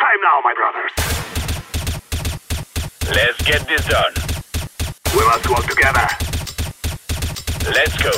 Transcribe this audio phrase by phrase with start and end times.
[0.00, 0.92] time now, my brothers.
[3.14, 4.14] Let's get this done.
[5.14, 6.08] We must work together.
[7.68, 8.12] Let's go.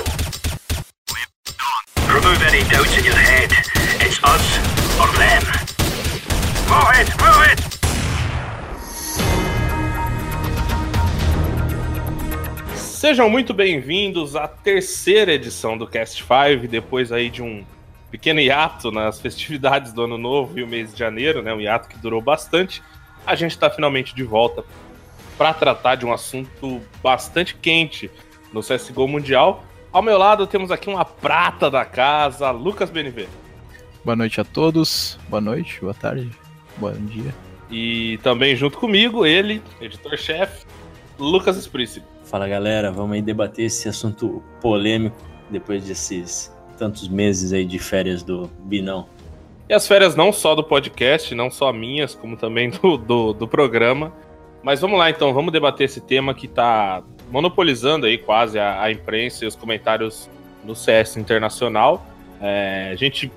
[2.07, 3.51] Remove any doubts in your head.
[3.99, 4.47] It's us
[5.01, 5.43] or them.
[6.71, 7.61] Move it, move it!
[12.77, 17.65] Sejam muito bem-vindos à terceira edição do Cast 5, depois aí de um
[18.13, 21.53] pequeno hiato nas festividades do Ano Novo e o mês de janeiro, né?
[21.53, 22.83] Um hiato que durou bastante.
[23.27, 24.63] A gente está finalmente de volta
[25.39, 28.11] para tratar de um assunto bastante quente
[28.53, 29.65] no CSGO Mundial.
[29.91, 33.29] Ao meu lado temos aqui uma prata da casa, Lucas BNV.
[34.05, 36.31] Boa noite a todos, boa noite, boa tarde,
[36.77, 37.35] bom dia.
[37.71, 40.67] E também junto comigo, ele, editor-chefe,
[41.19, 42.05] Lucas Esprícipe.
[42.25, 45.17] Fala galera, vamos aí debater esse assunto polêmico
[45.51, 49.07] depois desses tantos meses aí de férias do Binão.
[49.69, 53.47] E as férias não só do podcast, não só minhas, como também do, do, do
[53.47, 54.13] programa.
[54.65, 58.91] Mas vamos lá então, vamos debater esse tema que está monopolizando aí quase a, a,
[58.91, 60.29] imprensa e os comentários
[60.65, 62.05] no CS internacional.
[62.41, 63.31] É, a gente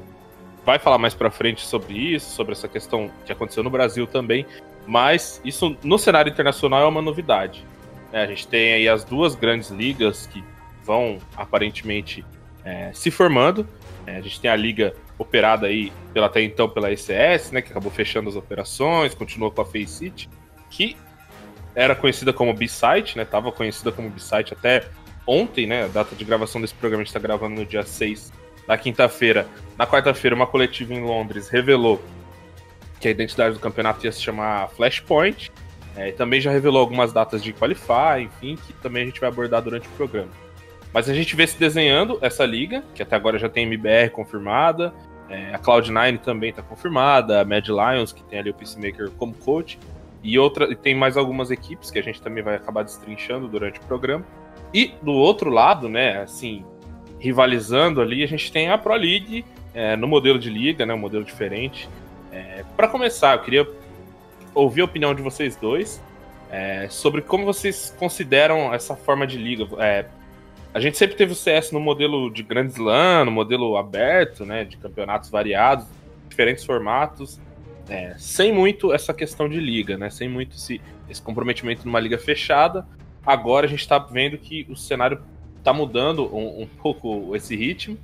[0.66, 4.44] vai falar mais para frente sobre isso, sobre essa questão que aconteceu no Brasil também,
[4.88, 7.64] mas isso no cenário internacional é uma novidade.
[8.12, 8.24] Né?
[8.24, 10.44] A gente tem aí as duas grandes ligas que
[10.84, 12.26] vão aparentemente
[12.66, 13.68] é, se formando.
[14.06, 17.72] É, a gente tem a liga operada aí pela, até então pela ECS, né, que
[17.72, 20.30] acabou fechando as operações, continuou com a Faceit,
[20.70, 20.98] que
[21.74, 24.86] era conhecida como B-Site, né, estava conhecida como B-Site até
[25.26, 28.32] ontem, né, a data de gravação desse programa a gente está gravando no dia 6
[28.68, 29.48] da quinta-feira.
[29.78, 32.02] Na quarta-feira, uma coletiva em Londres revelou
[33.00, 35.52] que a identidade do campeonato ia se chamar Flashpoint,
[35.96, 39.62] é, também já revelou algumas datas de qualify, enfim, que também a gente vai abordar
[39.62, 40.45] durante o programa.
[40.96, 44.94] Mas a gente vê se desenhando essa liga, que até agora já tem MBR confirmada,
[45.30, 49.34] é, a Cloud9 também está confirmada, a Mad Lions, que tem ali o Peacemaker como
[49.34, 49.78] coach,
[50.24, 53.78] e, outra, e tem mais algumas equipes que a gente também vai acabar destrinchando durante
[53.78, 54.26] o programa.
[54.74, 56.64] E do outro lado, né, assim,
[57.20, 60.98] rivalizando ali, a gente tem a Pro League é, no modelo de liga, né, um
[60.98, 61.90] modelo diferente.
[62.32, 63.68] É, Para começar, eu queria
[64.54, 66.02] ouvir a opinião de vocês dois
[66.50, 69.68] é, sobre como vocês consideram essa forma de liga.
[69.78, 70.06] É,
[70.76, 74.66] a gente sempre teve o CS no modelo de Grand Slam, no modelo aberto, né,
[74.66, 75.88] de campeonatos variados,
[76.28, 77.40] diferentes formatos,
[77.88, 82.18] é, sem muito essa questão de liga, né, sem muito esse, esse comprometimento numa liga
[82.18, 82.86] fechada.
[83.26, 85.22] Agora a gente está vendo que o cenário
[85.58, 87.98] está mudando um, um pouco esse ritmo.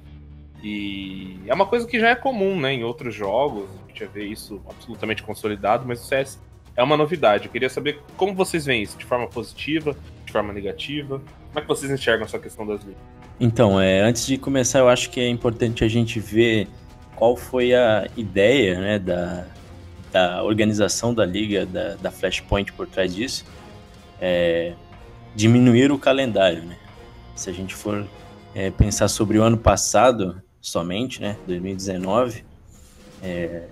[0.63, 4.23] E é uma coisa que já é comum, né, em outros jogos, a gente vê
[4.23, 6.41] isso absolutamente consolidado, mas o CS
[6.77, 7.47] é uma novidade.
[7.47, 9.93] Eu queria saber como vocês veem isso, de forma positiva,
[10.25, 11.21] de forma negativa,
[11.51, 13.01] como é que vocês enxergam essa questão das ligas?
[13.39, 16.67] Então, é, antes de começar, eu acho que é importante a gente ver
[17.15, 19.45] qual foi a ideia né, da,
[20.13, 23.45] da organização da liga, da, da Flashpoint por trás disso.
[24.21, 24.73] É,
[25.35, 26.77] diminuir o calendário, né?
[27.35, 28.07] Se a gente for
[28.55, 32.45] é, pensar sobre o ano passado, somente, né, 2019,
[33.21, 33.67] é,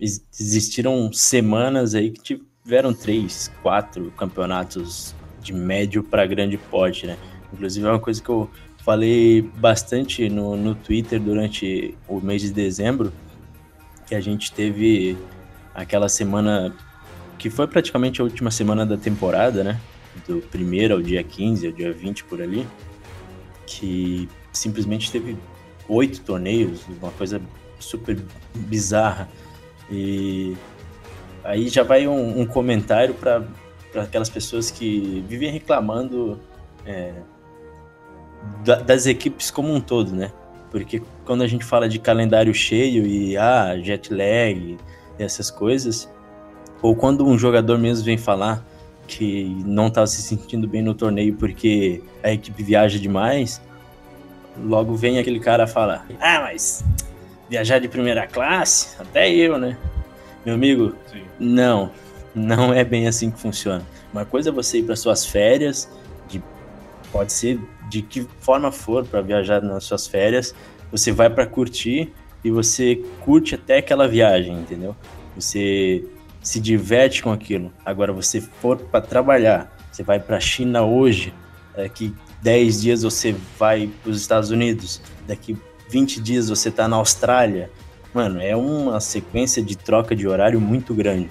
[0.00, 7.16] existiram semanas aí que tiveram três, quatro campeonatos de médio para grande porte, né?
[7.52, 8.48] Inclusive é uma coisa que eu
[8.78, 13.12] falei bastante no, no Twitter durante o mês de dezembro,
[14.06, 15.16] que a gente teve
[15.74, 16.74] aquela semana
[17.38, 19.80] que foi praticamente a última semana da temporada, né?
[20.26, 22.66] Do primeiro ao dia 15, ao dia 20 por ali,
[23.66, 25.36] que simplesmente teve
[25.88, 27.40] oito torneios, uma coisa
[27.78, 28.18] super
[28.54, 29.28] bizarra.
[29.90, 30.56] E
[31.44, 33.42] aí já vai um, um comentário para
[33.94, 36.40] aquelas pessoas que vivem reclamando
[36.86, 37.12] é,
[38.64, 40.32] da, das equipes como um todo, né?
[40.70, 44.78] Porque quando a gente fala de calendário cheio e ah, jet lag,
[45.18, 46.08] essas coisas,
[46.80, 48.64] ou quando um jogador mesmo vem falar
[49.06, 53.60] que não está se sentindo bem no torneio porque a equipe viaja demais,
[54.58, 56.84] logo vem aquele cara falar: Ah, mas
[57.50, 58.96] viajar de primeira classe?
[58.98, 59.76] Até eu, né?
[60.44, 61.22] Meu amigo, Sim.
[61.38, 61.90] não,
[62.34, 63.84] não é bem assim que funciona.
[64.12, 65.88] Uma coisa é você ir para suas férias,
[66.28, 66.42] de,
[67.10, 70.54] pode ser de que forma for para viajar nas suas férias,
[70.90, 72.12] você vai para curtir
[72.44, 74.96] e você curte até aquela viagem, entendeu?
[75.34, 76.04] Você
[76.42, 77.72] se diverte com aquilo.
[77.84, 81.32] Agora você for para trabalhar, você vai para a China hoje,
[81.76, 85.56] daqui 10 dias você vai para os Estados Unidos, daqui
[85.88, 87.70] 20 dias você está na Austrália.
[88.12, 91.30] Mano, é uma sequência de troca de horário muito grande.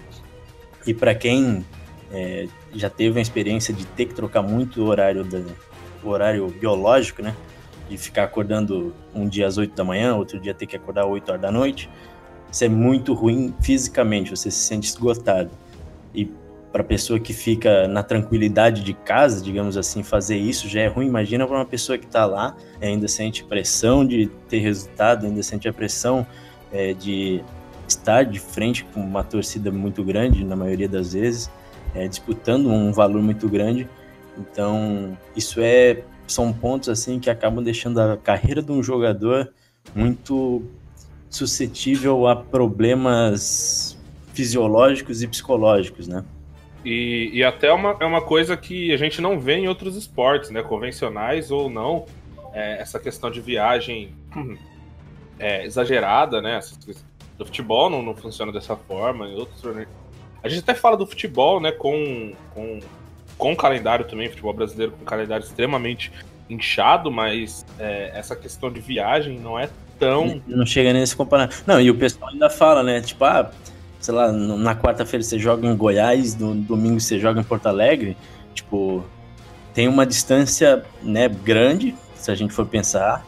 [0.86, 1.66] E para quem
[2.12, 5.42] é, já teve a experiência de ter que trocar muito o horário, da,
[6.04, 7.36] o horário biológico, né?
[7.89, 11.10] De ficar acordando um dia às 8 da manhã, outro dia ter que acordar às
[11.10, 11.89] 8 horas da noite.
[12.51, 15.51] isso é muito ruim fisicamente, você se sente esgotado.
[16.13, 16.30] E
[16.72, 21.06] para pessoa que fica na tranquilidade de casa, digamos assim, fazer isso já é ruim.
[21.06, 25.68] Imagina para uma pessoa que está lá, ainda sente pressão de ter resultado, ainda sente
[25.68, 26.25] a pressão
[26.72, 27.44] é, de
[27.91, 31.49] estar de frente com uma torcida muito grande, na maioria das vezes,
[31.93, 33.88] é, disputando um valor muito grande.
[34.38, 39.51] Então, isso é são pontos assim que acabam deixando a carreira de um jogador
[39.93, 40.63] muito
[41.29, 43.97] suscetível a problemas
[44.33, 46.23] fisiológicos e psicológicos, né?
[46.83, 50.49] E, e até uma, é uma coisa que a gente não vê em outros esportes,
[50.49, 50.63] né?
[50.63, 52.05] Convencionais ou não.
[52.53, 54.15] É, essa questão de viagem
[55.38, 56.59] é, exagerada, né?
[57.41, 59.27] Do futebol não, não funciona dessa forma.
[59.27, 59.65] Em outros
[60.43, 61.71] A gente até fala do futebol, né?
[61.71, 62.79] Com, com,
[63.35, 66.11] com calendário também, futebol brasileiro com calendário extremamente
[66.47, 69.67] inchado, mas é, essa questão de viagem não é
[69.97, 70.39] tão.
[70.45, 71.49] Não chega nem a se comparar.
[71.65, 73.01] Não, e o pessoal ainda fala, né?
[73.01, 73.49] Tipo, ah,
[73.99, 78.15] sei lá, na quarta-feira você joga em Goiás, no domingo você joga em Porto Alegre,
[78.53, 79.03] tipo,
[79.73, 83.25] tem uma distância, né, grande, se a gente for pensar,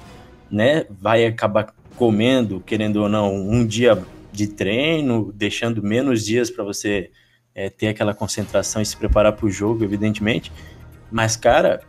[0.52, 4.02] né, vai acabar comendo, querendo ou não, um dia
[4.32, 7.12] de treino, deixando menos dias para você
[7.54, 10.52] é, ter aquela concentração e se preparar para o jogo, evidentemente.
[11.12, 11.82] Mas, cara,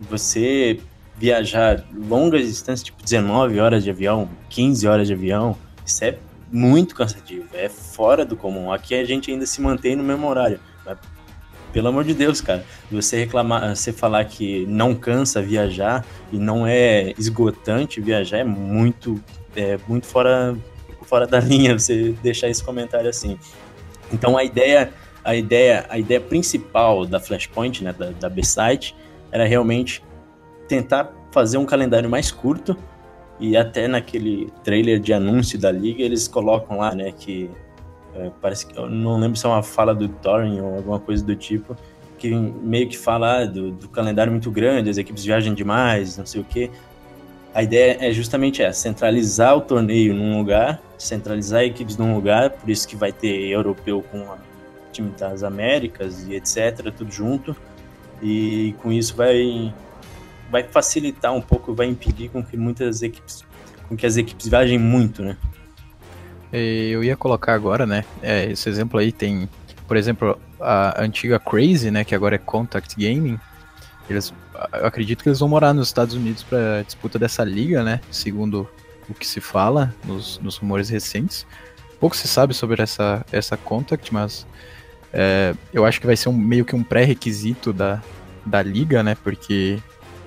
[0.00, 0.80] você
[1.16, 6.18] viajar longas distâncias, tipo 19 horas de avião, 15 horas de avião, isso é
[6.50, 8.72] muito cansativo, é fora do comum.
[8.72, 10.58] Aqui a gente ainda se mantém no mesmo horário.
[10.84, 10.98] Mas,
[11.72, 16.64] pelo amor de Deus, cara, você reclamar, você falar que não cansa viajar e não
[16.64, 19.20] é esgotante viajar é muito,
[19.56, 20.56] é muito fora,
[21.02, 23.38] fora da linha você deixar esse comentário assim.
[24.12, 24.92] Então a ideia,
[25.24, 28.94] a ideia, a ideia principal da Flashpoint, né, da, da B-Site,
[29.32, 30.02] era realmente
[30.68, 32.76] tentar fazer um calendário mais curto
[33.40, 37.50] e até naquele trailer de anúncio da liga, eles colocam lá, né, que
[38.14, 41.24] é, parece que eu não lembro se é uma fala do Thorin ou alguma coisa
[41.24, 41.76] do tipo,
[42.16, 46.24] que meio que fala ah, do, do, calendário muito grande, as equipes viajam demais, não
[46.24, 46.70] sei o que.
[47.54, 52.68] A ideia é justamente essa, centralizar o torneio num lugar, centralizar equipes num lugar, por
[52.68, 54.36] isso que vai ter europeu com o
[54.92, 57.56] time das Américas e etc, tudo junto.
[58.20, 59.72] E com isso vai
[60.50, 63.44] vai facilitar um pouco, vai impedir com que muitas equipes,
[63.88, 65.36] com que as equipes viajem muito, né?
[66.52, 68.04] Eu ia colocar agora, né?
[68.22, 69.48] É, esse exemplo aí tem,
[69.88, 72.04] por exemplo, a antiga Crazy, né?
[72.04, 73.38] Que agora é Contact Gaming.
[74.08, 74.32] Eles,
[74.74, 78.00] eu acredito que eles vão morar nos Estados Unidos para disputa dessa liga, né?
[78.10, 78.68] Segundo
[79.08, 81.46] o que se fala nos, nos rumores recentes.
[81.98, 84.46] Pouco se sabe sobre essa, essa Contact, mas
[85.12, 88.02] é, eu acho que vai ser um, meio que um pré-requisito da,
[88.44, 89.16] da liga, né?
[89.22, 89.78] Porque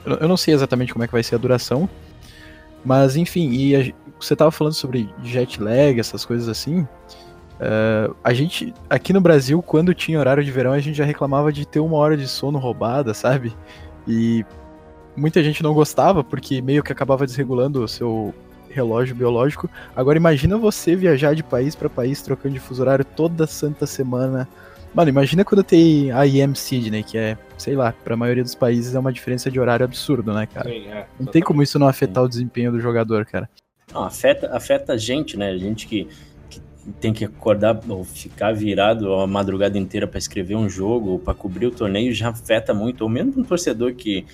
[0.06, 1.90] eu não sei exatamente como é que vai ser a duração.
[2.84, 6.88] Mas, enfim, e a, você tava falando sobre jet lag, essas coisas assim.
[7.60, 11.52] Uh, a gente, aqui no Brasil, quando tinha horário de verão, a gente já reclamava
[11.52, 13.56] de ter uma hora de sono roubada, sabe?
[14.08, 14.46] E
[15.16, 18.34] muita gente não gostava, porque meio que acabava desregulando o seu
[18.70, 19.70] relógio biológico.
[19.96, 24.48] Agora imagina você viajar de país para país trocando de fuso horário toda santa semana
[24.94, 28.96] Mano, imagina quando tem a IM Sydney, que é, sei lá, pra maioria dos países
[28.96, 30.70] é uma diferença de horário absurdo, né, cara?
[30.70, 33.50] Sim, é, não tem como isso não afetar o desempenho do jogador, cara.
[33.94, 35.52] Não, afeta, afeta a gente, né?
[35.52, 36.08] A gente que
[37.00, 41.34] tem que acordar ou ficar virado a madrugada inteira para escrever um jogo ou para
[41.34, 43.02] cobrir o torneio já afeta muito.
[43.02, 44.26] Ou mesmo um torcedor que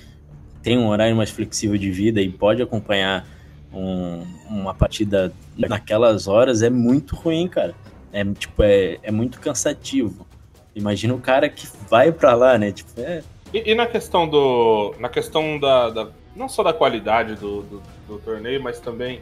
[0.61, 3.27] tem um horário mais flexível de vida e pode acompanhar
[3.73, 7.73] um, uma partida naquelas horas é muito ruim, cara.
[8.11, 10.27] É, tipo, é, é muito cansativo.
[10.75, 12.71] Imagina o cara que vai para lá, né?
[12.71, 13.23] Tipo, é...
[13.53, 14.93] e, e, na questão do.
[14.99, 15.89] Na questão da.
[15.89, 19.21] da não só da qualidade do, do, do torneio, mas também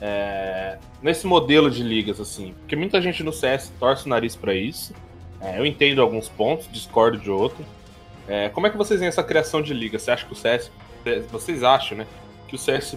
[0.00, 2.54] é, nesse modelo de ligas, assim.
[2.60, 4.94] Porque muita gente no CS torce o nariz para isso.
[5.40, 7.66] É, eu entendo alguns pontos, discordo de outros.
[8.26, 9.98] É, como é que vocês veem essa criação de liga?
[9.98, 10.70] Você acha que o CS.
[11.30, 12.06] Vocês acham, né?
[12.48, 12.96] Que o CS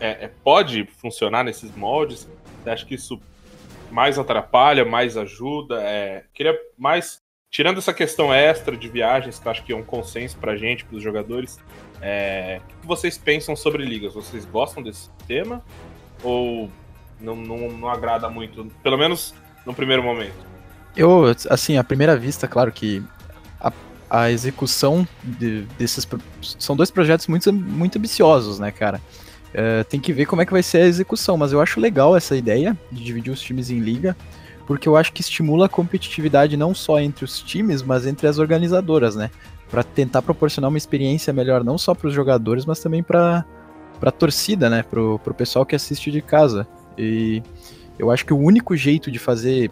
[0.00, 2.28] é, é, pode funcionar nesses moldes?
[2.62, 3.20] Você acha que isso
[3.90, 5.80] mais atrapalha, mais ajuda?
[5.82, 9.84] É, queria mais tirando essa questão extra de viagens, que eu acho que é um
[9.84, 11.56] consenso pra gente, pros jogadores,
[11.96, 14.12] o que vocês pensam sobre ligas?
[14.12, 15.64] Vocês gostam desse tema?
[16.24, 16.68] Ou
[17.20, 19.32] não, não, não agrada muito, pelo menos
[19.64, 20.34] no primeiro momento?
[20.96, 23.02] Eu, assim, à primeira vista, claro que
[23.60, 23.72] a,
[24.10, 26.08] a execução de, desses.
[26.58, 29.00] São dois projetos muito, muito ambiciosos, né, cara?
[29.52, 32.16] É, tem que ver como é que vai ser a execução, mas eu acho legal
[32.16, 34.16] essa ideia de dividir os times em liga
[34.66, 38.38] porque eu acho que estimula a competitividade não só entre os times, mas entre as
[38.38, 39.30] organizadoras, né?
[39.70, 43.44] Para tentar proporcionar uma experiência melhor não só para os jogadores, mas também para
[43.98, 44.82] para a torcida, né?
[44.82, 46.66] Pro, pro pessoal que assiste de casa.
[46.98, 47.42] E
[47.98, 49.70] eu acho que o único jeito de fazer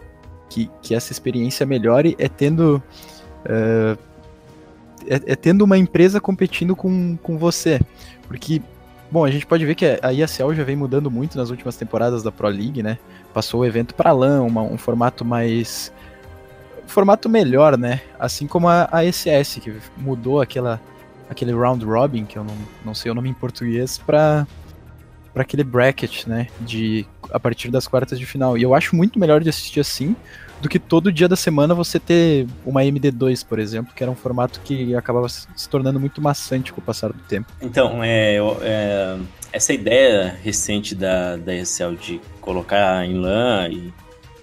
[0.49, 2.81] que, que essa experiência melhore é tendo.
[3.45, 3.97] Uh,
[5.07, 7.79] é, é, tendo uma empresa competindo com, com você.
[8.27, 8.61] Porque,
[9.11, 12.23] bom, a gente pode ver que a ESL já vem mudando muito nas últimas temporadas
[12.23, 12.97] da Pro League, né?
[13.33, 15.91] Passou o evento para LAN, uma, um formato mais.
[16.85, 18.01] Um formato melhor, né?
[18.19, 20.79] Assim como a, a que mudou aquela,
[21.33, 24.47] aquele round robin, que eu não, não sei o nome em português, para
[25.33, 28.55] para aquele bracket, né, de a partir das quartas de final.
[28.55, 30.15] E eu acho muito melhor de assistir assim
[30.61, 34.15] do que todo dia da semana você ter uma MD2, por exemplo, que era um
[34.15, 37.51] formato que acabava se tornando muito maçante com o passar do tempo.
[37.61, 39.17] Então, é, é
[39.51, 43.93] essa ideia recente da, da ESL de colocar em LAN e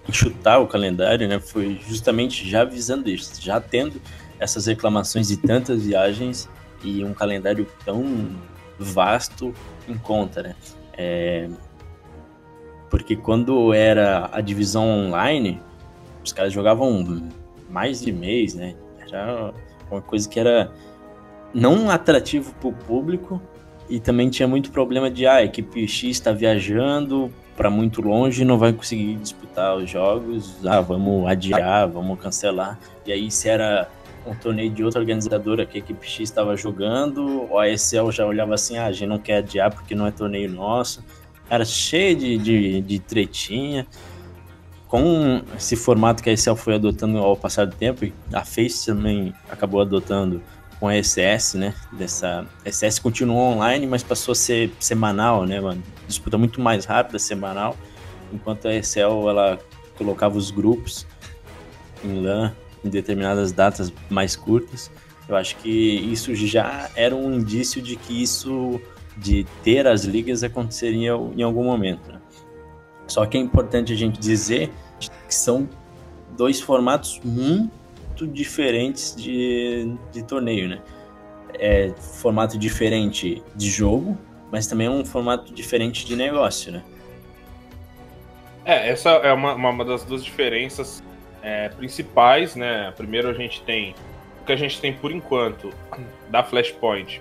[0.09, 4.01] enxutar o calendário, né, foi justamente já visando isso, já tendo
[4.39, 6.49] essas reclamações de tantas viagens
[6.83, 8.31] e um calendário tão
[8.79, 9.55] vasto
[9.89, 10.57] em conta, né?
[10.97, 11.49] É,
[12.89, 15.63] porque quando era a divisão online,
[16.25, 17.23] os caras jogavam
[17.69, 18.75] mais de mês, né?
[18.99, 19.53] Era
[19.91, 20.73] uma coisa que era
[21.55, 23.41] não atrativo para o público
[23.89, 28.43] e também tinha muito problema de ah, a equipe X está viajando para muito longe
[28.43, 32.79] não vai conseguir disputar os jogos, ah, vamos adiar, vamos cancelar.
[33.05, 33.87] E aí se era
[34.27, 38.55] um torneio de outra organizadora que a equipe X estava jogando, o ASL já olhava
[38.55, 41.05] assim, ah, a gente não quer adiar porque não é torneio nosso.
[41.49, 43.87] Era cheio de, de, de tretinha
[44.87, 48.87] com esse formato que a ESL foi adotando ao passar do tempo, e a Face
[48.87, 50.43] também acabou adotando
[50.81, 51.75] com a SS, né?
[51.93, 55.83] Dessa SS continuou online, mas passou a ser semanal, né, mano?
[56.09, 57.77] Disputa muito mais rápida, semanal,
[58.33, 59.59] enquanto a ESL ela
[59.97, 61.07] colocava os grupos
[62.03, 62.53] em LAN
[62.85, 64.91] em determinadas datas mais curtas.
[65.29, 68.81] Eu acho que isso já era um indício de que isso
[69.17, 72.11] de ter as ligas aconteceria em algum momento.
[72.11, 72.21] Né?
[73.07, 75.69] Só que é importante a gente dizer que são
[76.37, 80.81] dois formatos muito diferentes de, de torneio, né?
[81.55, 84.17] É formato diferente de jogo,
[84.51, 86.83] mas também é um formato diferente de negócio, né?
[88.65, 91.03] É, essa é uma, uma das duas diferenças
[91.43, 92.93] é, principais, né?
[92.97, 93.95] Primeiro a gente tem
[94.41, 95.71] o que a gente tem por enquanto
[96.31, 97.21] da Flashpoint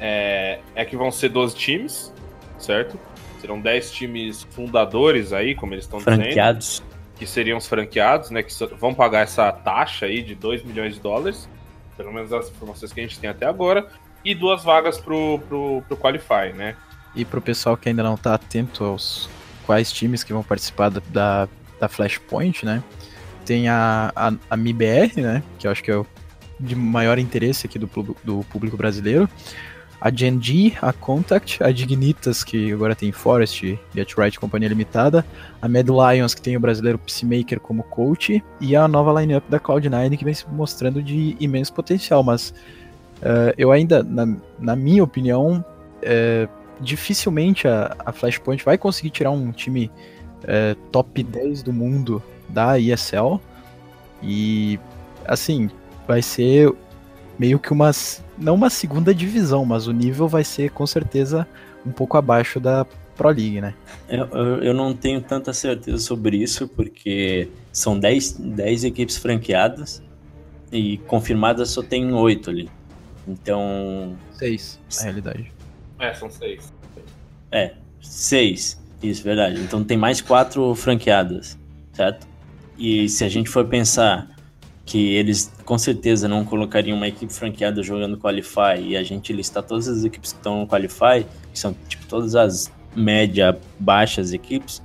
[0.00, 2.12] é, é que vão ser 12 times,
[2.58, 2.98] certo?
[3.40, 6.22] Serão 10 times fundadores aí, como eles estão dizendo.
[7.16, 8.42] Que seriam os franqueados, né?
[8.42, 11.48] Que vão pagar essa taxa aí de 2 milhões de dólares.
[11.96, 13.86] Pelo menos as informações que a gente tem até agora.
[14.24, 16.76] E duas vagas pro, pro, pro Qualify, né?
[17.14, 19.28] E pro pessoal que ainda não tá atento aos
[19.66, 21.48] quais times que vão participar da,
[21.80, 22.82] da Flashpoint, né?
[23.44, 25.42] Tem a, a, a MIBR, né?
[25.58, 26.06] Que eu acho que é o
[26.58, 27.88] de maior interesse aqui do,
[28.22, 29.26] do público brasileiro
[30.00, 35.24] a Gen.G, a Contact, a Dignitas, que agora tem Forest, Get Right Companhia Limitada,
[35.60, 39.60] a Mad Lions, que tem o brasileiro Peacemaker como coach, e a nova lineup da
[39.60, 42.50] Cloud9, que vem se mostrando de imenso potencial, mas
[43.18, 44.26] uh, eu ainda, na,
[44.58, 45.62] na minha opinião,
[45.98, 46.48] uh,
[46.80, 49.90] dificilmente a, a, Flashpoint vai conseguir tirar um time
[50.44, 53.40] uh, top 10 do mundo da ESL,
[54.22, 54.78] e
[55.26, 55.70] assim,
[56.06, 56.72] vai ser
[57.38, 61.46] meio que umas não uma segunda divisão, mas o nível vai ser com certeza
[61.84, 63.74] um pouco abaixo da Pro League, né?
[64.08, 70.02] Eu, eu, eu não tenho tanta certeza sobre isso, porque são 10, 10 equipes franqueadas
[70.72, 72.70] e confirmadas só tem 8 ali.
[73.28, 74.16] Então.
[74.32, 75.52] 6, na realidade.
[75.98, 76.72] É, são 6.
[77.52, 78.79] É, 6.
[79.02, 79.60] Isso, verdade.
[79.60, 81.58] Então tem mais 4 franqueadas,
[81.92, 82.26] certo?
[82.78, 84.28] E se a gente for pensar
[84.84, 89.62] que eles com certeza não colocariam uma equipe franqueada jogando Qualify e a gente listar
[89.62, 94.82] todas as equipes que estão no Qualify, que são tipo todas as média, baixas equipes,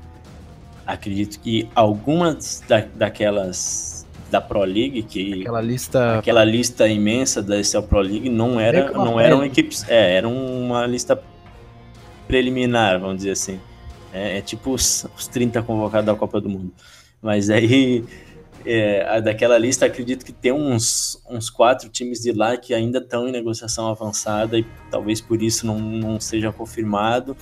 [0.86, 7.60] acredito que algumas da, daquelas da Pro League que aquela lista aquela lista imensa da
[7.60, 11.20] ESL Pro League não era não eram equipes é era uma lista
[12.28, 13.60] preliminar vamos dizer assim
[14.16, 16.74] é, é tipo os, os 30 convocados da Copa do Mundo
[17.22, 18.06] mas aí
[18.64, 23.28] é, daquela lista, acredito que tem uns, uns quatro times de lá que ainda estão
[23.28, 27.36] em negociação avançada e talvez por isso não, não seja confirmado,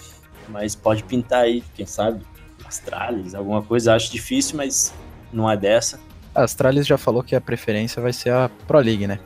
[0.48, 2.26] mas pode pintar aí, quem sabe,
[2.66, 4.94] Astralis, alguma coisa, acho difícil, mas
[5.32, 6.00] não é dessa.
[6.34, 9.20] A Astralis já falou que a preferência vai ser a Pro League, né?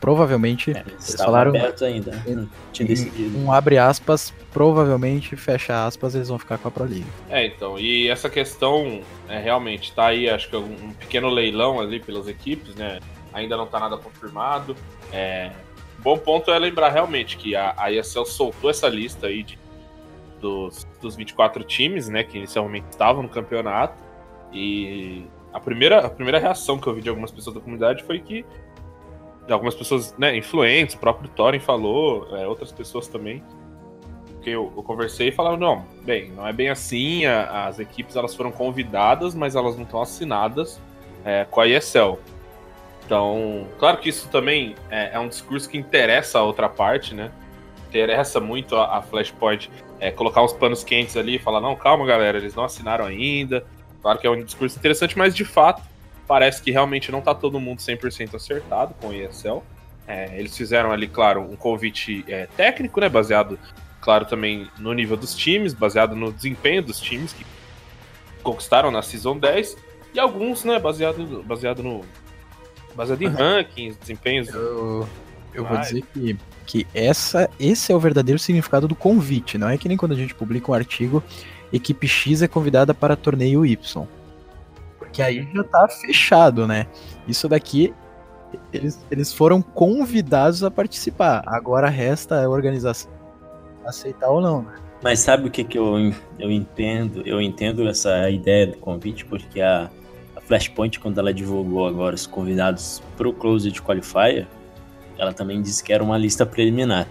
[0.00, 0.72] Provavelmente.
[0.72, 2.12] É, eles falaram aberto ainda.
[2.12, 2.46] Né?
[2.72, 3.38] tinha decidido.
[3.38, 7.06] Um abre aspas, provavelmente, fecha aspas, eles vão ficar com a Pro League.
[7.28, 7.78] É, então.
[7.78, 12.74] E essa questão é, realmente tá aí, acho que um pequeno leilão ali pelas equipes,
[12.74, 12.98] né?
[13.32, 14.74] Ainda não tá nada confirmado.
[15.12, 15.50] É,
[15.98, 19.58] bom ponto é lembrar realmente que a, a ESL soltou essa lista aí de
[20.40, 23.94] dos, dos 24 times, né, que inicialmente estavam no campeonato.
[24.52, 28.18] E a primeira, a primeira reação que eu vi de algumas pessoas da comunidade foi
[28.18, 28.44] que
[29.52, 33.42] algumas pessoas, né, influentes, o próprio Thorin falou, é, outras pessoas também,
[34.42, 38.16] que eu, eu, conversei e falaram, não, bem, não é bem assim, a, as equipes
[38.16, 40.80] elas foram convidadas, mas elas não estão assinadas
[41.24, 42.18] é, com a ESL.
[43.04, 47.30] Então, claro que isso também é, é, um discurso que interessa a outra parte, né?
[47.88, 52.06] Interessa muito a, a Flashpoint é, colocar uns panos quentes ali e falar, não, calma
[52.06, 53.66] galera, eles não assinaram ainda.
[54.00, 55.82] Claro que é um discurso interessante, mas de fato
[56.30, 59.64] parece que realmente não tá todo mundo 100% acertado com o ESL.
[60.06, 63.58] É, eles fizeram ali, claro, um convite é, técnico, né, baseado,
[64.00, 67.44] claro, também no nível dos times, baseado no desempenho dos times que
[68.44, 69.76] conquistaram na Season 10,
[70.14, 72.04] e alguns, né, baseado, baseado no,
[72.94, 74.50] baseado em rankings, desempenhos.
[74.50, 75.08] Eu,
[75.52, 79.58] eu vou dizer que, que essa, esse é o verdadeiro significado do convite.
[79.58, 81.24] Não é que nem quando a gente publica um artigo,
[81.72, 84.06] equipe X é convidada para torneio Y.
[85.10, 86.86] Porque aí já tá fechado, né?
[87.26, 87.92] Isso daqui,
[88.72, 91.42] eles, eles foram convidados a participar.
[91.46, 93.10] Agora resta a organização
[93.84, 94.74] aceitar ou não, né?
[95.02, 97.22] Mas sabe o que, que eu, eu entendo?
[97.26, 99.90] Eu entendo essa ideia do convite, porque a,
[100.42, 104.46] Flashpoint, quando ela divulgou agora os convidados para o Closed Qualifier,
[105.16, 107.08] ela também disse que era uma lista preliminar.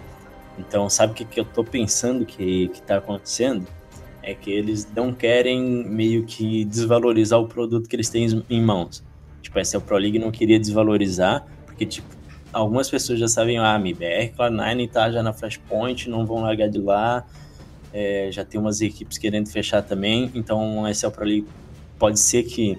[0.58, 3.66] Então, sabe o que, que eu estou pensando que está acontecendo?
[4.22, 9.02] É que eles não querem meio que desvalorizar o produto que eles têm em mãos.
[9.40, 12.08] Tipo, a SL Pro League não queria desvalorizar, porque, tipo,
[12.52, 16.68] algumas pessoas já sabem, ah, a MBR, Cloud9 tá já na Flashpoint, não vão largar
[16.68, 17.26] de lá.
[17.92, 21.48] É, já tem umas equipes querendo fechar também, então a SL Pro League
[21.98, 22.78] pode ser que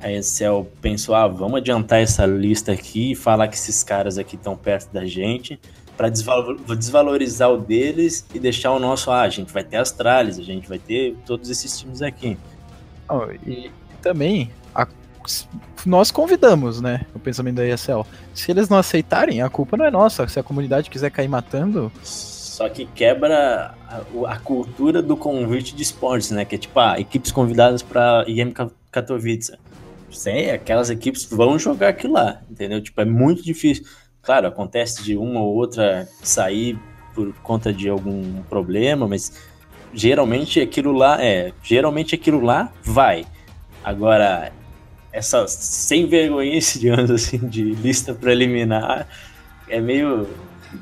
[0.00, 4.36] a Excel pensou, ah, vamos adiantar essa lista aqui e falar que esses caras aqui
[4.36, 5.58] estão perto da gente
[5.96, 10.42] para desvalorizar o deles e deixar o nosso, ah, a gente vai ter Astralis, a
[10.42, 12.36] gente vai ter todos esses times aqui.
[13.08, 13.70] Oh, e
[14.02, 14.88] também a,
[15.86, 18.02] nós convidamos, né, o pensamento da ESL.
[18.34, 20.26] Se eles não aceitarem, a culpa não é nossa.
[20.26, 21.92] Se a comunidade quiser cair matando,
[22.54, 26.44] só que quebra a, a, cultura do convite de esportes, né?
[26.44, 28.52] Que é tipo, ah, equipes convidadas para IEM
[28.92, 29.58] Katowice.
[30.08, 32.80] Sim, aquelas equipes vão jogar aquilo lá, entendeu?
[32.80, 33.84] Tipo, é muito difícil.
[34.24, 36.78] Claro, acontece de uma ou outra sair
[37.14, 39.32] por conta de algum problema, mas
[39.92, 43.24] geralmente aquilo lá é, geralmente aquilo lá vai.
[43.84, 44.50] Agora,
[45.12, 49.06] essa sem vergonha, digamos assim, de lista preliminar
[49.68, 50.28] é meio,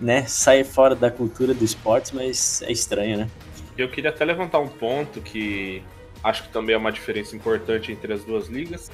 [0.01, 3.31] né, sai fora da cultura do esportes, mas é estranho, né?
[3.77, 5.83] Eu queria até levantar um ponto que
[6.23, 8.91] acho que também é uma diferença importante entre as duas ligas,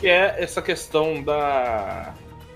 [0.00, 2.14] que é essa questão da,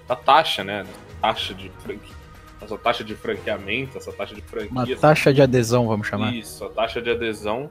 [0.08, 0.84] da taxa, né?
[1.20, 2.14] Taxa de franquia.
[2.60, 4.70] Essa taxa de franqueamento, essa taxa de franquia.
[4.70, 6.34] Uma taxa de adesão, vamos chamar.
[6.34, 7.70] Isso, a taxa de adesão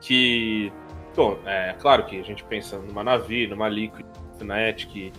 [0.00, 0.72] que.
[1.14, 4.04] Bom, é claro que a gente pensa numa Navi, numa Liquid,
[4.38, 5.12] Fnatic,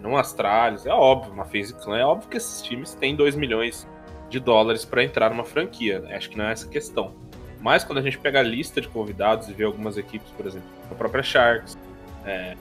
[0.00, 3.88] num Astralis, é óbvio, uma FaZe Clan, é óbvio que esses times têm 2 milhões
[4.28, 6.00] de dólares para entrar numa franquia.
[6.00, 6.14] Né?
[6.14, 7.14] Acho que não é essa questão.
[7.60, 10.68] Mas quando a gente pega a lista de convidados e vê algumas equipes, por exemplo,
[10.90, 11.76] a própria Sharks,
[12.24, 12.54] é,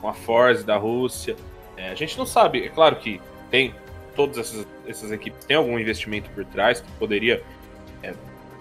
[0.00, 1.34] com a Force da Rússia.
[1.76, 3.74] É, a gente não sabe, é claro que tem
[4.14, 7.42] todas essas, essas equipes tem algum investimento por trás que poderia
[8.02, 8.14] é,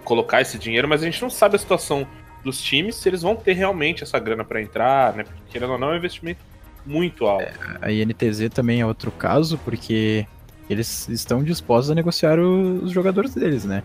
[0.04, 2.08] colocar esse dinheiro, mas a gente não sabe a situação
[2.44, 5.24] dos times se eles vão ter realmente essa grana para entrar, né?
[5.24, 6.42] Porque querendo ou não é um investimento
[6.86, 7.44] muito alto.
[7.44, 10.28] É, a INTZ também é outro caso, porque
[10.70, 13.84] eles estão dispostos a negociar os jogadores deles, né?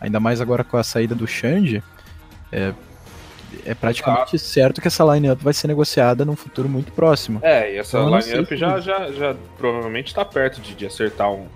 [0.00, 1.82] Ainda mais agora com a saída do Xande,
[2.52, 2.72] é,
[3.64, 4.38] é praticamente ah.
[4.38, 7.40] certo que essa line-up vai ser negociada num futuro muito próximo.
[7.42, 11.46] É, e essa então, line-up já, já, já provavelmente está perto de, de acertar um.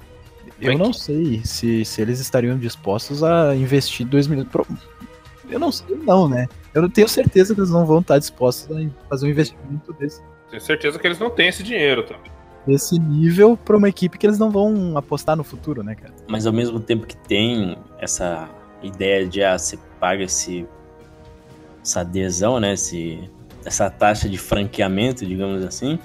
[0.60, 4.48] Eu não sei se, se eles estariam dispostos a investir 2 milhões.
[5.50, 6.48] Eu não sei, não, né?
[6.72, 10.22] Eu não tenho certeza que eles não vão estar dispostos a fazer um investimento desse.
[10.48, 12.30] Tenho certeza que eles não têm esse dinheiro também.
[12.66, 16.14] Desse nível para uma equipe que eles não vão apostar no futuro, né, cara?
[16.28, 18.48] Mas ao mesmo tempo que tem essa
[18.82, 20.66] ideia de ah, você paga esse
[21.82, 23.28] essa adesão, né, esse,
[23.64, 25.98] essa taxa de franqueamento, digamos assim.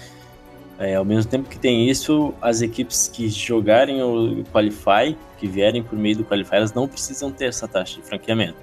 [0.79, 5.81] É, ao mesmo tempo que tem isso, as equipes que jogarem o Qualify, que vierem
[5.81, 8.57] por meio do Qualify, elas não precisam ter essa taxa de franqueamento.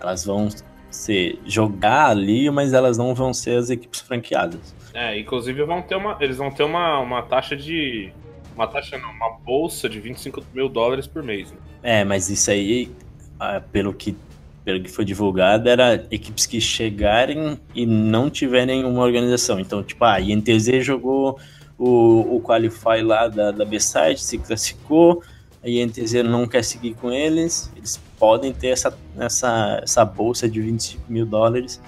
[0.00, 0.48] Elas vão
[0.90, 4.74] ser jogar ali, mas elas não vão ser as equipes franqueadas.
[4.92, 8.12] É, inclusive vão ter uma, eles vão ter uma, uma taxa de
[8.54, 11.50] uma taxa não, uma bolsa de 25 mil dólares por mês.
[11.52, 11.58] Né?
[11.82, 12.90] É, mas isso aí,
[13.38, 14.16] ah, pelo que
[14.64, 19.58] pelo que foi divulgado, era equipes que chegarem e não tiverem uma organização.
[19.58, 21.38] Então, tipo, a INTZ jogou
[21.78, 25.22] o, o Qualify lá da, da B-Side, se classificou,
[25.62, 30.60] a INTZ não quer seguir com eles, eles podem ter essa, essa, essa bolsa de
[30.60, 31.80] 25 mil dólares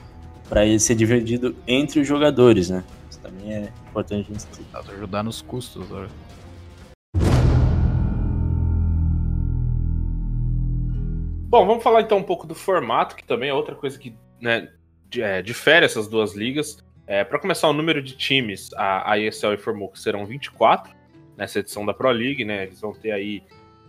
[0.48, 2.84] para ele ser dividido entre os jogadores, né?
[3.10, 6.08] Isso também é importante a gente ajudar nos custos, olha.
[11.52, 14.72] Bom, vamos falar então um pouco do formato, que também é outra coisa que né,
[15.18, 16.82] é, difere essas duas ligas.
[17.06, 20.94] É, para começar, o número de times, a, a ESL informou que serão 24
[21.36, 22.62] nessa edição da Pro League, né?
[22.62, 23.42] Eles vão ter aí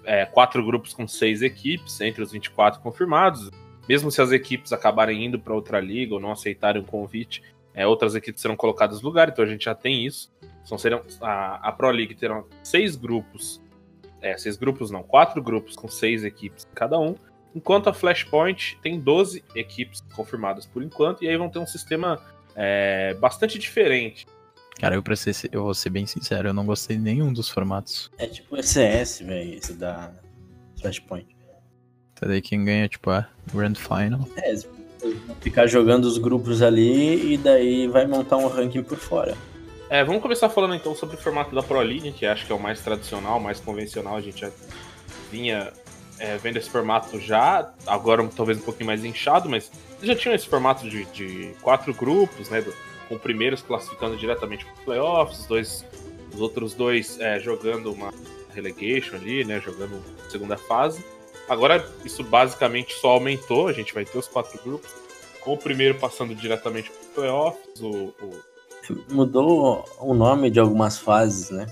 [0.03, 3.49] é, quatro grupos com seis equipes, entre os 24 confirmados.
[3.87, 7.41] Mesmo se as equipes acabarem indo para outra liga ou não aceitarem o convite,
[7.73, 10.33] é, outras equipes serão colocadas no lugar, então a gente já tem isso.
[10.65, 13.61] Então serão, a, a Pro League terá seis grupos,
[14.21, 17.15] é, seis grupos não, quatro grupos com seis equipes cada um,
[17.55, 22.21] enquanto a Flashpoint tem 12 equipes confirmadas por enquanto, e aí vão ter um sistema
[22.55, 24.25] é, bastante diferente.
[24.79, 27.49] Cara, eu, pra ser, eu vou ser bem sincero, eu não gostei de nenhum dos
[27.49, 28.11] formatos.
[28.17, 30.11] É tipo SS, velho, esse da
[30.79, 31.27] Flashpoint.
[32.15, 34.27] Tá daí quem ganha, tipo, a Grand Final.
[34.37, 34.55] É,
[35.41, 39.35] ficar jogando os grupos ali e daí vai montar um ranking por fora.
[39.89, 42.55] É, vamos começar falando então sobre o formato da Pro League, que acho que é
[42.55, 44.15] o mais tradicional, mais convencional.
[44.15, 44.49] A gente já
[45.31, 45.71] vinha
[46.19, 49.71] é, vendo esse formato já, agora talvez um pouquinho mais inchado, mas
[50.01, 52.61] já tinham esse formato de, de quatro grupos, né?
[52.61, 52.73] Do,
[53.09, 55.85] com primeiros classificando diretamente para playoffs, dois,
[56.33, 58.13] os outros dois é, jogando uma
[58.53, 59.59] relegation ali, né?
[59.59, 61.03] Jogando segunda fase.
[61.49, 64.89] Agora isso basicamente só aumentou, a gente vai ter os quatro grupos,
[65.41, 68.53] com o primeiro passando diretamente para playoffs, o, o...
[69.09, 71.67] Mudou o nome de algumas fases, né?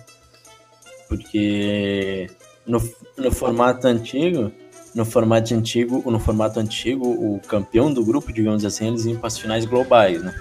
[1.10, 2.30] Porque
[2.66, 2.82] no,
[3.18, 4.52] no formato antigo,
[4.94, 9.28] no formato antigo, no formato antigo, o campeão do grupo, digamos assim, eles iam para
[9.28, 10.34] as finais globais, né?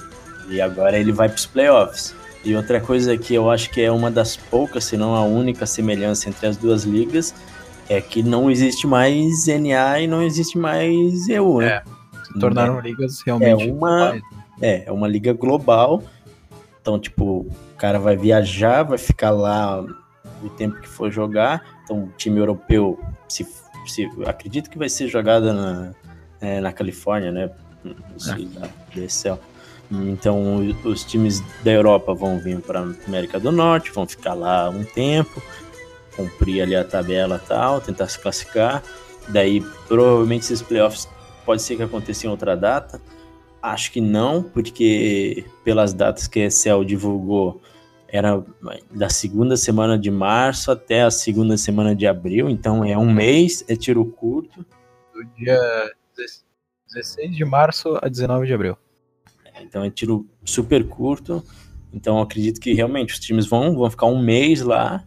[0.48, 2.14] E agora ele vai para os playoffs.
[2.44, 5.66] E outra coisa que eu acho que é uma das poucas, se não a única
[5.66, 7.35] semelhança entre as duas ligas,
[7.88, 11.66] é que não existe mais NA e não existe mais EU, né?
[11.66, 11.83] É,
[12.24, 13.68] se tornaram é, ligas realmente.
[13.68, 14.20] É uma,
[14.61, 16.02] é, é uma liga global.
[16.80, 19.85] Então, tipo, o cara vai viajar, vai ficar lá
[20.42, 21.62] o tempo que for jogar.
[21.90, 23.44] Então, o time europeu, se,
[23.85, 25.92] se acredito que vai ser jogada na,
[26.40, 27.50] é, na Califórnia, né?
[28.96, 29.09] É.
[29.09, 29.40] céu.
[29.90, 34.85] Então, os times da Europa vão vir para América do Norte, vão ficar lá um
[34.85, 35.42] tempo,
[36.14, 38.85] cumprir ali a tabela tal, tentar se classificar.
[39.26, 41.09] Daí, provavelmente, esses playoffs
[41.44, 43.00] pode ser que aconteça em outra data.
[43.61, 47.61] Acho que não, porque pelas datas que a Excel divulgou,
[48.12, 48.44] era
[48.90, 53.64] da segunda semana de março até a segunda semana de abril, então é um mês,
[53.68, 54.64] é tiro curto.
[55.14, 55.58] Do dia
[56.88, 58.76] 16 de março a 19 de abril.
[59.62, 61.44] Então é tiro super curto.
[61.92, 65.04] Então acredito que realmente os times vão, vão ficar um mês lá.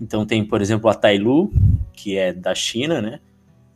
[0.00, 1.52] Então tem, por exemplo, a Tailu,
[1.92, 3.20] que é da China, né?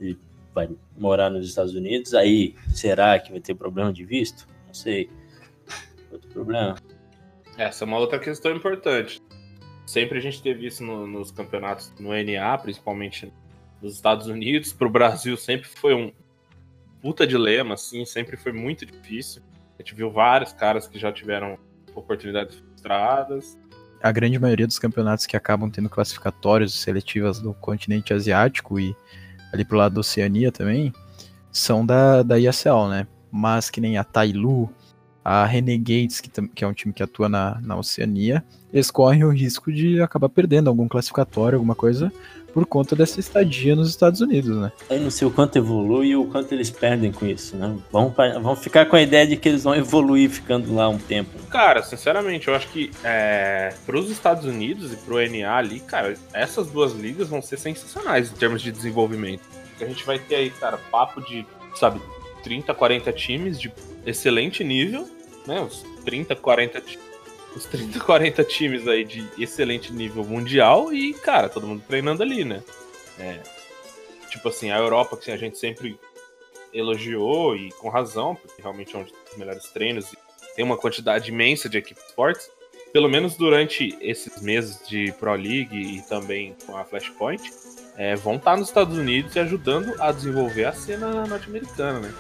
[0.00, 0.18] Ele
[0.54, 2.14] vai morar nos Estados Unidos.
[2.14, 4.46] Aí será que vai ter problema de visto?
[4.66, 5.10] Não sei.
[6.12, 6.76] Outro problema.
[7.58, 9.20] Essa é uma outra questão importante.
[9.84, 13.32] Sempre a gente teve isso no, nos campeonatos no NA, principalmente
[13.82, 14.72] nos Estados Unidos.
[14.72, 16.12] Para o Brasil sempre foi um
[17.02, 19.42] puta dilema, assim, sempre foi muito difícil.
[19.76, 21.58] A gente viu vários caras que já tiveram
[21.96, 23.58] oportunidades frustradas.
[24.00, 28.94] A grande maioria dos campeonatos que acabam tendo classificatórios seletivas do continente asiático e
[29.52, 30.92] ali pro lado da Oceania também,
[31.50, 33.06] são da, da ISL, né?
[33.32, 34.72] Mas que nem a Tailu,
[35.28, 39.30] a Renegades, que, que é um time que atua na, na Oceania, eles correm o
[39.30, 42.10] risco de acabar perdendo algum classificatório, alguma coisa,
[42.54, 44.72] por conta dessa estadia nos Estados Unidos, né?
[44.88, 47.76] Eu não sei o quanto evolui e o quanto eles perdem com isso, né?
[47.92, 51.30] Vão, vão ficar com a ideia de que eles vão evoluir ficando lá um tempo.
[51.50, 55.80] Cara, sinceramente, eu acho que é, para os Estados Unidos e para o NA ali,
[55.80, 59.42] cara, essas duas ligas vão ser sensacionais em termos de desenvolvimento.
[59.78, 62.00] A gente vai ter aí, cara, papo de, sabe,
[62.42, 63.70] 30, 40 times de
[64.06, 65.06] excelente nível,
[65.48, 65.60] né?
[65.60, 67.08] Uns 30, 40 times
[67.54, 72.44] os 30, 40 times aí de excelente nível mundial e, cara, todo mundo treinando ali,
[72.44, 72.62] né?
[73.18, 73.40] É,
[74.30, 75.98] tipo assim, a Europa, que assim, a gente sempre
[76.72, 80.18] elogiou e com razão, porque realmente é onde tem os melhores treinos e
[80.54, 82.50] tem uma quantidade imensa de equipes fortes.
[82.92, 87.42] Pelo menos durante esses meses de Pro League e também com a Flashpoint,
[87.96, 92.14] é, vão estar nos Estados Unidos e ajudando a desenvolver a cena norte-americana, né?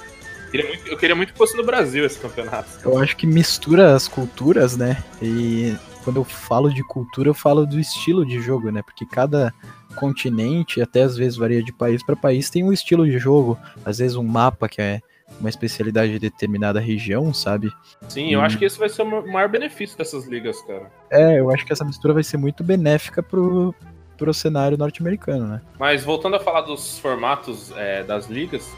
[0.50, 2.68] Queria muito, eu queria muito que fosse no Brasil esse campeonato.
[2.84, 5.02] Eu acho que mistura as culturas, né?
[5.20, 8.82] E quando eu falo de cultura, eu falo do estilo de jogo, né?
[8.82, 9.52] Porque cada
[9.96, 13.58] continente, até às vezes varia de país para país, tem um estilo de jogo.
[13.84, 15.00] Às vezes um mapa que é
[15.38, 17.70] uma especialidade de determinada região, sabe?
[18.08, 20.90] Sim, eu acho que esse vai ser o maior benefício dessas ligas, cara.
[21.10, 23.74] É, eu acho que essa mistura vai ser muito benéfica pro,
[24.16, 25.60] pro cenário norte-americano, né?
[25.78, 28.72] Mas voltando a falar dos formatos é, das ligas,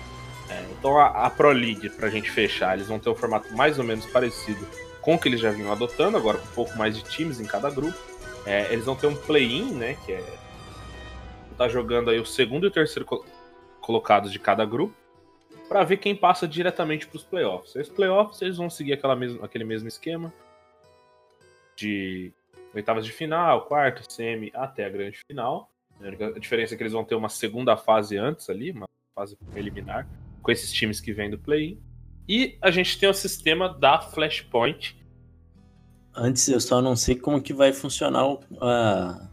[0.51, 3.79] é, então a, a, Pro League, pra gente fechar, eles vão ter um formato mais
[3.79, 4.67] ou menos parecido
[5.01, 7.47] com o que eles já vinham adotando, agora com um pouco mais de times em
[7.47, 7.97] cada grupo.
[8.45, 10.41] É, eles vão ter um play-in, né, que é
[11.57, 13.23] tá jogando aí o segundo e o terceiro co
[13.83, 14.95] colocados de cada grupo
[15.69, 17.75] para ver quem passa diretamente para os playoffs.
[17.75, 20.33] Os playoffs eles vão seguir aquela aquele mesmo esquema
[21.77, 22.33] de
[22.75, 25.71] oitavas de final, quarto, semi até a grande final.
[26.03, 30.09] A diferença é que eles vão ter uma segunda fase antes ali, uma fase preliminar,
[30.43, 31.79] com esses times que vêm do play-in.
[32.29, 34.97] E a gente tem o sistema da Flashpoint.
[36.15, 39.29] Antes, eu só não sei como que vai funcionar o, uh,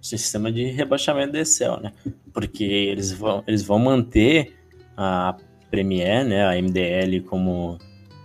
[0.00, 1.92] o sistema de rebaixamento da Excel, né?
[2.32, 4.56] Porque eles vão, eles vão manter
[4.96, 5.36] a
[5.70, 7.78] Premier, né, a MDL como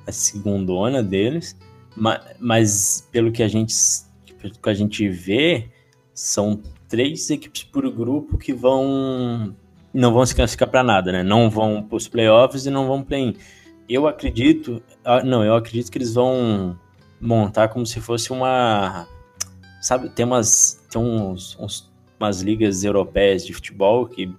[0.08, 1.58] a segundona deles,
[1.96, 3.74] mas, mas pelo que a gente
[4.40, 5.70] pelo que a gente vê,
[6.14, 9.56] são três equipes por grupo que vão
[9.94, 11.24] não vão se classificar para nada, né?
[11.24, 13.36] Não vão para os playoffs e não vão play-in.
[13.88, 16.78] Eu acredito, ah, não, eu acredito que eles vão
[17.20, 19.08] montar como se fosse uma,
[19.82, 24.34] sabe, tem umas, tem uns, uns umas ligas europeias de futebol que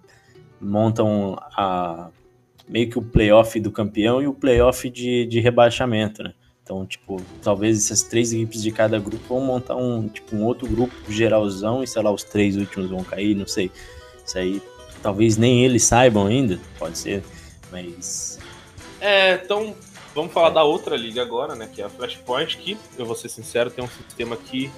[0.61, 2.09] montam a
[2.67, 6.33] meio que o playoff do campeão e o playoff de, de rebaixamento, né?
[6.63, 10.67] Então, tipo, talvez essas três equipes de cada grupo vão montar um, tipo, um outro
[10.67, 13.71] grupo geralzão e, sei lá, os três últimos vão cair, não sei.
[14.25, 14.63] Isso aí,
[15.05, 17.23] talvez nem eles saibam ainda, pode ser,
[17.71, 18.39] mas...
[18.99, 19.77] É, então,
[20.15, 20.53] vamos falar é.
[20.53, 23.85] da outra liga agora, né, que é a Flashpoint, que, eu vou ser sincero, tem
[23.85, 24.71] um sistema que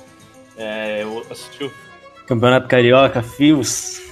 [0.57, 1.73] é, eu assisti o...
[2.27, 4.03] Campeonato Carioca, Fios...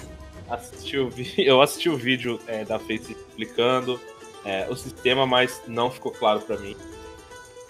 [0.49, 4.01] Assisti o, eu assisti o vídeo é, da Face explicando
[4.45, 6.77] é, o sistema, mas não ficou claro para mim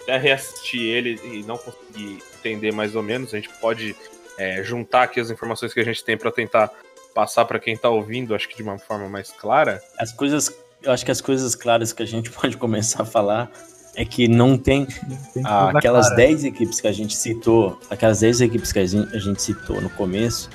[0.03, 3.95] até reassistir ele e não conseguir entender mais ou menos, a gente pode
[4.37, 6.71] é, juntar aqui as informações que a gente tem para tentar
[7.15, 9.81] passar para quem está ouvindo, acho que de uma forma mais clara.
[9.97, 13.49] As coisas, eu acho que as coisas claras que a gente pode começar a falar
[13.95, 14.85] é que não tem,
[15.33, 19.19] tem aquelas 10 equipes que a gente citou, aquelas 10 equipes que a gente, a
[19.19, 20.49] gente citou no começo,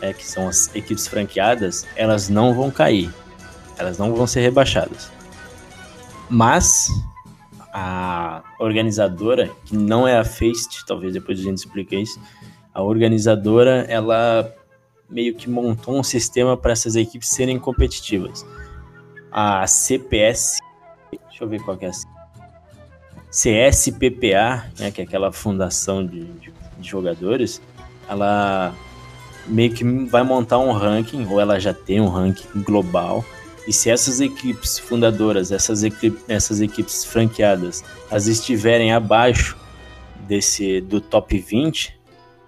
[0.00, 3.12] é, que são as equipes franqueadas, elas não vão cair.
[3.76, 5.12] Elas não vão ser rebaixadas.
[6.30, 6.88] Mas
[7.74, 12.18] a organizadora, que não é a Faced, talvez depois a gente explique isso,
[12.72, 14.50] a organizadora, ela
[15.08, 18.44] meio que montou um sistema para essas equipes serem competitivas.
[19.30, 20.58] A CPS,
[21.28, 21.92] deixa eu ver qual que é a
[23.30, 27.60] CSPPA, né, que é aquela fundação de, de, de jogadores,
[28.08, 28.74] ela
[29.46, 33.24] meio que vai montar um ranking, ou ela já tem um ranking global,
[33.66, 39.56] e se essas equipes fundadoras, essas, equipes, essas equipes franqueadas, elas estiverem abaixo
[40.26, 41.95] desse do top 20,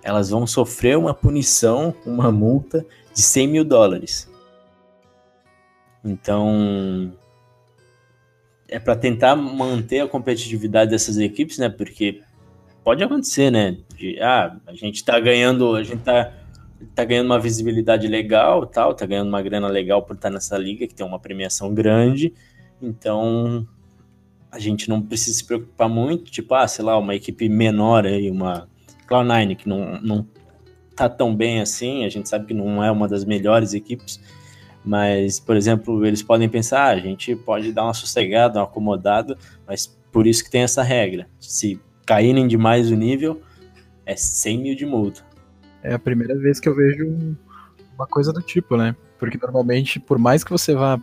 [0.03, 4.31] elas vão sofrer uma punição, uma multa de 100 mil dólares.
[6.05, 7.13] Então,
[8.69, 11.69] é para tentar manter a competitividade dessas equipes, né?
[11.69, 12.23] Porque
[12.85, 13.79] pode acontecer, né?
[13.97, 16.33] De, ah, a gente tá ganhando, a gente tá
[16.95, 20.87] tá ganhando uma visibilidade legal, tal, tá ganhando uma grana legal por estar nessa liga
[20.87, 22.33] que tem uma premiação grande.
[22.81, 23.67] Então,
[24.51, 28.31] a gente não precisa se preocupar muito, tipo, ah, sei lá, uma equipe menor aí,
[28.31, 28.69] uma
[29.09, 30.27] Cloud9 que não, não
[30.95, 34.21] tá tão bem assim, a gente sabe que não é uma das melhores equipes,
[34.85, 39.37] mas, por exemplo, eles podem pensar, ah, a gente pode dar uma sossegada, uma acomodada,
[39.67, 41.29] mas por isso que tem essa regra.
[41.39, 43.43] Se caírem demais o nível,
[44.07, 45.29] é 100 mil de multa
[45.83, 47.37] é a primeira vez que eu vejo
[47.95, 48.95] uma coisa do tipo, né?
[49.19, 51.01] Porque normalmente, por mais que você vá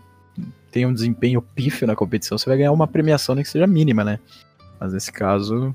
[0.71, 4.03] tenha um desempenho pífio na competição, você vai ganhar uma premiação nem que seja mínima,
[4.03, 4.19] né?
[4.79, 5.73] Mas nesse caso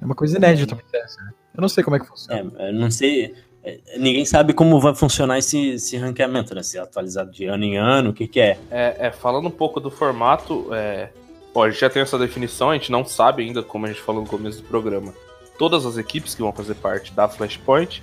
[0.00, 1.32] é uma coisa inédita, né?
[1.54, 2.52] Eu não sei como é que funciona.
[2.58, 3.34] É, eu não sei.
[3.64, 6.62] É, ninguém sabe como vai funcionar esse, esse ranqueamento, né?
[6.62, 8.58] Se é atualizado de ano em ano, o que, que é?
[8.70, 8.96] é?
[8.98, 11.10] é falando um pouco do formato, é,
[11.54, 14.00] Bom, a gente já tem essa definição, a gente não sabe ainda, como a gente
[14.00, 15.12] falou no começo do programa,
[15.58, 18.02] todas as equipes que vão fazer parte da Flashpoint.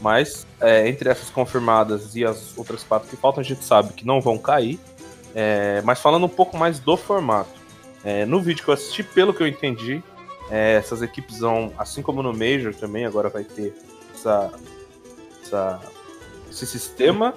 [0.00, 4.06] Mas é, entre essas confirmadas e as outras quatro que faltam, a gente sabe que
[4.06, 4.78] não vão cair.
[5.34, 7.50] É, mas falando um pouco mais do formato.
[8.02, 10.02] É, no vídeo que eu assisti, pelo que eu entendi,
[10.50, 13.74] é, essas equipes vão, assim como no Major também, agora vai ter
[14.14, 14.52] essa,
[15.42, 15.80] essa,
[16.50, 17.34] esse sistema.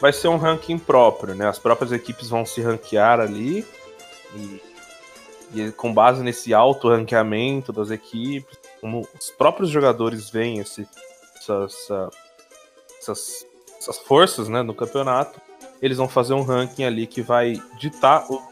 [0.00, 1.48] Vai ser um ranking próprio, né?
[1.48, 3.64] As próprias equipes vão se ranquear ali.
[4.34, 4.62] E,
[5.54, 10.86] e com base nesse alto ranqueamento das equipes, como os próprios jogadores veem esse,
[11.36, 11.88] essas,
[13.00, 13.46] essas,
[13.78, 15.40] essas forças né, no campeonato,
[15.80, 18.42] eles vão fazer um ranking ali que vai ditar o,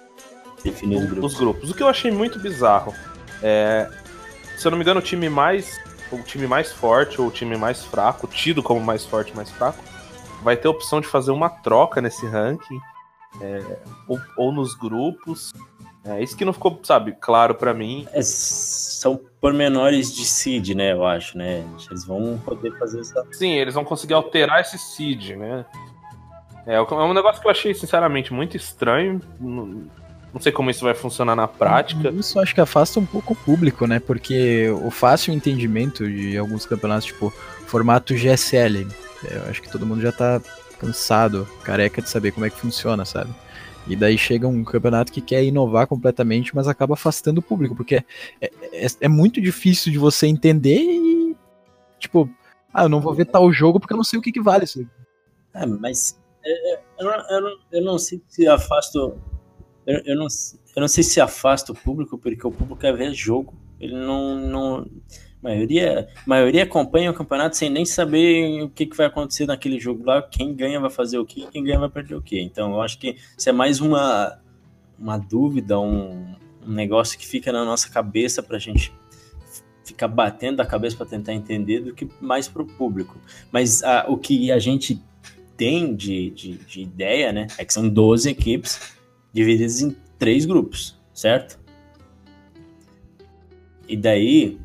[1.23, 1.71] os grupos.
[1.71, 2.95] O que eu achei muito bizarro.
[3.43, 3.91] É,
[4.57, 5.81] se eu não me engano, o time mais
[6.13, 9.83] o time mais forte ou o time mais fraco, tido como mais forte mais fraco,
[10.43, 12.79] vai ter a opção de fazer uma troca nesse ranking,
[13.41, 15.53] é, ou, ou, nos grupos.
[16.05, 18.07] É isso que não ficou, sabe, claro para mim.
[18.13, 21.65] É, são pormenores de seed, né, eu acho, né?
[21.89, 23.25] Eles vão poder fazer essa.
[23.33, 25.65] Sim, eles vão conseguir alterar esse seed, né?
[26.67, 29.21] É, é um negócio que eu achei, sinceramente, muito estranho.
[30.33, 32.09] Não sei como isso vai funcionar na prática.
[32.11, 34.01] Isso acho que afasta um pouco o público, né?
[34.01, 37.31] Porque o fácil entendimento de alguns campeonatos, tipo,
[37.67, 38.87] formato GSL,
[39.31, 40.41] eu acho que todo mundo já tá
[40.79, 43.31] cansado, careca de saber como é que funciona, sabe?
[43.87, 47.97] E daí chega um campeonato que quer inovar completamente, mas acaba afastando o público, porque
[48.41, 51.37] é, é, é muito difícil de você entender e,
[51.99, 52.31] tipo,
[52.73, 54.65] ah, eu não vou ver tal jogo porque eu não sei o que, que vale
[54.65, 54.87] isso.
[55.53, 59.19] É, mas é, é, eu, não, eu, não, eu não sei se afasto
[59.87, 60.27] eu, eu, não,
[60.77, 63.55] eu não sei se afasta o público, porque o público quer ver jogo.
[63.81, 64.37] Ele não.
[64.37, 64.91] não
[65.43, 70.05] maioria, maioria acompanha o campeonato sem nem saber o que, que vai acontecer naquele jogo
[70.07, 72.41] lá, quem ganha vai fazer o que, quem ganha vai perder o que.
[72.41, 74.39] Então eu acho que isso é mais uma,
[74.97, 78.93] uma dúvida, um, um negócio que fica na nossa cabeça pra gente
[79.85, 83.19] ficar batendo a cabeça para tentar entender do que mais para o público.
[83.51, 85.03] Mas a, o que a gente
[85.57, 89.02] tem de, de, de, ideia, né, é que são 12 equipes
[89.33, 91.59] divididos em três grupos, certo?
[93.89, 94.59] E daí,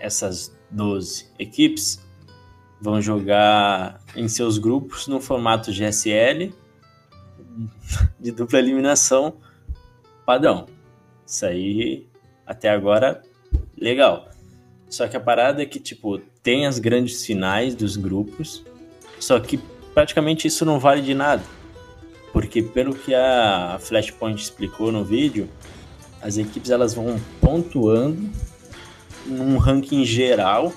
[0.00, 2.00] essas 12 equipes
[2.80, 6.52] vão jogar em seus grupos no formato GSL
[8.20, 9.36] de dupla eliminação
[10.24, 10.66] padrão.
[11.26, 12.06] Isso aí,
[12.46, 13.22] até agora,
[13.76, 14.28] legal.
[14.88, 18.64] Só que a parada é que, tipo, tem as grandes finais dos grupos,
[19.20, 19.58] só que
[19.92, 21.42] praticamente isso não vale de nada
[22.38, 25.48] porque pelo que a Flashpoint explicou no vídeo,
[26.22, 28.30] as equipes elas vão pontuando
[29.26, 30.72] num ranking geral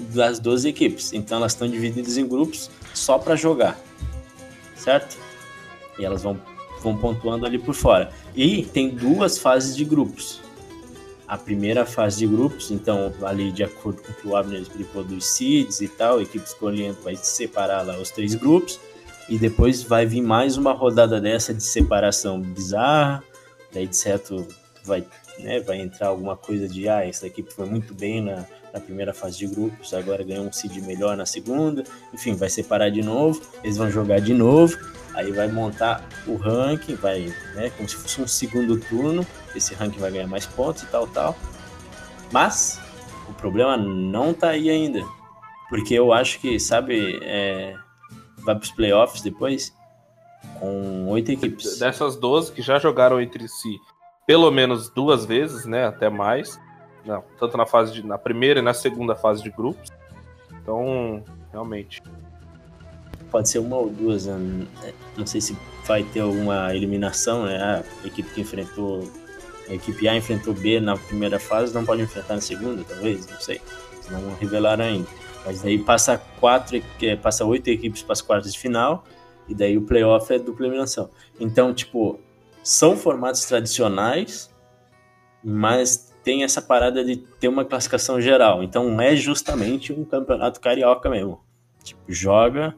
[0.00, 1.12] das 12 equipes.
[1.12, 3.78] Então elas estão divididas em grupos só para jogar,
[4.74, 5.16] certo?
[5.96, 6.40] E elas vão,
[6.82, 8.10] vão pontuando ali por fora.
[8.34, 10.40] E tem duas fases de grupos.
[11.28, 15.04] A primeira fase de grupos, então ali de acordo com o que o Abner explicou
[15.04, 18.80] dos seeds e tal, a equipe escolhendo vai separar lá os três grupos
[19.28, 23.22] e depois vai vir mais uma rodada dessa de separação bizarra,
[23.72, 24.46] daí de certo
[24.84, 25.04] vai,
[25.40, 29.12] né, vai entrar alguma coisa de ah, essa equipe foi muito bem na, na primeira
[29.12, 31.82] fase de grupos, agora ganhou um seed melhor na segunda,
[32.14, 34.76] enfim, vai separar de novo, eles vão jogar de novo,
[35.14, 39.98] aí vai montar o ranking, vai, né, como se fosse um segundo turno, esse ranking
[39.98, 41.36] vai ganhar mais pontos e tal, tal.
[42.30, 42.78] Mas
[43.28, 45.04] o problema não tá aí ainda,
[45.68, 47.74] porque eu acho que, sabe, é,
[48.46, 49.74] vai para os playoffs depois,
[50.58, 51.78] com oito equipes.
[51.78, 53.76] Dessas 12 que já jogaram entre si
[54.26, 55.86] pelo menos duas vezes, né?
[55.86, 56.58] Até mais.
[57.04, 59.90] Não, tanto na fase de, na primeira e na segunda fase de grupos.
[60.60, 62.02] Então, realmente.
[63.30, 64.66] Pode ser uma ou duas, né?
[65.16, 67.84] não sei se vai ter alguma eliminação, né?
[68.04, 69.08] A equipe que enfrentou.
[69.68, 73.40] A equipe A enfrentou B na primeira fase, não pode enfrentar na segunda, talvez, não
[73.40, 73.60] sei.
[74.10, 75.08] Não revelaram ainda.
[75.46, 76.82] Mas daí passa quatro,
[77.22, 79.04] passa oito equipes para as quartas de final,
[79.48, 81.08] e daí o playoff é dupla eliminação.
[81.38, 82.18] Então, tipo,
[82.64, 84.52] são formatos tradicionais,
[85.44, 88.64] mas tem essa parada de ter uma classificação geral.
[88.64, 91.40] Então é justamente um campeonato carioca mesmo.
[91.84, 92.74] Tipo, joga.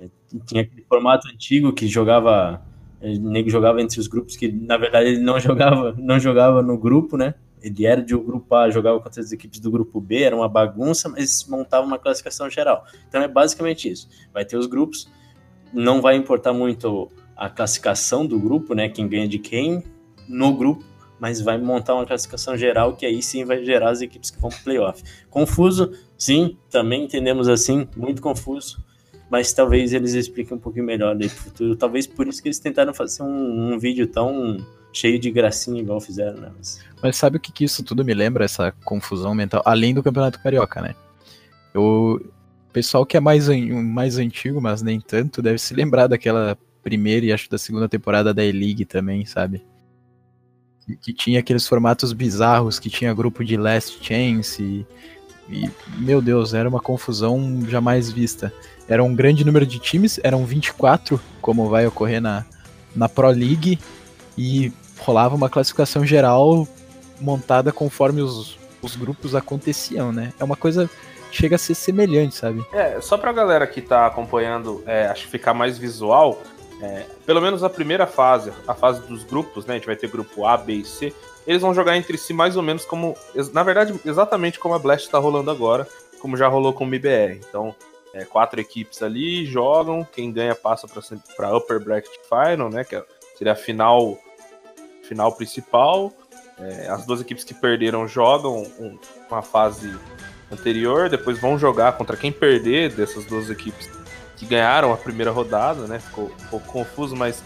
[0.00, 0.08] É,
[0.44, 2.60] tinha aquele formato antigo que jogava.
[3.00, 6.76] O nego jogava entre os grupos que, na verdade, ele não jogava, não jogava no
[6.76, 7.34] grupo, né?
[7.62, 10.48] Ele era de um grupo A, jogava contra as equipes do grupo B, era uma
[10.48, 12.84] bagunça, mas montava uma classificação geral.
[13.08, 14.08] Então é basicamente isso.
[14.32, 15.10] Vai ter os grupos,
[15.72, 18.88] não vai importar muito a classificação do grupo, né?
[18.88, 19.82] Quem ganha de quem
[20.28, 20.84] no grupo,
[21.18, 24.50] mas vai montar uma classificação geral que aí sim vai gerar as equipes que vão
[24.50, 25.02] para o playoff.
[25.30, 28.84] Confuso, sim, também entendemos assim, muito confuso,
[29.30, 31.76] mas talvez eles expliquem um pouquinho melhor daí pro futuro.
[31.76, 34.58] Talvez por isso que eles tentaram fazer um, um vídeo tão
[34.92, 36.50] cheio de gracinha igual fizeram, né?
[36.56, 36.80] Mas...
[37.02, 40.40] Mas sabe o que, que isso tudo me lembra, essa confusão mental, além do Campeonato
[40.40, 40.94] Carioca, né?
[41.74, 42.20] O
[42.72, 47.32] pessoal que é mais, mais antigo, mas nem tanto, deve se lembrar daquela primeira e
[47.32, 49.64] acho da segunda temporada da E-League também, sabe?
[50.84, 54.86] Que, que tinha aqueles formatos bizarros, que tinha grupo de Last Chance e,
[55.50, 58.52] e, meu Deus, era uma confusão jamais vista.
[58.88, 62.44] Era um grande número de times, eram 24, como vai ocorrer na,
[62.96, 63.78] na Pro League,
[64.38, 66.66] e rolava uma classificação geral
[67.20, 70.32] montada conforme os, os grupos aconteciam, né?
[70.38, 70.88] É uma coisa
[71.30, 72.64] chega a ser semelhante, sabe?
[72.72, 76.40] É, só pra galera que tá acompanhando, é, acho que ficar mais visual,
[76.80, 79.74] é, pelo menos a primeira fase, a fase dos grupos, né?
[79.74, 81.12] A gente vai ter grupo A, B e C.
[81.46, 83.16] Eles vão jogar entre si mais ou menos como.
[83.52, 85.86] Na verdade, exatamente como a Blast tá rolando agora.
[86.20, 87.40] como já rolou com o MBR.
[87.48, 87.74] Então,
[88.14, 90.86] é, quatro equipes ali jogam, quem ganha passa
[91.36, 92.84] para Upper Bracket Final, né?
[92.84, 93.04] Que é,
[93.36, 94.18] seria a final,
[95.08, 96.12] final principal.
[96.58, 98.98] É, as duas equipes que perderam jogam um,
[99.30, 99.96] uma fase
[100.50, 103.88] anterior, depois vão jogar contra quem perder dessas duas equipes
[104.36, 105.98] que ganharam a primeira rodada, né?
[105.98, 107.42] Ficou um pouco confuso, mas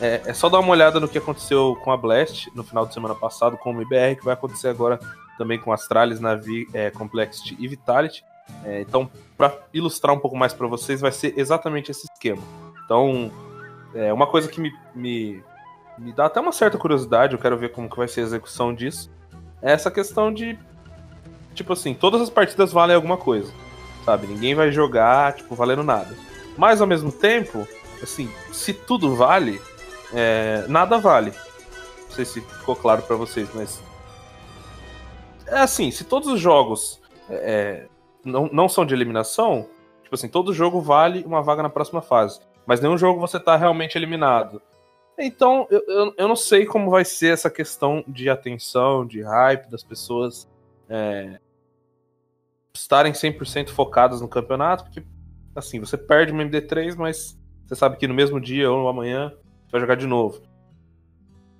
[0.00, 2.92] é, é, só dar uma olhada no que aconteceu com a Blast no final de
[2.92, 4.98] semana passado com o MBR, que vai acontecer agora
[5.38, 8.24] também com Astralis, Navi, é, Complexity e Vitality.
[8.64, 12.42] É, então, para ilustrar um pouco mais para vocês, vai ser exatamente esse esquema.
[12.84, 13.30] Então,
[13.94, 15.42] é uma coisa que me, me,
[15.98, 18.74] me dá até uma certa curiosidade, eu quero ver como que vai ser a execução
[18.74, 19.10] disso,
[19.60, 20.58] é essa questão de,
[21.54, 23.52] tipo assim, todas as partidas valem alguma coisa,
[24.04, 24.26] sabe?
[24.26, 26.16] Ninguém vai jogar, tipo, valendo nada.
[26.56, 27.66] Mas, ao mesmo tempo,
[28.02, 29.60] assim, se tudo vale,
[30.12, 31.32] é, nada vale.
[32.04, 33.82] Não sei se ficou claro para vocês, mas...
[35.46, 37.86] É assim, se todos os jogos é,
[38.24, 39.66] não, não são de eliminação,
[40.02, 42.40] tipo assim, todo jogo vale uma vaga na próxima fase.
[42.66, 44.62] Mas nenhum jogo você tá realmente eliminado.
[45.18, 49.70] Então, eu, eu, eu não sei como vai ser essa questão de atenção, de hype
[49.70, 50.48] das pessoas
[50.88, 51.38] é,
[52.74, 55.02] estarem 100% focadas no campeonato, porque,
[55.54, 59.30] assim, você perde uma MD3, mas você sabe que no mesmo dia ou amanhã
[59.66, 60.42] você vai jogar de novo.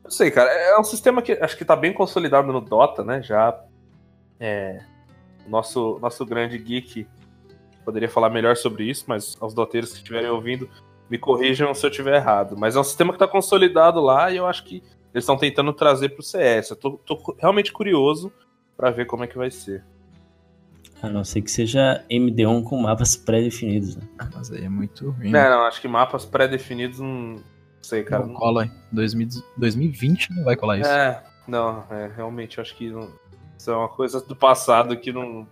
[0.04, 3.22] Eu sei, cara, é um sistema que acho que tá bem consolidado no Dota, né?
[3.22, 3.58] Já
[4.40, 4.80] é,
[5.46, 7.06] nosso, nosso grande geek
[7.84, 10.68] poderia falar melhor sobre isso, mas aos doteiros que estiverem ouvindo,
[11.12, 12.56] me corrijam se eu estiver errado.
[12.56, 14.76] Mas é um sistema que está consolidado lá e eu acho que
[15.12, 16.70] eles estão tentando trazer para o CS.
[16.70, 18.32] Eu tô, tô realmente curioso
[18.74, 19.84] para ver como é que vai ser.
[21.02, 23.96] A não ser que seja MD1 com mapas pré-definidos.
[23.96, 24.08] Né?
[24.18, 25.30] Ah, mas aí é muito ruim.
[25.30, 27.42] Não, não, acho que mapas pré-definidos não
[27.82, 28.24] sei, cara.
[28.24, 28.70] Não cola.
[28.90, 30.88] 2020 não vai colar isso.
[30.88, 33.12] É, não, é, realmente acho que não,
[33.58, 35.46] isso é uma coisa do passado que não.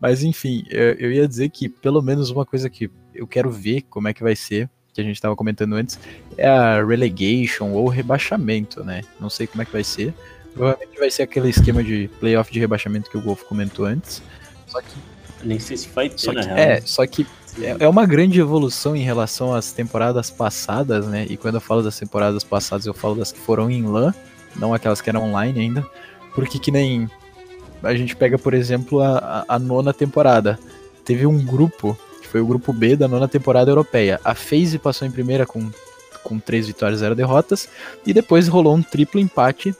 [0.00, 3.82] Mas enfim, eu, eu ia dizer que pelo menos uma coisa que eu quero ver
[3.82, 5.98] como é que vai ser, que a gente estava comentando antes,
[6.36, 9.02] é a relegation ou rebaixamento, né?
[9.18, 10.12] Não sei como é que vai ser.
[10.52, 14.22] Provavelmente vai ser aquele esquema de playoff de rebaixamento que o Golf comentou antes.
[14.66, 14.94] Só que.
[15.42, 16.58] Nem sei se vai ter, só na que, real.
[16.58, 17.26] É, só que
[17.60, 21.26] é, é uma grande evolução em relação às temporadas passadas, né?
[21.28, 24.14] E quando eu falo das temporadas passadas, eu falo das que foram em LAN,
[24.56, 25.86] não aquelas que eram online ainda.
[26.34, 27.10] Porque que nem
[27.82, 30.58] a gente pega, por exemplo, a, a nona temporada.
[31.04, 31.98] Teve um grupo,
[32.32, 34.18] foi o grupo B da nona temporada europeia.
[34.24, 35.70] A FaZe passou em primeira com,
[36.24, 37.68] com três vitórias e zero derrotas.
[38.06, 39.76] E depois rolou um triplo empate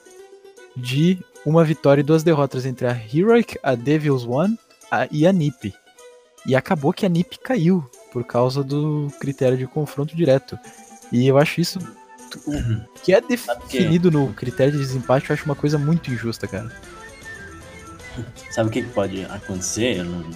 [0.76, 4.58] de uma vitória e duas derrotas entre a Heroic, a Devils One
[4.90, 5.72] a, e a NiP.
[6.44, 10.58] E acabou que a NiP caiu por causa do critério de confronto direto.
[11.10, 11.78] E eu acho isso.
[12.46, 16.70] O que é definido no critério de desempate, eu acho uma coisa muito injusta, cara.
[18.50, 19.96] Sabe o que pode acontecer?
[19.96, 20.30] Eu não,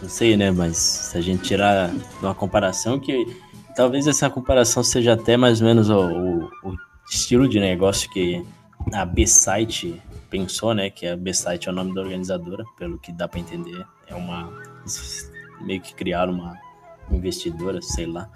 [0.00, 0.50] não sei, né?
[0.50, 1.90] Mas se a gente tirar
[2.20, 3.36] uma comparação que
[3.74, 6.76] talvez essa comparação seja até mais ou menos o, o, o
[7.08, 8.44] estilo de negócio que
[8.92, 10.90] a B-Site pensou, né?
[10.90, 13.84] Que a B-Site é o nome da organizadora, pelo que dá para entender.
[14.06, 14.50] É uma.
[15.60, 16.58] meio que criaram uma
[17.10, 18.28] investidora, sei lá.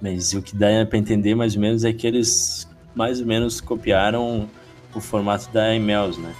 [0.00, 3.60] Mas o que dá para entender mais ou menos é que eles mais ou menos
[3.60, 4.48] copiaram
[4.94, 6.34] o formato da Emails, né?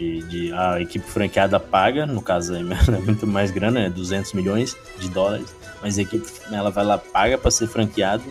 [0.00, 4.74] De, de, a equipe franqueada paga, no caso é muito mais grana, é 200 milhões
[4.98, 8.24] de dólares, mas a equipe ela vai lá paga para ser franqueado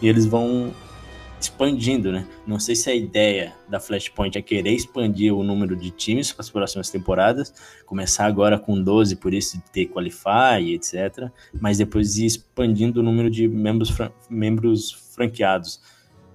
[0.00, 0.72] e eles vão
[1.40, 2.26] expandindo, né?
[2.46, 6.42] Não sei se a ideia da Flashpoint é querer expandir o número de times para
[6.42, 7.52] as próximas temporadas,
[7.86, 11.30] começar agora com 12, por isso ter Qualify, etc.
[11.60, 13.92] Mas depois ir expandindo o número de membros,
[14.28, 15.80] membros franqueados.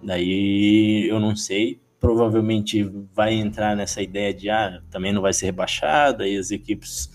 [0.02, 2.84] Daí eu não sei, provavelmente
[3.16, 7.10] vai entrar nessa ideia de ah, também não vai ser rebaixado, aí as equipes.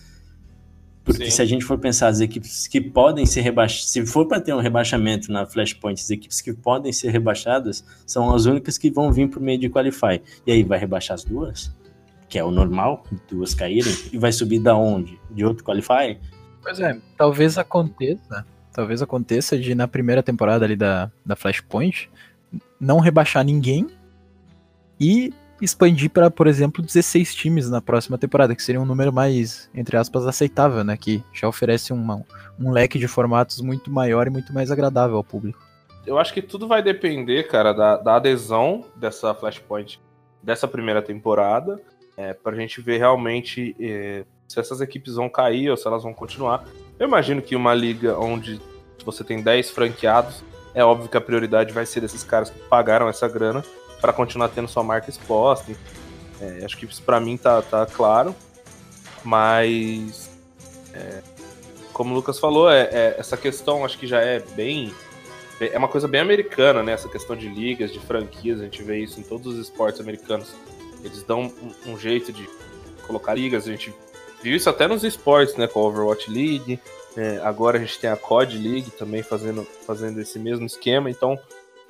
[1.04, 1.30] Porque Sim.
[1.30, 4.54] se a gente for pensar as equipes que podem ser rebaixadas, se for para ter
[4.54, 9.12] um rebaixamento na Flashpoint, as equipes que podem ser rebaixadas são as únicas que vão
[9.12, 10.22] vir por meio de Qualify.
[10.46, 11.70] E aí vai rebaixar as duas?
[12.26, 15.20] Que é o normal, duas caírem, e vai subir da onde?
[15.30, 16.18] De outro Qualify?
[16.62, 22.08] Pois é, talvez aconteça, talvez aconteça de na primeira temporada ali da, da Flashpoint
[22.80, 23.86] não rebaixar ninguém
[25.00, 29.68] e expandir para, por exemplo, 16 times na próxima temporada, que seria um número mais,
[29.74, 30.96] entre aspas, aceitável, né?
[30.96, 32.24] Que já oferece uma,
[32.58, 35.60] um leque de formatos muito maior e muito mais agradável ao público.
[36.06, 40.00] Eu acho que tudo vai depender, cara, da, da adesão dessa Flashpoint
[40.42, 41.80] dessa primeira temporada,
[42.16, 46.02] é, para a gente ver realmente é, se essas equipes vão cair ou se elas
[46.02, 46.64] vão continuar.
[46.98, 48.60] Eu imagino que uma liga onde
[49.04, 50.42] você tem 10 franqueados,
[50.74, 53.62] é óbvio que a prioridade vai ser desses caras que pagaram essa grana
[54.00, 55.72] para continuar tendo sua marca exposta.
[56.40, 58.34] É, acho que isso para mim tá, tá claro,
[59.24, 60.30] mas
[60.94, 61.22] é,
[61.92, 64.92] como o Lucas falou, é, é, essa questão acho que já é bem.
[65.60, 66.92] É uma coisa bem americana, né?
[66.92, 70.54] Essa questão de ligas, de franquias, a gente vê isso em todos os esportes americanos.
[71.02, 71.52] Eles dão
[71.86, 72.48] um, um jeito de
[73.04, 73.92] colocar ligas, a gente
[74.40, 75.66] viu isso até nos esportes, né?
[75.66, 76.78] Com a Overwatch League.
[77.16, 81.10] É, agora a gente tem a COD League também fazendo, fazendo esse mesmo esquema.
[81.10, 81.36] Então,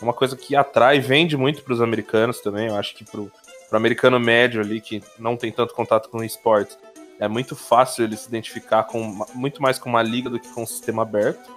[0.01, 2.69] é uma coisa que atrai vende muito para os americanos também.
[2.69, 3.31] Eu acho que para o
[3.73, 6.79] americano médio ali, que não tem tanto contato com esportes,
[7.19, 10.63] é muito fácil ele se identificar com muito mais com uma liga do que com
[10.63, 11.51] um sistema aberto.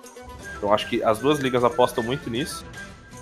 [0.58, 2.66] Então acho que as duas ligas apostam muito nisso.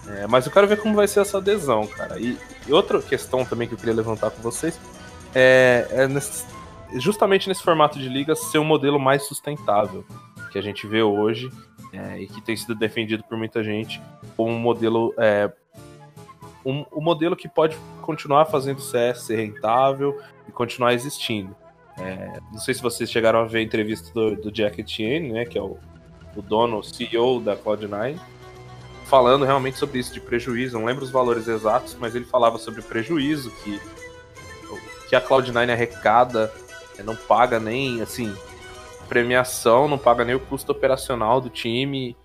[0.08, 2.18] É, mas eu quero ver como vai ser essa adesão, cara.
[2.20, 4.80] E, e outra questão também que eu queria levantar com vocês
[5.36, 6.46] é, é nesse,
[6.96, 10.04] justamente nesse formato de liga ser um modelo mais sustentável
[10.52, 11.52] que a gente vê hoje
[11.92, 14.02] é, e que tem sido defendido por muita gente
[14.36, 15.52] como um modelo é,
[16.66, 21.56] um, um modelo que pode continuar fazendo CS ser rentável e continuar existindo.
[21.98, 25.46] É, não sei se vocês chegaram a ver a entrevista do, do Jack Etienne, né,
[25.46, 25.78] que é o,
[26.36, 28.18] o dono, CEO da Cloud9,
[29.06, 30.78] falando realmente sobre isso de prejuízo.
[30.78, 33.82] Não lembro os valores exatos, mas ele falava sobre o prejuízo que,
[35.10, 36.54] que a Cloud9 arrecada,
[36.98, 38.34] é, não paga nem assim
[39.10, 42.16] premiação, não paga nem o custo operacional do time.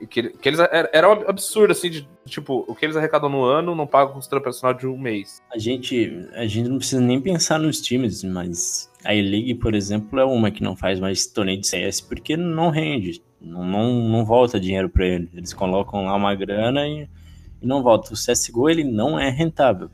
[0.00, 3.44] E que, que eles era, um absurdo, assim, de tipo, o que eles arrecadam no
[3.44, 5.40] ano não paga o custo operacional de um mês.
[5.52, 10.18] A gente, a gente não precisa nem pensar nos times, mas a E-League, por exemplo,
[10.18, 14.24] é uma que não faz mais torneio de CS porque não rende, não, não, não
[14.24, 15.28] volta dinheiro para eles.
[15.32, 17.08] Eles colocam lá uma grana e,
[17.62, 18.12] e não volta.
[18.12, 19.90] O CSGO, ele não é rentável.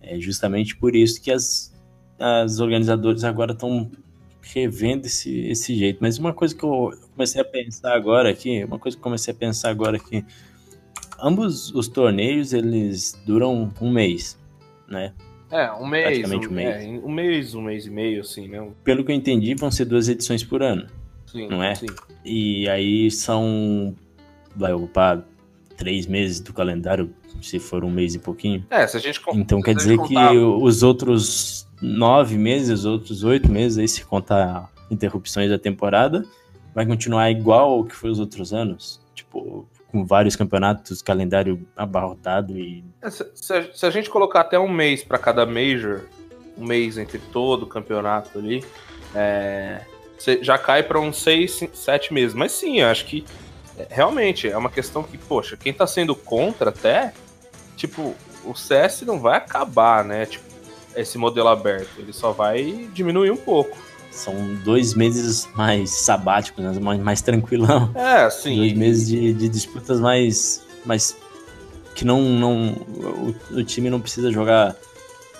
[0.00, 1.72] É justamente por isso que as,
[2.18, 3.90] as organizadoras agora estão
[4.52, 5.98] revendo esse, esse jeito.
[6.00, 9.32] Mas uma coisa que eu comecei a pensar agora aqui, uma coisa que eu comecei
[9.32, 10.24] a pensar agora aqui,
[11.20, 14.38] ambos os torneios eles duram um mês,
[14.88, 15.12] né?
[15.50, 16.04] É, um mês.
[16.04, 16.76] Praticamente um, um mês.
[16.76, 18.68] É, um mês, um mês e meio, assim, né?
[18.82, 20.86] Pelo que eu entendi, vão ser duas edições por ano.
[21.26, 21.74] Sim, não é?
[21.74, 21.86] Sim.
[22.24, 23.94] E aí são.
[24.54, 25.22] Vai ocupar
[25.76, 28.64] três meses do calendário, se for um mês e pouquinho.
[28.70, 30.30] É, se a gente Então quer dizer contar...
[30.30, 36.24] que os outros nove meses, outros oito meses, aí se contar interrupções da temporada,
[36.74, 39.00] vai continuar igual ao que foi os outros anos?
[39.14, 42.84] Tipo, com vários campeonatos, calendário abarrotado e.
[43.00, 46.02] É, se, se, a, se, a, gente colocar até um mês para cada Major,
[46.56, 48.64] um mês entre todo o campeonato ali,
[49.14, 49.80] é,
[50.42, 52.34] já cai para uns seis, sete meses.
[52.34, 53.24] Mas sim, eu acho que
[53.78, 57.12] é, realmente é uma questão que, poxa, quem tá sendo contra até,
[57.76, 58.14] tipo,
[58.44, 60.26] o CS não vai acabar, né?
[60.26, 60.45] Tipo,
[60.96, 61.98] esse modelo aberto.
[61.98, 63.76] Ele só vai diminuir um pouco.
[64.10, 64.34] São
[64.64, 66.78] dois meses mais sabáticos, né?
[66.80, 67.90] mais, mais tranquilão.
[67.94, 68.56] É, sim.
[68.56, 71.16] Dois meses de, de disputas mais, mais.
[71.94, 72.22] que não.
[72.22, 74.74] não o, o time não precisa jogar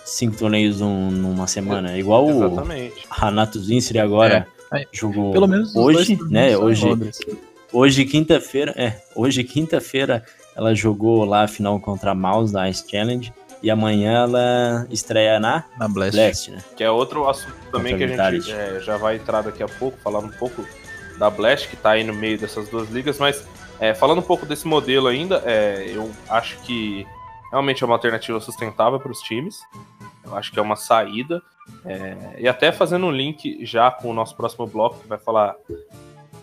[0.04, 1.92] cinco torneios um, numa semana.
[1.92, 3.07] É igual Exatamente.
[3.11, 4.86] o Renato Zinsri agora é.
[4.92, 6.57] jogou Pelo menos hoje, né?
[6.57, 6.86] Hoje,
[7.72, 12.84] hoje quinta-feira, é, hoje quinta-feira ela jogou lá a final contra a Mouse da Ice
[12.88, 13.32] Challenge.
[13.62, 16.16] E amanhã ela estreia na, na Blast.
[16.16, 16.62] Blast né?
[16.76, 19.98] Que é outro assunto também que a gente é, já vai entrar daqui a pouco,
[19.98, 20.64] falando um pouco
[21.18, 23.46] da Blast, que tá aí no meio dessas duas ligas, mas
[23.80, 27.07] é, falando um pouco desse modelo ainda, é, eu acho que
[27.50, 29.61] realmente é uma alternativa sustentável para os times.
[30.24, 31.42] Eu acho que é uma saída.
[31.84, 35.54] É, e até fazendo um link já com o nosso próximo bloco, que vai falar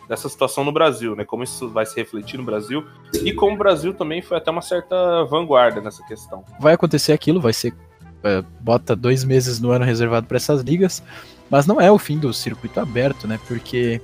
[0.07, 1.23] dessa situação no Brasil, né?
[1.23, 4.61] Como isso vai se refletir no Brasil e como o Brasil também foi até uma
[4.61, 6.43] certa vanguarda nessa questão.
[6.59, 7.73] Vai acontecer aquilo, vai ser
[8.23, 11.03] é, bota dois meses no ano reservado para essas ligas,
[11.49, 13.39] mas não é o fim do circuito aberto, né?
[13.47, 14.01] Porque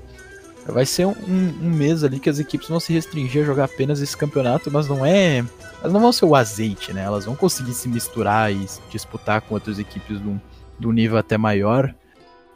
[0.68, 4.02] vai ser um, um, mês ali que as equipes vão se restringir a jogar apenas
[4.02, 5.38] esse campeonato, mas não é,
[5.82, 7.04] elas não vão ser o azeite, né?
[7.04, 10.40] Elas vão conseguir se misturar e disputar com outras equipes do,
[10.78, 11.94] do nível até maior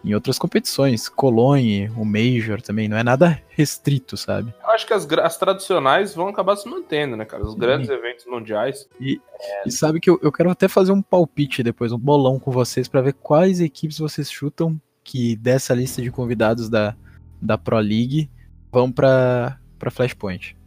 [0.04, 1.08] em outras competições.
[1.08, 4.54] Cologne, o Major também, não é nada restrito, sabe?
[4.62, 7.44] Eu acho que as, as tradicionais vão acabar se mantendo, né, cara?
[7.44, 7.94] Os grandes Sim.
[7.94, 8.88] eventos mundiais.
[9.00, 9.68] E, é...
[9.68, 12.88] e sabe que eu, eu, quero até fazer um palpite depois, um bolão com vocês,
[12.88, 16.96] para ver quais equipes vocês chutam que dessa lista de convidados da,
[17.42, 18.30] da Pro League
[18.72, 19.60] vão para
[19.92, 20.58] Flashpoint.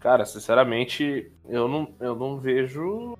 [0.00, 3.16] Cara, sinceramente, eu não, eu não vejo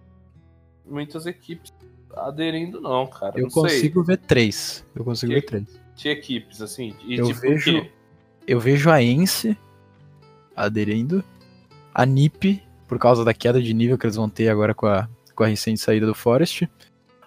[0.85, 1.72] muitas equipes
[2.17, 3.39] aderindo, não, cara.
[3.39, 4.17] Eu não consigo sei.
[4.17, 4.85] ver três.
[4.95, 5.81] Eu consigo ver três.
[5.95, 6.95] De equipes, assim.
[7.09, 7.87] Eu tipo vejo.
[8.47, 9.57] Eu vejo a Ence
[10.57, 11.23] aderindo.
[11.95, 15.09] A NiP, por causa da queda de nível que eles vão ter agora com a,
[15.35, 16.69] com a recente saída do Forest.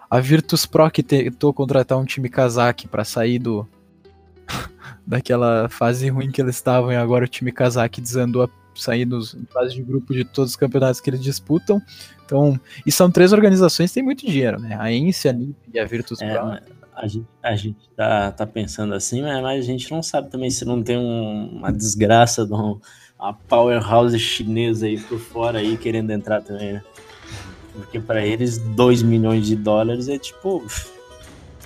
[0.10, 3.68] A Virtus Pro que tentou contratar um time Kazakh para sair do.
[5.06, 9.36] daquela fase ruim que eles estavam e agora o time Kazakh desandou a sair nos
[9.52, 11.82] fase de grupo de todos os campeonatos que eles disputam.
[12.32, 14.78] Então, e são três organizações que têm muito dinheiro, né?
[14.80, 16.58] A Ence, a NIP e a Virtus é, Pro.
[16.96, 20.50] A gente, a gente tá, tá pensando assim, mas, mas a gente não sabe também
[20.50, 22.80] se não tem um- uma desgraça de um-
[23.20, 26.84] uma powerhouse chinesa aí por fora aí querendo entrar também, né?
[27.74, 30.64] Porque pra eles 2 milhões de dólares é tipo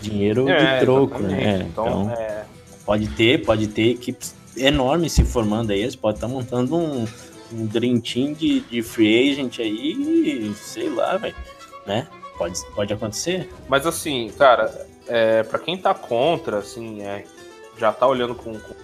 [0.01, 1.43] dinheiro É, de troco, exatamente.
[1.45, 1.68] né?
[1.72, 2.45] Então, Então, é,
[2.86, 7.05] pode ter, pode ter equipes enormes se formando aí, eles podem estar montando um,
[7.55, 11.35] um Dream Team de, de free agent aí, sei lá, velho,
[11.85, 12.07] né?
[12.37, 13.49] Pode, pode acontecer.
[13.69, 17.23] Mas assim, cara, é, para quem tá contra, assim, é,
[17.77, 18.75] já tá olhando com, com,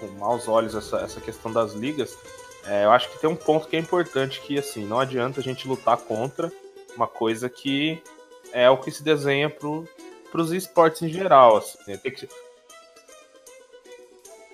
[0.00, 2.16] com maus olhos essa, essa questão das ligas,
[2.64, 5.42] é, eu acho que tem um ponto que é importante que, assim, não adianta a
[5.42, 6.50] gente lutar contra
[6.96, 8.02] uma coisa que
[8.52, 9.86] é o que se desenha pro,
[10.32, 11.96] pros esportes em geral, assim, né?
[11.98, 12.28] Tem que...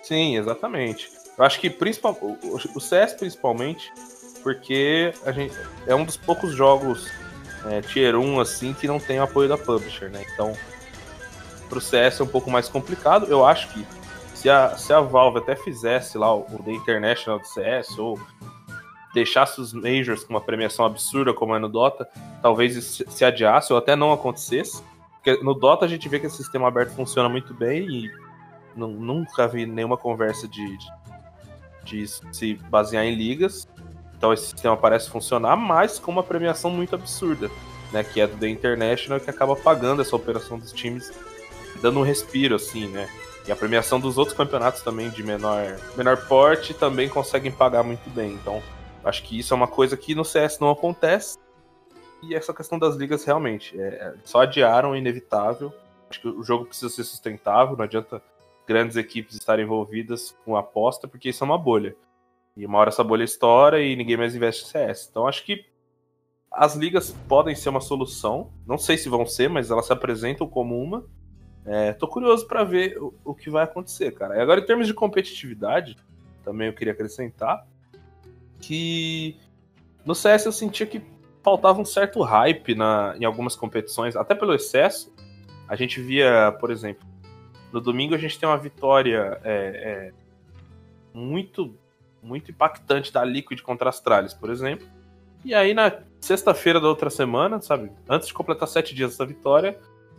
[0.03, 1.22] Sim, exatamente.
[1.43, 3.93] Eu acho que principal, o, CS principalmente,
[4.45, 5.53] porque a gente
[5.89, 7.11] é um dos poucos jogos
[7.69, 10.25] é, Tier 1 assim que não tem o apoio da publisher, né?
[10.33, 10.53] Então,
[11.69, 13.27] pro CS é um pouco mais complicado.
[13.27, 13.85] Eu acho que
[14.37, 18.21] se a, se a Valve até fizesse lá o, The International do CS ou
[19.13, 22.09] deixasse os Majors com uma premiação absurda como é no Dota,
[22.41, 24.81] talvez isso se adiasse ou até não acontecesse.
[25.15, 28.13] Porque no Dota a gente vê que esse sistema aberto funciona muito bem e
[28.77, 31.02] nu- nunca vi nenhuma conversa de, de,
[31.85, 33.69] de se basear em ligas.
[34.17, 37.51] Então esse sistema parece funcionar, mas com uma premiação muito absurda,
[37.93, 38.05] né?
[38.05, 41.13] Que é do The International, que acaba pagando essa operação dos times,
[41.81, 43.09] dando um respiro, assim, né?
[43.47, 48.09] E a premiação dos outros campeonatos também de menor, menor porte também conseguem pagar muito
[48.11, 48.35] bem.
[48.35, 48.63] Então,
[49.05, 51.37] acho que isso é uma coisa que no CS não acontece.
[52.23, 53.79] E essa questão das ligas realmente.
[53.81, 55.73] É, só adiaram o inevitável.
[56.09, 58.23] Acho que o jogo precisa ser sustentável, não adianta
[58.67, 61.97] grandes equipes estarem envolvidas com aposta, porque isso é uma bolha.
[62.57, 65.09] E uma hora essa bolha estoura e ninguém mais investe em CS.
[65.11, 65.65] Então acho que
[66.51, 68.53] as ligas podem ser uma solução.
[68.67, 71.05] Não sei se vão ser, mas elas se apresentam como uma.
[71.65, 74.37] É, tô curioso para ver o, o, que vai acontecer, cara.
[74.37, 75.97] E agora, em termos de competitividade,
[76.45, 77.67] também eu queria acrescentar
[78.61, 79.37] que
[80.05, 81.03] no CS eu sentia que
[81.43, 85.13] faltava um certo hype na, em algumas competições, até pelo excesso.
[85.69, 87.07] A gente via, por exemplo,
[87.73, 90.13] no domingo a gente tem uma vitória é, é,
[91.15, 91.75] muito
[92.23, 94.87] muito impactante da Liquid contra a Astralis, por exemplo.
[95.45, 99.77] E aí na sexta-feira da outra semana, sabe, antes de completar sete dias dessa vitória,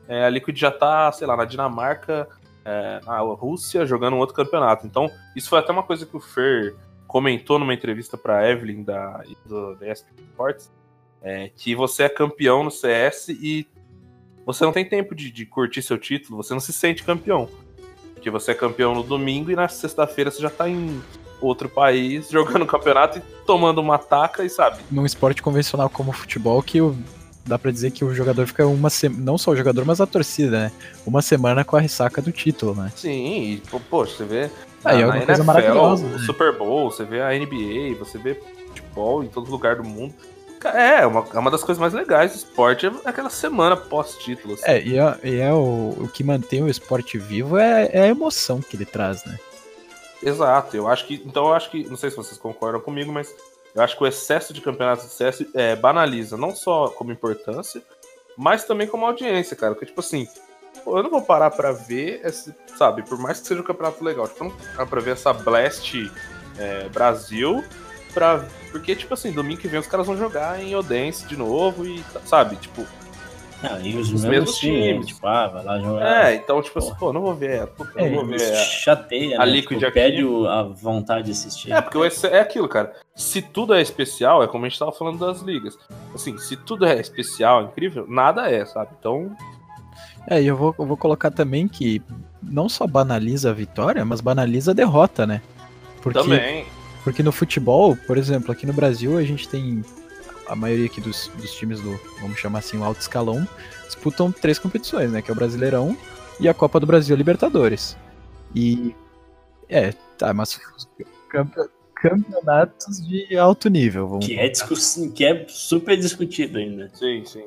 [0.08, 2.28] é, a Liquid já tá, sei lá, na Dinamarca,
[2.66, 4.86] é, na Rússia, jogando um outro campeonato.
[4.86, 6.76] Então, isso foi até uma coisa que o Fer
[7.08, 10.72] comentou numa entrevista para Evelyn da, do, da ESP Sports,
[11.22, 13.68] é, que você é campeão no CS e
[14.45, 17.49] você não tem tempo de, de curtir seu título, você não se sente campeão.
[18.13, 21.01] Porque você é campeão no domingo e na sexta-feira você já tá em
[21.41, 24.79] outro país, jogando campeonato e tomando uma taca e sabe.
[24.89, 26.95] Num esporte convencional como o futebol, que o,
[27.45, 30.05] dá para dizer que o jogador fica uma semana, não só o jogador, mas a
[30.05, 30.71] torcida, né?
[31.05, 32.91] Uma semana com a ressaca do título, né?
[32.95, 34.49] Sim, e, pô, poxa, você vê.
[34.83, 36.05] Aí é uma NFL, coisa maravilhosa.
[36.05, 36.19] O né?
[36.19, 40.13] Super Bowl, você vê a NBA, você vê futebol em todo lugar do mundo.
[40.66, 44.53] É, uma, é uma das coisas mais legais do esporte, é aquela semana pós-título.
[44.53, 44.64] Assim.
[44.66, 48.07] É, e é, e é o, o, que mantém o esporte vivo é, é, a
[48.07, 49.38] emoção que ele traz, né?
[50.22, 51.22] Exato, eu acho que.
[51.26, 51.84] Então eu acho que.
[51.89, 53.34] Não sei se vocês concordam comigo, mas
[53.76, 57.82] eu acho que o excesso de campeonatos de CS é, banaliza não só como importância,
[58.38, 59.74] mas também como audiência, cara.
[59.74, 60.28] Porque, tipo assim,
[60.84, 64.03] pô, eu não vou parar pra ver, esse, sabe, por mais que seja um campeonato
[64.03, 66.11] legal, tipo, eu não vou parar pra ver essa Blast
[66.57, 67.64] é, Brasil,
[68.14, 71.86] pra, porque, tipo assim, domingo que vem os caras vão jogar em Odense de novo
[71.86, 72.86] e, sabe, tipo.
[73.66, 75.07] Ah, e os, os mesmos, times, times.
[75.07, 76.26] tipo, ah, vai lá jogar.
[76.26, 77.66] É, então, tipo assim, pô, não vou ver.
[77.68, 78.39] Pô, É, não vou ver.
[78.57, 79.51] Chateia, a né?
[79.53, 81.72] Liquid Tipo, perde a vontade de assistir.
[81.72, 81.97] É, porque
[82.28, 82.93] é aquilo, cara.
[83.16, 85.78] Se tudo é especial, é como a gente tava falando das ligas.
[86.14, 88.89] Assim, se tudo é especial, incrível, nada é, sabe?
[88.99, 89.32] Então,
[90.30, 92.01] É, e eu vou, eu vou colocar também que
[92.41, 95.41] não só banaliza a vitória, mas banaliza a derrota, né?
[96.01, 96.66] Porque, também.
[97.04, 99.84] Porque no futebol, por exemplo, aqui no Brasil a gente tem
[100.47, 103.47] a maioria aqui dos, dos times do, vamos chamar assim, o alto escalão,
[103.86, 105.22] disputam três competições, né?
[105.22, 105.97] Que é o Brasileirão
[106.39, 107.97] e a Copa do Brasil Libertadores.
[108.56, 108.95] E.
[109.70, 110.60] É, tá, mas
[111.30, 114.99] campe- campeonatos de alto nível, vamos Que é, discuss...
[115.16, 116.91] que é super discutido ainda.
[116.93, 117.45] Sim, sim.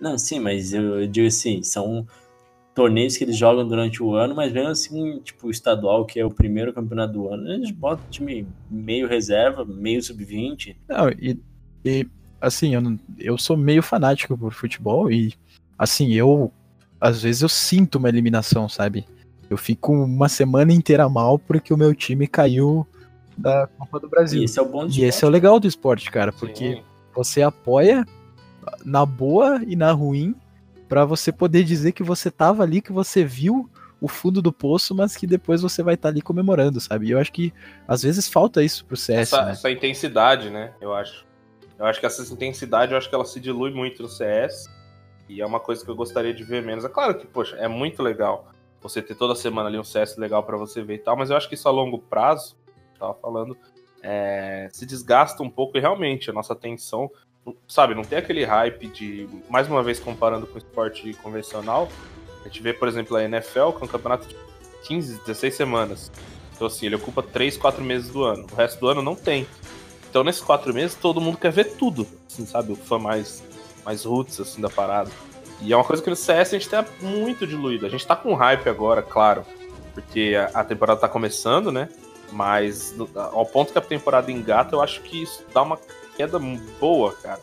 [0.00, 2.06] Não, sim, mas eu, eu digo assim, são
[2.76, 6.24] torneios que eles jogam durante o ano, mas mesmo assim, tipo, o estadual, que é
[6.24, 10.76] o primeiro campeonato do ano, eles botam time meio reserva, meio sub-20.
[10.86, 11.40] Não, e,
[11.84, 12.06] e
[12.38, 15.32] assim, eu, não- eu sou meio fanático por futebol e,
[15.78, 16.52] assim, eu.
[17.00, 19.06] Às vezes eu sinto uma eliminação, sabe?
[19.48, 22.86] Eu fico uma semana inteira mal porque o meu time caiu
[23.38, 24.42] da Copa do E Brasil.
[24.44, 26.82] esse é o bom do E esse é o legal do esporte, cara, porque Sim.
[27.14, 28.04] você apoia
[28.84, 30.34] na boa e na ruim
[30.88, 33.68] para você poder dizer que você tava ali, que você viu
[34.00, 37.06] o fundo do poço, mas que depois você vai estar tá ali comemorando, sabe?
[37.06, 37.52] E eu acho que
[37.88, 39.32] às vezes falta isso pro CS.
[39.32, 39.52] Essa, né?
[39.52, 40.74] essa intensidade, né?
[40.80, 41.26] Eu acho.
[41.78, 44.66] Eu acho que essa intensidade, eu acho que ela se dilui muito no CS.
[45.28, 46.84] E é uma coisa que eu gostaria de ver menos.
[46.84, 48.48] É claro que, poxa, é muito legal
[48.80, 51.36] você ter toda semana ali um CS legal para você ver e tal, mas eu
[51.36, 52.56] acho que isso a longo prazo,
[52.98, 53.56] tava falando,
[54.02, 57.10] é, se desgasta um pouco e realmente a nossa atenção,
[57.68, 61.88] sabe, não tem aquele hype de, mais uma vez comparando com o esporte convencional,
[62.46, 64.36] a gente vê, por exemplo, a NFL, que é um campeonato de
[64.86, 66.12] 15, 16 semanas.
[66.54, 68.46] Então, assim, ele ocupa 3, 4 meses do ano.
[68.50, 69.46] O resto do ano não tem.
[70.08, 72.06] Então, nesses 4 meses, todo mundo quer ver tudo.
[72.26, 72.72] Assim, sabe?
[72.72, 73.42] O fã mais,
[73.84, 75.10] mais roots, assim, da parada.
[75.60, 77.84] E é uma coisa que no CS a gente tá muito diluído.
[77.84, 79.44] A gente tá com hype agora, claro.
[79.92, 81.88] Porque a, temporada tá começando, né?
[82.30, 85.78] Mas ao ponto que a temporada engata, eu acho que isso dá uma
[86.16, 86.38] queda
[86.80, 87.40] boa, cara.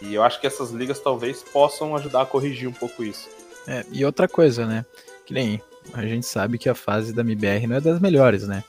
[0.00, 3.28] E eu acho que essas ligas talvez possam ajudar a corrigir um pouco isso.
[3.66, 4.86] É, e outra coisa, né?
[5.26, 5.60] Que nem
[5.92, 8.62] a gente sabe que a fase da MBR não é das melhores, né?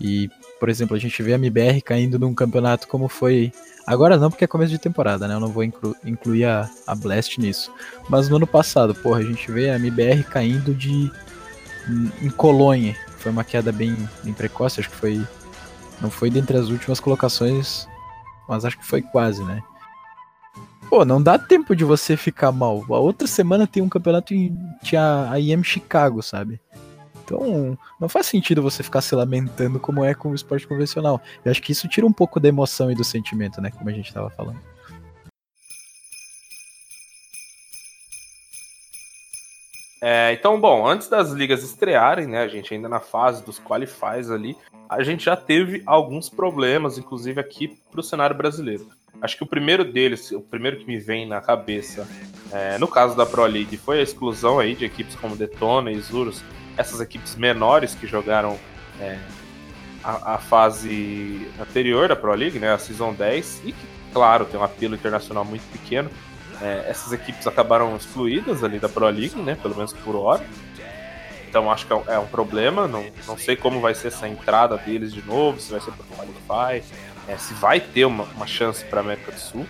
[0.00, 3.52] E, por exemplo, a gente vê a MBR caindo num campeonato como foi.
[3.86, 5.34] Agora não, porque é começo de temporada, né?
[5.34, 7.72] Eu não vou inclu incluir a, a Blast nisso.
[8.08, 11.10] Mas no ano passado, porra, a gente vê a MBR caindo de.
[12.22, 12.96] em Colônia.
[13.18, 15.20] Foi uma queda bem, bem precoce, acho que foi.
[16.00, 17.86] Não foi dentre as últimas colocações,
[18.50, 19.62] mas acho que foi quase, né?
[20.88, 22.84] Pô, não dá tempo de você ficar mal.
[22.88, 26.60] A outra semana tem um campeonato em tinha a IM Chicago, sabe?
[27.24, 31.20] Então, não faz sentido você ficar se lamentando como é com o esporte convencional.
[31.44, 33.70] Eu acho que isso tira um pouco da emoção e do sentimento, né?
[33.70, 34.58] Como a gente tava falando.
[40.02, 44.30] É, então, bom, antes das ligas estrearem, né, a gente ainda na fase dos qualifies
[44.30, 44.56] ali,
[44.88, 48.88] a gente já teve alguns problemas, inclusive aqui para o cenário brasileiro.
[49.20, 52.08] Acho que o primeiro deles, o primeiro que me vem na cabeça,
[52.50, 55.96] é, no caso da Pro League, foi a exclusão aí de equipes como Detona e
[55.96, 56.42] Isurus,
[56.76, 58.58] essas equipes menores que jogaram
[58.98, 59.18] é,
[60.02, 64.58] a, a, fase anterior da Pro League, né, a Season 10, e que, claro, tem
[64.58, 66.10] um apelo internacional muito pequeno.
[66.60, 70.44] É, essas equipes acabaram excluídas ali da Pro League, né, pelo menos por hora.
[71.48, 72.86] Então acho que é um problema.
[72.86, 76.06] Não, não sei como vai ser essa entrada deles de novo, se vai ser por
[76.06, 76.86] Qualify,
[77.26, 79.66] é, se vai ter uma, uma chance para a América do Sul.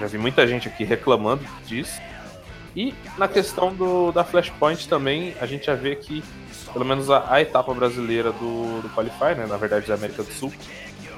[0.00, 2.00] Já vi muita gente aqui reclamando disso.
[2.74, 6.24] E na questão do, da Flashpoint também, a gente já vê que,
[6.72, 10.32] pelo menos a, a etapa brasileira do, do Qualify, né, na verdade da América do
[10.32, 10.52] Sul,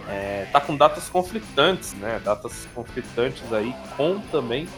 [0.08, 2.20] é, tá com datas conflitantes, né?
[2.22, 4.68] Datas conflitantes aí com também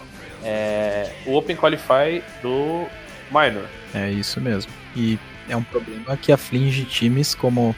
[0.47, 2.87] é, o Open Qualify do
[3.31, 3.67] Minor.
[3.93, 4.71] É isso mesmo.
[4.95, 5.19] E
[5.49, 7.75] é um problema que aflige times como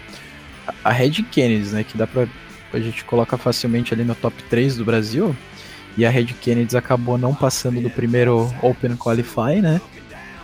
[0.85, 1.83] a Red Kennedy, né?
[1.83, 2.29] Que dá pra.
[2.71, 5.35] A gente coloca facilmente ali no top 3 do Brasil.
[5.97, 9.81] E a Red Kennedy acabou não passando do primeiro Open Qualify, né?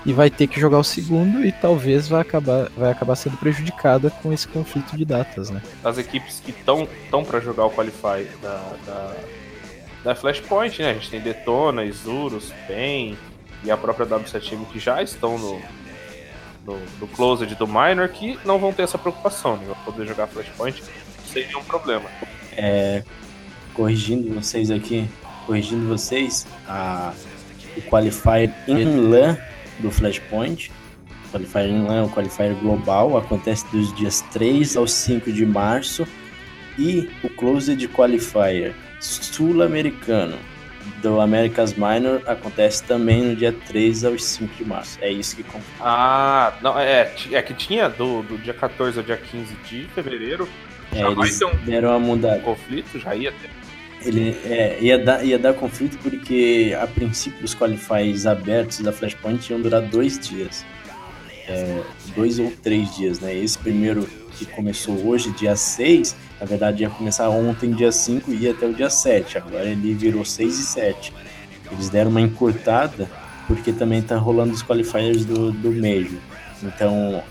[0.07, 4.11] E vai ter que jogar o segundo e talvez vai acabar, vai acabar sendo prejudicada
[4.11, 5.63] com esse conflito de datas, né?
[5.83, 6.87] As equipes que estão
[7.25, 9.17] para jogar o Qualify da, da,
[10.05, 10.91] da Flashpoint, né?
[10.91, 13.17] A gente tem Detona, Isurus, PEN
[13.65, 15.61] e a própria W7M que já estão no,
[16.67, 19.65] no, no Closed do Minor que não vão ter essa preocupação, né?
[19.67, 20.85] Vão poder jogar Flashpoint
[21.27, 22.05] sem nenhum problema.
[22.53, 23.03] É,
[23.73, 25.09] corrigindo vocês aqui,
[25.47, 27.15] corrigindo vocês, a,
[27.75, 29.39] o Qualifier in LAN
[29.79, 30.71] do Flashpoint,
[31.29, 35.47] o Qualifier in LAN é o Qualifier global, acontece dos dias 3 ao 5 de
[35.47, 36.07] março,
[36.79, 38.75] e o Closed Qualifier
[39.05, 40.39] sul-americano
[41.03, 44.99] do America's Minor acontece também no dia 3 ao 5 de março.
[45.01, 45.65] É isso que conta.
[45.81, 50.49] Ah, não, é, é que tinha do, do dia 14 ao dia 15 de fevereiro.
[50.93, 52.41] É, eles um deram uma mudada.
[52.41, 53.51] conflito, já ia ter.
[54.07, 59.51] Ele é, ia, dar, ia dar conflito porque, a princípio, os qualifies abertos da Flashpoint
[59.51, 60.65] iam durar dois dias.
[61.47, 61.83] É,
[62.15, 63.35] dois ou três dias, né?
[63.35, 68.37] Esse primeiro que começou hoje, dia 6, na verdade ia começar ontem, dia 5, e
[68.37, 69.39] ia até o dia 7.
[69.39, 71.13] Agora ele virou 6 e 7.
[71.73, 73.09] Eles deram uma encurtada
[73.47, 76.19] porque também tá rolando os qualifiers do, do Major.
[76.63, 77.23] Então,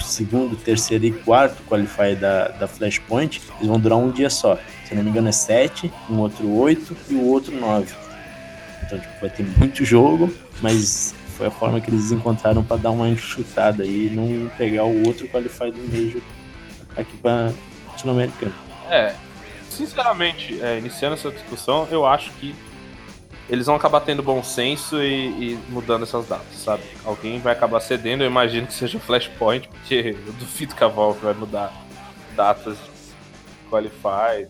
[0.00, 4.58] segundo, terceiro e quarto qualifier da, da Flashpoint, eles vão durar um dia só.
[4.86, 7.94] Se não me engano é 7, um outro 8 e o outro 9.
[8.84, 10.32] Então, tipo, vai ter muito jogo,
[10.62, 15.06] mas foi a forma que eles encontraram para dar uma enxutada e não pegar o
[15.06, 16.22] outro qualifier do Major
[17.02, 17.52] aqui para
[17.88, 18.54] latino-americano.
[18.90, 19.14] É,
[19.68, 22.54] sinceramente, é, iniciando essa discussão, eu acho que
[23.48, 26.82] eles vão acabar tendo bom senso e, e, mudando essas datas, sabe?
[27.04, 30.88] Alguém vai acabar cedendo, eu imagino que seja o Flashpoint, porque eu duvido que a
[30.88, 31.72] Valve vai mudar
[32.36, 34.46] datas de Qualify.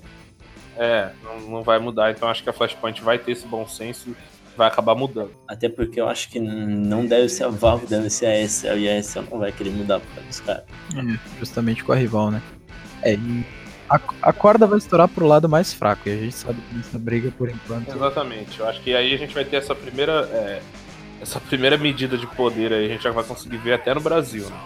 [0.77, 4.17] É, não, não vai mudar, então acho que a Flashpoint vai ter esse bom senso
[4.59, 5.31] vai acabar mudando.
[5.47, 8.89] Até porque eu acho que não deve ser a Valve, deve ser a ESL, e
[8.89, 10.65] a ESL não vai querer mudar por causa dos caras.
[10.97, 12.43] É, justamente com a rival, né?
[13.03, 13.47] É, e
[13.89, 16.99] a, a corda vai estourar pro lado mais fraco, e a gente sabe que nessa
[16.99, 17.89] briga, por enquanto...
[17.89, 20.29] Exatamente, eu acho que aí a gente vai ter essa primeira...
[20.33, 20.61] É,
[21.21, 24.49] essa primeira medida de poder aí, a gente já vai conseguir ver até no Brasil,
[24.49, 24.57] né?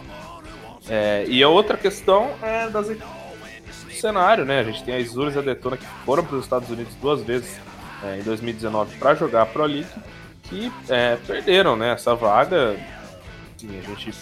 [0.89, 4.61] É, e a outra questão é das do cenário, né?
[4.61, 7.23] A gente tem a Isurus e a Detona que foram para os Estados Unidos duas
[7.23, 7.59] vezes
[8.05, 9.89] é, em 2019 para jogar a Pro League,
[10.45, 12.77] que é, perderam né, essa vaga.
[13.57, 14.13] Sim, a gente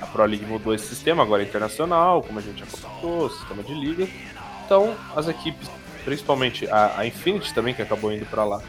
[0.00, 3.62] a Pro League mudou esse sistema, agora é internacional, como a gente já comentou, sistema
[3.62, 4.08] de liga.
[4.64, 5.70] Então, as equipes,
[6.04, 8.62] principalmente a, a Infinity também, que acabou indo para lá,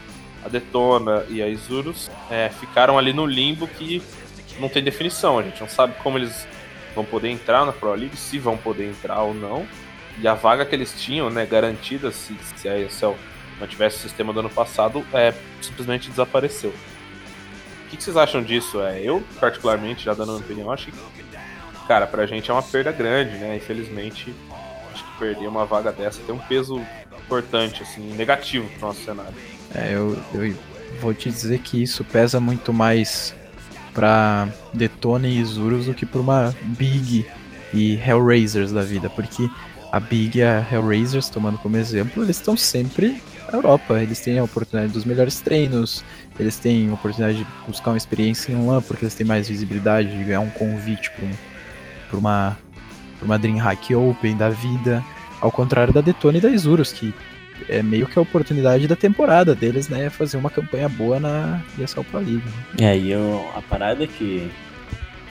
[0.44, 4.02] a Detona e a Isurus, é, ficaram ali no limbo que
[4.58, 5.38] não tem definição.
[5.38, 6.46] A gente não sabe como eles
[6.94, 9.66] vão poder entrar na Pro League, se vão poder entrar ou não.
[10.18, 13.14] E a vaga que eles tinham, né, garantida, se, se a ESL
[13.60, 16.70] mantivesse o sistema do ano passado, é, simplesmente desapareceu.
[16.70, 18.80] O que, que vocês acham disso?
[18.80, 20.92] É, eu, particularmente, já dando a minha opinião, acho que,
[21.86, 23.56] cara, pra gente é uma perda grande, né?
[23.56, 24.34] Infelizmente,
[24.92, 26.80] acho que perder uma vaga dessa tem um peso
[27.24, 29.34] importante, assim, negativo pro nosso cenário.
[29.74, 30.54] É, eu, eu
[31.00, 33.34] vou te dizer que isso pesa muito mais
[33.92, 37.26] pra Detona e Isurus do que pra uma Big
[37.74, 39.48] e Hellraisers da vida, porque
[39.90, 43.22] a Big e a Hellraisers, tomando como exemplo, eles estão sempre
[43.58, 46.04] Europa, eles têm a oportunidade dos melhores treinos,
[46.38, 50.16] eles têm a oportunidade de buscar uma experiência em LAN, porque eles têm mais visibilidade,
[50.16, 51.24] de ganhar um convite para
[52.16, 52.58] um, uma,
[53.20, 55.04] uma Dreamhack Open da vida,
[55.40, 57.14] ao contrário da Detona e da Isurus, que
[57.68, 60.10] é meio que a oportunidade da temporada deles, né?
[60.10, 62.42] Fazer uma campanha boa na ESL Pro League.
[62.78, 62.92] Né?
[62.92, 64.50] É, e eu, a parada é que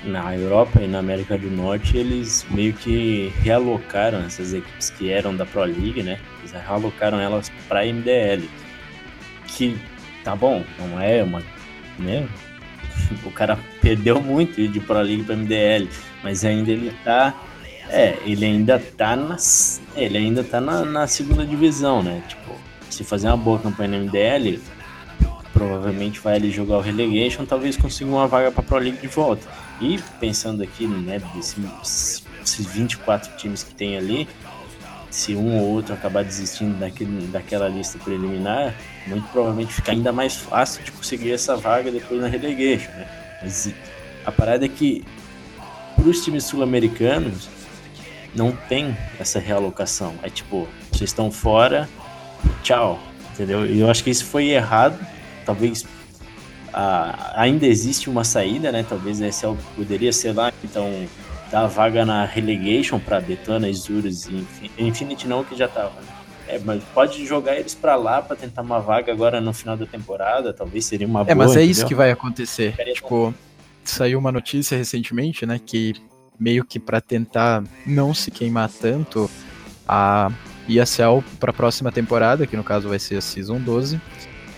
[0.04, 5.36] na Europa e na América do Norte eles meio que realocaram essas equipes que eram
[5.36, 6.20] da Pro League, né?
[6.40, 8.50] Eles realocaram elas para MDL.
[9.48, 9.78] Que
[10.24, 11.44] tá bom, não é uma.
[12.00, 12.28] Né?
[13.26, 15.90] O cara perdeu muito de Pro League para MDL,
[16.24, 17.36] mas ainda ele tá
[17.90, 19.36] é, ele ainda tá na,
[19.96, 22.24] ele ainda tá na, na, segunda divisão, né?
[22.26, 22.56] Tipo,
[22.90, 24.62] se fazer uma boa campanha na MDL,
[25.52, 29.46] provavelmente vai ali jogar o relegation, talvez consiga uma vaga para Pro League de volta.
[29.82, 34.28] E pensando aqui, né, desses, esses 24 times que tem ali,
[35.10, 38.76] se um ou outro acabar desistindo daquele, daquela lista preliminar,
[39.08, 43.08] muito provavelmente fica ainda mais fácil de conseguir essa vaga depois na relegation, né?
[43.42, 43.74] Mas
[44.26, 45.04] a parada é que
[45.96, 47.50] para os times sul-americanos
[48.34, 50.16] não tem essa realocação.
[50.24, 51.90] É tipo, vocês estão fora,
[52.64, 53.00] tchau,
[53.34, 53.66] entendeu?
[53.66, 54.98] E eu acho que isso foi errado.
[55.46, 55.86] Talvez
[56.74, 58.86] ah, ainda existe uma saída, né?
[58.88, 61.08] Talvez a ESL poderia ser lá, então
[61.52, 64.46] dar vaga na relegation para Detona, Isurus e
[64.78, 65.94] Infinity não, que já tava.
[66.48, 69.86] É, mas pode jogar eles para lá para tentar uma vaga agora no final da
[69.86, 71.32] temporada, talvez seria uma boa.
[71.32, 71.72] É, mas é entendeu?
[71.72, 72.74] isso que vai acontecer.
[72.94, 73.34] Tipo,
[73.84, 75.94] saiu uma notícia recentemente, né, que
[76.40, 79.30] meio que para tentar não se queimar tanto,
[79.88, 80.32] a
[80.68, 84.00] ESL para a próxima temporada, que no caso vai ser a Season 12,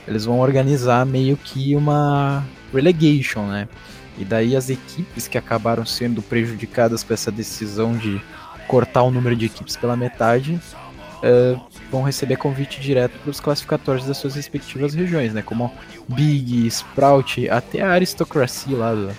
[0.08, 2.44] eles vão organizar meio que uma
[2.74, 3.68] relegation, né?
[4.18, 8.22] E daí as equipes que acabaram sendo prejudicadas com essa decisão de
[8.68, 10.60] cortar o número de equipes pela metade
[11.24, 11.60] uh,
[11.92, 15.42] vão receber convite direto para os classificatórios das suas respectivas regiões, né?
[15.42, 15.72] Como
[16.08, 19.10] Big, Sprout, até a Aristocracy lá do,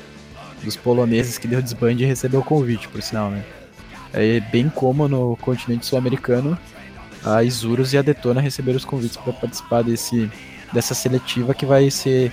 [0.62, 3.44] dos poloneses que deu desbande e recebeu o convite, por sinal, né?
[4.12, 6.56] É bem como no continente sul-americano,
[7.24, 10.30] a Isurus e a Detona receberam os convites para participar desse,
[10.72, 12.32] dessa seletiva que vai ser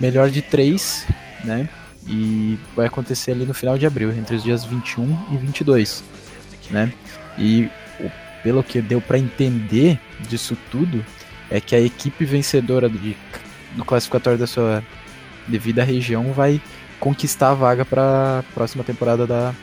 [0.00, 1.06] melhor de três,
[1.44, 1.68] né?
[2.06, 6.02] E vai acontecer ali no final de abril, entre os dias 21 e 22,
[6.70, 6.92] né?
[7.38, 7.68] E
[8.42, 11.04] pelo que deu para entender disso tudo,
[11.50, 13.16] é que a equipe vencedora de,
[13.74, 14.82] do classificatório da sua
[15.46, 16.60] devida região vai
[17.00, 19.54] conquistar a vaga para a próxima temporada da,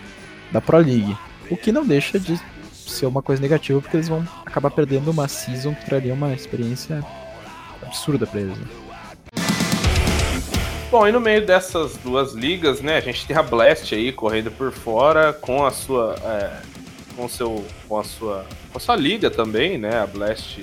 [0.51, 1.15] da Pro League.
[1.49, 2.39] O que não deixa de
[2.71, 7.03] ser uma coisa negativa, porque eles vão acabar perdendo uma season que traria uma experiência
[7.85, 8.57] absurda para eles.
[8.57, 8.67] Né?
[10.91, 14.51] Bom, e no meio dessas duas ligas, né, a gente tem a Blast aí correndo
[14.51, 16.61] por fora com a sua é,
[17.15, 20.61] com seu com a sua com a sua liga também, né, a Blast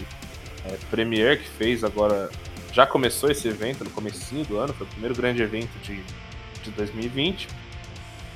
[0.65, 2.31] é, Premier que fez agora
[2.73, 6.03] já começou esse evento no comecinho do ano, foi o primeiro grande evento de
[6.63, 7.49] de 2020,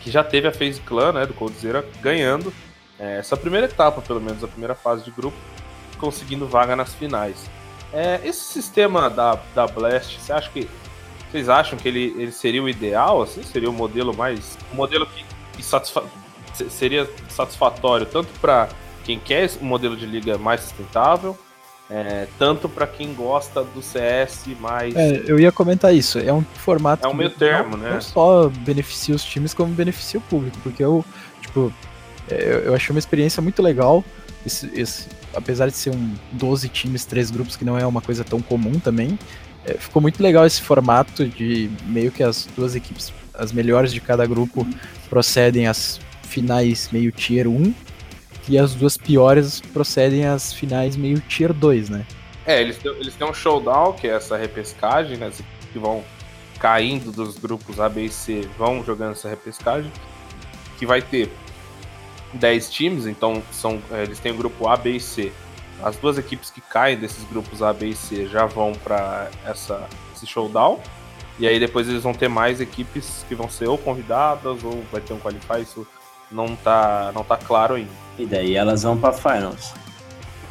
[0.00, 2.52] que já teve a FaZe Clan, né, do Coldzera, ganhando
[2.98, 5.36] é, essa primeira etapa, pelo menos a primeira fase de grupo,
[5.98, 7.48] conseguindo vaga nas finais.
[7.92, 10.68] É, esse sistema da, da Blast, você acha que
[11.30, 15.06] vocês acham que ele, ele seria o ideal, assim, seria o modelo mais, o modelo
[15.06, 15.24] que,
[15.56, 16.04] que satisfa
[16.70, 18.68] seria satisfatório tanto para
[19.04, 21.36] quem quer um modelo de liga mais sustentável,
[21.88, 26.18] É, tanto para quem gosta do CS, mas É, eu ia comentar isso.
[26.18, 27.90] É um formato É um que meio não- termo, né?
[27.94, 30.56] Não só beneficia os times, como beneficia o público.
[30.64, 31.04] Porque eu,
[31.40, 31.72] tipo,
[32.28, 34.04] é, eu, eu achei uma experiência muito legal.
[34.44, 35.06] Esse, esse-
[35.36, 38.78] apesar de ser um 12 times, três grupos, que não é uma coisa tão comum
[38.80, 39.18] também.
[39.64, 44.00] é, ficou muito legal esse formato de meio que as duas equipes, as melhores de
[44.00, 44.66] cada grupo,
[45.10, 47.74] procedem às finais meio tier 1.
[48.48, 52.06] E as duas piores procedem às finais meio tier 2, né?
[52.46, 55.32] É, eles têm, eles têm um showdown, que é essa repescagem, né?
[55.72, 56.04] Que vão
[56.60, 59.90] caindo dos grupos A, B e C vão jogando essa repescagem.
[60.78, 61.28] Que vai ter
[62.34, 65.32] 10 times, então são, é, eles têm o grupo A, B e C.
[65.82, 69.86] As duas equipes que caem desses grupos A, B e C já vão para essa
[70.14, 70.80] esse showdown.
[71.38, 75.00] E aí depois eles vão ter mais equipes que vão ser ou convidadas ou vai
[75.00, 75.86] ter um qualify, isso
[76.30, 77.90] não tá, não tá claro ainda.
[78.18, 79.72] E daí elas vão pra finals.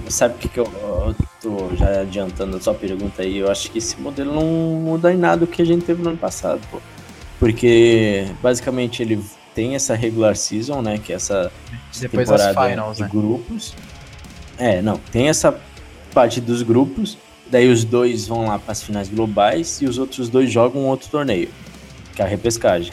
[0.09, 3.37] Sabe o que, que eu, eu tô já adiantando a sua pergunta aí?
[3.37, 6.09] Eu acho que esse modelo não muda em nada o que a gente teve no
[6.09, 6.79] ano passado, pô.
[7.39, 9.23] Porque basicamente ele
[9.55, 10.99] tem essa regular season, né?
[10.99, 11.51] Que é essa
[11.99, 13.09] Depois as temporada finals, de né?
[13.11, 13.73] grupos.
[14.57, 15.57] É, não, tem essa
[16.13, 17.17] parte dos grupos,
[17.49, 21.09] daí os dois vão lá para as finais globais e os outros dois jogam outro
[21.09, 21.49] torneio,
[22.15, 22.91] que é a repescagem.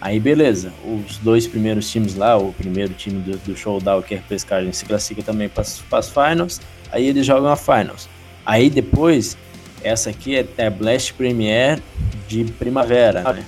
[0.00, 4.18] Aí beleza, os dois primeiros times lá, o primeiro time do, do showdown, que é
[4.18, 8.08] a repescagem, se classifica também para as finals, aí eles jogam a finals.
[8.46, 9.36] Aí depois,
[9.82, 11.80] essa aqui é, é a Blast Premier
[12.26, 13.44] de primavera, né?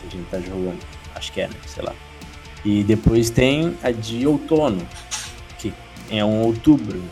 [0.00, 0.93] Que a gente tá jogando.
[1.24, 1.54] Acho que é, né?
[1.66, 1.94] Sei lá.
[2.64, 4.86] E depois tem a de outono,
[5.58, 5.72] que
[6.10, 7.02] é um outubro,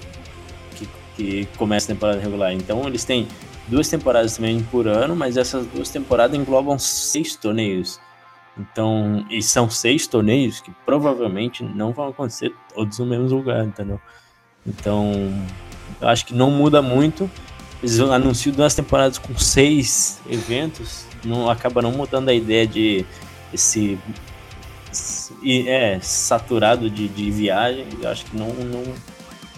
[0.77, 2.53] que, que começa a temporada regular.
[2.53, 3.27] Então eles têm
[3.69, 7.99] duas temporadas também por ano, mas essas duas temporadas englobam seis torneios.
[8.59, 13.99] Então, e são seis torneios que provavelmente não vão acontecer todos no mesmo lugar, entendeu?
[14.67, 15.11] Então,
[16.01, 17.31] eu acho que não muda muito.
[17.83, 23.07] Eles anunciam duas temporadas com seis eventos, não acaba não mudando a ideia de
[23.53, 23.99] esse
[25.43, 27.87] e é saturado de, de viagem.
[28.01, 28.83] Eu acho que não, não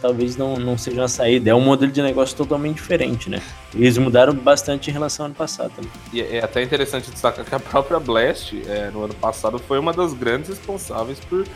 [0.01, 1.51] talvez não, não seja uma saída.
[1.51, 3.41] É um modelo de negócio totalmente diferente, né?
[3.75, 5.91] Eles mudaram bastante em relação ao ano passado também.
[6.13, 9.93] E é até interessante destacar que a própria Blast, é, no ano passado, foi uma
[9.93, 11.47] das grandes responsáveis por,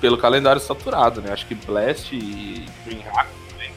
[0.00, 1.32] pelo calendário saturado, né?
[1.32, 3.72] Acho que Blast e DreamHack também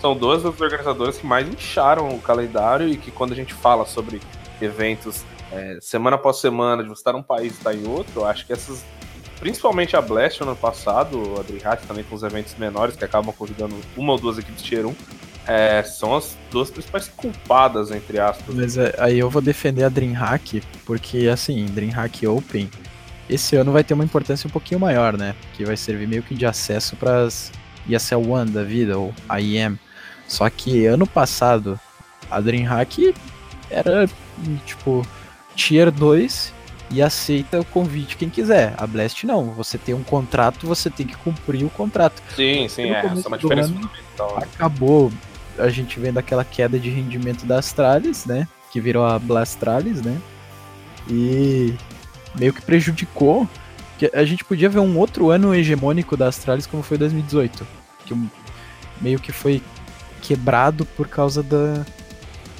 [0.00, 3.84] são duas das organizadoras que mais incharam o calendário e que quando a gente fala
[3.84, 4.20] sobre
[4.62, 8.46] eventos é, semana após semana, de você estar num país e estar em outro, acho
[8.46, 8.84] que essas,
[9.38, 13.34] principalmente a Blast no ano passado, a DreamHack também com os eventos menores que acabam
[13.34, 14.94] convidando uma ou duas equipes Tier 1,
[15.46, 18.54] é, são as duas principais culpadas, entre aspas.
[18.54, 22.68] Mas é, aí eu vou defender a DreamHack, porque assim, DreamHack Open,
[23.30, 25.34] esse ano vai ter uma importância um pouquinho maior, né?
[25.54, 27.52] Que vai servir meio que de acesso para as
[27.88, 29.78] ESL One da vida, ou IEM.
[30.26, 31.78] Só que ano passado,
[32.28, 33.14] a DreamHack
[33.70, 34.08] era,
[34.64, 35.06] tipo,
[35.56, 36.54] Tier 2
[36.90, 38.74] e aceita o convite quem quiser.
[38.76, 42.22] A Blast não, você tem um contrato, você tem que cumprir o contrato.
[42.34, 44.38] Sim, sim, é, essa é uma diferença ano, fundamental.
[44.38, 44.46] né?
[44.54, 45.12] acabou
[45.58, 48.46] a gente vendo aquela queda de rendimento da Astralis, né?
[48.70, 50.20] Que virou a Blastralis, né?
[51.08, 51.74] E
[52.34, 53.48] meio que prejudicou.
[53.98, 57.66] Que a gente podia ver um outro ano hegemônico da Astralis como foi 2018.
[58.04, 58.14] Que
[59.00, 59.62] meio que foi
[60.20, 61.86] quebrado por causa da,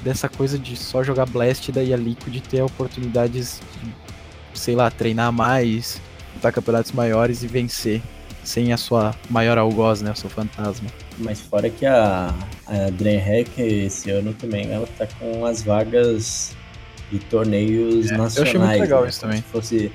[0.03, 4.89] dessa coisa de só jogar Blast e daí a Liquid ter oportunidades de, sei lá,
[4.91, 6.01] treinar mais,
[6.35, 8.01] lutar campeonatos maiores e vencer.
[8.43, 10.11] Sem a sua maior algoz, né?
[10.11, 10.87] O seu fantasma.
[11.17, 12.33] Mas fora que a,
[12.65, 16.55] a DreamHack esse ano também ela tá com as vagas
[17.11, 18.37] de torneios É, eu nacionais.
[18.47, 19.09] achei muito legal né?
[19.09, 19.43] isso como também.
[19.45, 19.91] Se fosse,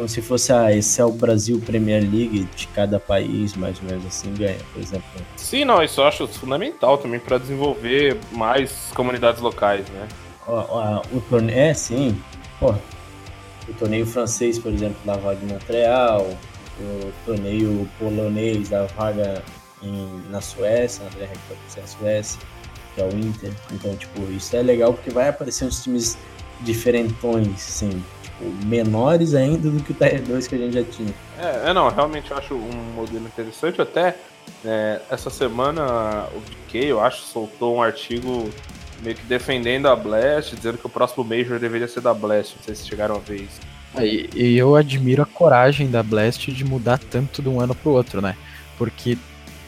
[0.00, 3.84] como se fosse a esse é o Brasil Premier League de cada país, mais ou
[3.84, 5.04] menos assim, ganha, por exemplo.
[5.36, 10.08] Sim, não, isso eu acho fundamental também para desenvolver mais comunidades locais, né?
[10.46, 11.58] Ó, o torneio.
[11.58, 12.18] É, sim.
[12.58, 12.74] Pô,
[13.68, 16.30] o torneio francês, por exemplo, da vaga em Montreal,
[16.80, 19.44] o torneio polonês da vaga
[19.82, 21.26] em, na Suécia, na
[21.78, 22.40] na Suécia,
[22.94, 23.52] que é o Inter.
[23.70, 26.16] Então, tipo, isso é legal porque vai aparecer uns times
[26.62, 28.02] diferentões, tipo,
[28.64, 31.14] menores ainda do que o Tier 2 que a gente já tinha.
[31.38, 33.80] É, é, não, realmente eu acho um modelo interessante.
[33.80, 34.16] Até
[34.64, 38.50] é, essa semana o DK, eu acho, soltou um artigo
[39.02, 42.56] meio que defendendo a Blast, dizendo que o próximo Major deveria ser da Blast.
[42.56, 43.60] Não sei se chegaram a ver isso.
[43.98, 47.90] E, e eu admiro a coragem da Blast de mudar tanto de um ano pro
[47.90, 48.36] outro, né?
[48.78, 49.18] Porque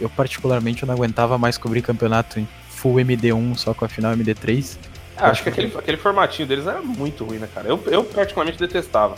[0.01, 4.13] eu particularmente eu não aguentava mais cobrir campeonato em full MD1 só com a final
[4.17, 4.77] MD3.
[5.17, 7.69] É, acho que aquele, aquele formatinho deles era muito ruim, né, cara?
[7.69, 9.15] Eu, eu particularmente detestava.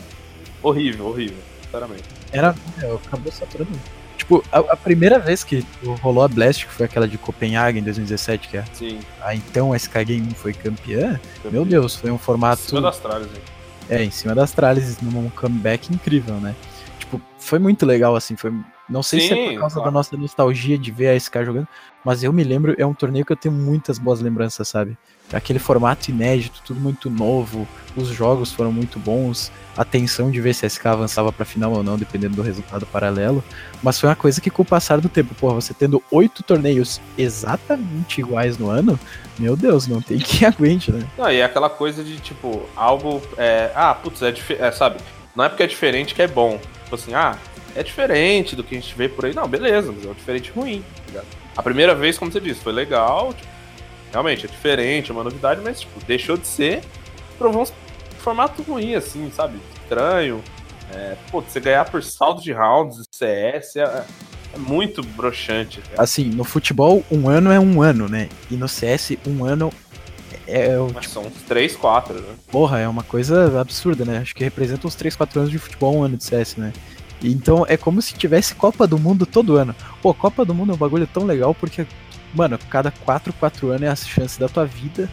[0.62, 2.04] Horrível, horrível, sinceramente.
[2.32, 2.54] Era.
[2.82, 3.78] é, acabou saturando.
[4.16, 5.64] Tipo, a, a primeira vez que
[6.00, 8.98] rolou a Blast, que foi aquela de Copenhague em 2017, que a, Sim.
[9.20, 11.20] a então SK Gaming foi campeã,
[11.50, 12.62] meu Deus, foi um formato.
[12.62, 13.42] Em cima das tralhas, hein?
[13.88, 16.54] É, em cima das tralhas, num comeback incrível, né?
[16.98, 18.52] Tipo, foi muito legal, assim, foi...
[18.88, 19.90] Não sei se é Sim, por causa claro.
[19.90, 21.68] da nossa nostalgia de ver a SK jogando,
[22.04, 24.96] mas eu me lembro, é um torneio que eu tenho muitas boas lembranças, sabe?
[25.32, 27.66] Aquele formato inédito, tudo muito novo,
[27.96, 31.72] os jogos foram muito bons, a tensão de ver se a SK avançava pra final
[31.72, 33.42] ou não, dependendo do resultado paralelo,
[33.82, 37.00] mas foi uma coisa que com o passar do tempo, porra, você tendo oito torneios
[37.16, 38.98] exatamente iguais no ano,
[39.38, 41.04] meu Deus, não tem quem aguente, né?
[41.18, 43.20] Não, e é aquela coisa de, tipo, algo.
[43.36, 44.76] É, ah, putz, é diferente.
[44.76, 44.98] sabe?
[45.34, 46.60] Não é porque é diferente que é bom.
[46.84, 47.36] Tipo assim, ah,
[47.74, 49.34] é diferente do que a gente vê por aí.
[49.34, 51.26] Não, beleza, mas é um diferente ruim, tá ligado?
[51.56, 53.32] A primeira vez, como você disse, foi legal.
[53.32, 53.53] Tipo,
[54.14, 56.82] realmente, é diferente, é uma novidade, mas, tipo, deixou de ser.
[57.36, 57.66] Provou um
[58.18, 59.58] formato ruim, assim, sabe?
[59.82, 60.42] Estranho.
[60.92, 64.04] É, pô, você ganhar por saldo de rounds, CS, é,
[64.54, 65.80] é muito broxante.
[65.80, 66.02] cara.
[66.02, 68.28] Assim, no futebol, um ano é um ano, né?
[68.50, 69.72] E no CS, um ano
[70.46, 72.34] é, o Mas são uns 3, 4, né?
[72.50, 74.18] Porra, é uma coisa absurda, né?
[74.18, 76.72] Acho que representa uns 3, 4 anos de futebol, um ano de CS, né?
[77.22, 79.74] Então é como se tivesse Copa do Mundo todo ano.
[80.02, 81.86] Pô, Copa do Mundo é um bagulho tão legal porque,
[82.34, 85.08] mano, cada 4, 4 anos é a chance da tua vida,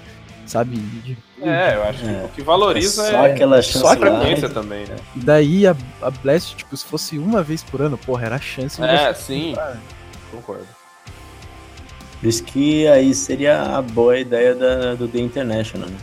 [0.46, 0.76] sabe?
[0.78, 2.24] De- É, eu acho que É.
[2.26, 4.96] o que valoriza É só é, aquela chance só a frequência também, né?
[5.16, 8.40] E daí a, a Blast, tipo, se fosse uma vez por ano, porra, era a
[8.40, 9.56] chance de É, sim.
[10.32, 10.68] Concordo.
[12.20, 15.98] Por isso que aí seria a boa ideia da, do The International, né?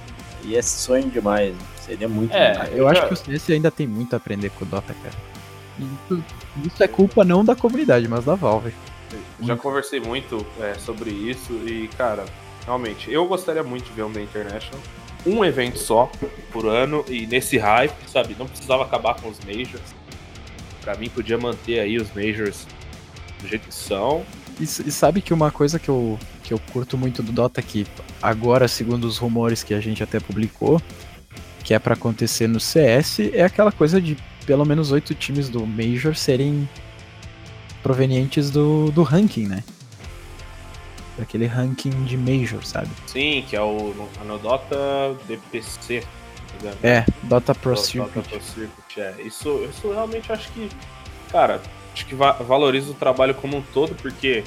[0.45, 1.53] E é sonho demais.
[1.55, 1.61] né?
[1.81, 2.77] Seria muito É, demais.
[2.77, 5.15] Eu acho já- que o CS ainda tem muito a aprender com o Dota, cara.
[5.79, 6.25] E Isso,
[6.67, 8.75] isso é culpa não da comunidade, mas da Valve.
[9.41, 12.25] Já conversei muito é, sobre isso e, cara,
[12.65, 14.81] realmente, eu gostaria muito de ver um The International.
[15.27, 16.11] Um evento só
[16.53, 18.37] por ano e nesse hype, sabe?
[18.39, 19.95] Não precisava acabar com os Majors.
[20.81, 22.67] Pra mim, podia manter aí os Majors
[23.41, 24.25] do jeito que são.
[24.61, 27.87] E, e sabe que uma coisa que eu, que eu curto muito do Dota, que
[28.23, 30.81] agora, segundo os rumores que a gente até publicou,
[31.63, 34.17] que é pra acontecer no CS, é aquela coisa de
[34.47, 36.69] pelo menos oito times do Major serem
[37.89, 39.65] provenientes do, do ranking, né?
[41.17, 42.89] Daquele ranking de Major, sabe?
[43.07, 44.77] Sim, que é o no, no Dota
[45.27, 46.05] DPC.
[46.63, 46.73] tá?
[46.87, 48.29] É, Dota Pro Dota Circuit.
[48.29, 49.15] Pro Circuit, é.
[49.23, 50.69] Isso, isso realmente acho que,
[51.33, 51.61] cara,
[51.95, 54.45] acho que va- valoriza o trabalho como um todo, porque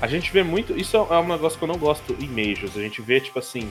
[0.00, 0.78] a gente vê muito.
[0.78, 2.76] Isso é um negócio que eu não gosto em Majors.
[2.76, 3.68] A gente vê, tipo assim,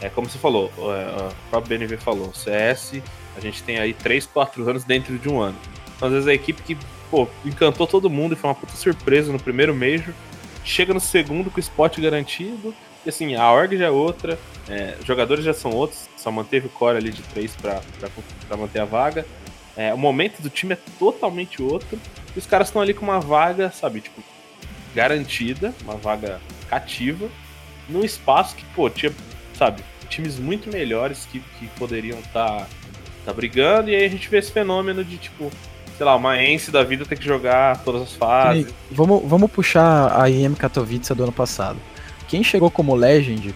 [0.00, 3.00] é como você falou, é, o próprio BNV falou, CS,
[3.36, 5.56] a gente tem aí 3, 4 anos dentro de um ano.
[5.94, 6.76] Então, às vezes a equipe que,
[7.10, 10.14] pô, encantou todo mundo e foi uma puta surpresa no primeiro Major,
[10.64, 14.38] chega no segundo com o spot garantido, e assim, a org já é outra,
[14.68, 18.08] é, jogadores já são outros, só manteve o core ali de 3 pra, pra,
[18.46, 19.26] pra manter a vaga.
[19.76, 21.98] É, o momento do time é totalmente outro,
[22.34, 24.22] e os caras estão ali com uma vaga, sabe, tipo,
[24.94, 27.28] garantida, uma vaga cativa,
[27.88, 29.12] num espaço que, pô, tinha,
[29.54, 32.68] sabe, times muito melhores que, que poderiam estar
[33.24, 35.50] tá, brigando, e aí a gente vê esse fenômeno de, tipo,
[36.00, 38.72] sei lá, uma Ence da vida ter que jogar todas as fases.
[38.90, 41.78] Vamos, vamos puxar a IM Katowice do ano passado.
[42.26, 43.54] Quem chegou como Legend,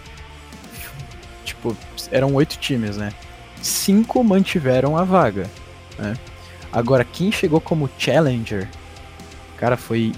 [1.43, 1.75] tipo,
[2.11, 3.11] eram oito times, né?
[3.63, 5.49] Cinco mantiveram a vaga,
[5.97, 6.15] né?
[6.71, 8.69] Agora, quem chegou como Challenger,
[9.57, 10.13] cara, foi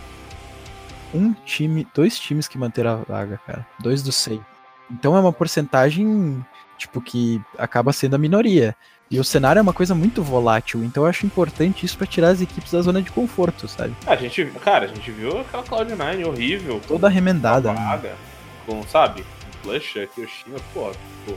[1.13, 3.65] um time, dois times que manteram a vaga, cara.
[3.79, 4.41] Dois dos seis.
[4.91, 6.45] Então é uma porcentagem,
[6.77, 8.75] tipo, que acaba sendo a minoria.
[9.09, 12.29] E o cenário é uma coisa muito volátil, então eu acho importante isso pra tirar
[12.29, 13.95] as equipes da zona de conforto, sabe?
[14.05, 17.71] A gente, cara, a gente viu aquela Cloud9 horrível, Toda remendada.
[17.71, 17.79] né?
[17.79, 18.15] vaga,
[18.65, 19.23] com, sabe,
[19.63, 20.91] Flush, Kyoshima, pô,
[21.25, 21.33] pô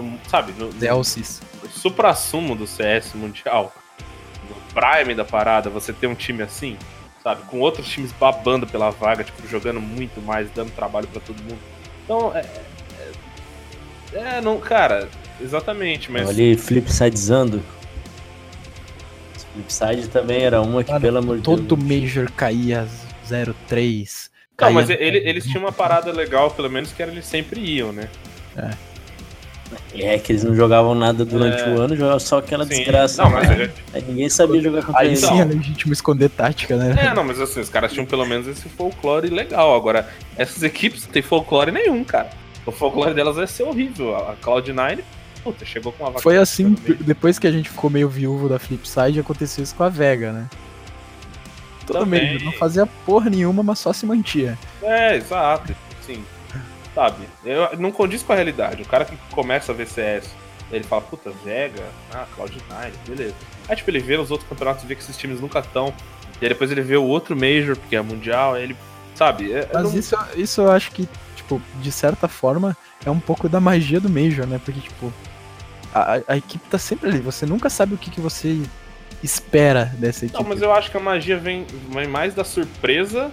[0.00, 1.42] no- sabe, no, no Delcis.
[1.70, 3.74] supra-sumo do CS mundial,
[4.48, 6.76] no prime da parada, você ter um time assim,
[7.20, 11.42] sabe, com outros times babando pela vaga, tipo, jogando muito mais, dando trabalho pra todo
[11.42, 11.58] mundo.
[12.04, 12.44] Então, é.
[14.12, 15.08] É, é, não, cara,
[15.42, 16.28] exatamente, mas.
[16.28, 17.62] Ali, flipsidezando.
[19.54, 21.82] Flipside também era uma que, Mano, pelo amor de Todo Deus.
[22.02, 22.86] Major caía
[23.28, 24.30] 03.
[24.50, 27.60] Não, caía- mas ele- eles tinham uma parada legal, pelo menos, que era eles sempre
[27.60, 28.08] iam, né?
[29.94, 31.68] É que eles não jogavam nada durante É.
[31.68, 32.70] o ano, jogavam só aquela Sim.
[32.76, 33.22] desgraça.
[33.24, 35.22] Não, mas já- Aí ninguém sabia jogar contra Aí eles.
[35.22, 35.34] Então.
[35.34, 36.94] sim é legítimo esconder tática, né?
[37.10, 39.74] É, não, mas assim, os caras tinham pelo menos esse folclore legal.
[39.74, 42.30] Agora, essas equipes não tem folclore nenhum, cara.
[42.64, 44.14] O folclore delas vai ser horrível.
[44.14, 45.00] A a Cloud9,
[45.46, 46.22] puta, chegou com uma vaca.
[46.22, 49.88] Foi assim, depois que a gente ficou meio viúvo da Flipside, aconteceu isso com a
[49.88, 50.48] Vega, né?
[51.86, 52.42] Todo Também.
[52.44, 54.58] Não fazia porra nenhuma, mas só se mantia.
[54.82, 55.74] É, exato.
[56.04, 56.24] Sim.
[56.94, 57.28] Sabe?
[57.44, 58.82] Eu, não condiz com a realidade.
[58.82, 60.28] O cara que começa a ver CS,
[60.72, 63.34] ele fala, puta, Vega, ah, Cloud9, beleza.
[63.68, 65.94] Aí, tipo, ele vê os outros campeonatos e vê que esses times nunca estão
[66.40, 68.76] E aí depois ele vê o outro Major, porque é mundial, aí ele.
[69.14, 69.52] Sabe?
[69.52, 73.48] é- Mas não- isso, isso eu acho que, tipo, de certa forma, é um pouco
[73.48, 74.60] da magia do Major, né?
[74.62, 75.12] Porque, tipo,
[76.00, 77.20] a, a- equipe tá sempre ali.
[77.20, 78.60] Você nunca sabe o que, que você
[79.22, 80.40] espera dessa equipe.
[80.42, 83.30] Não, mas eu acho que a magia vem, vem mais da surpresa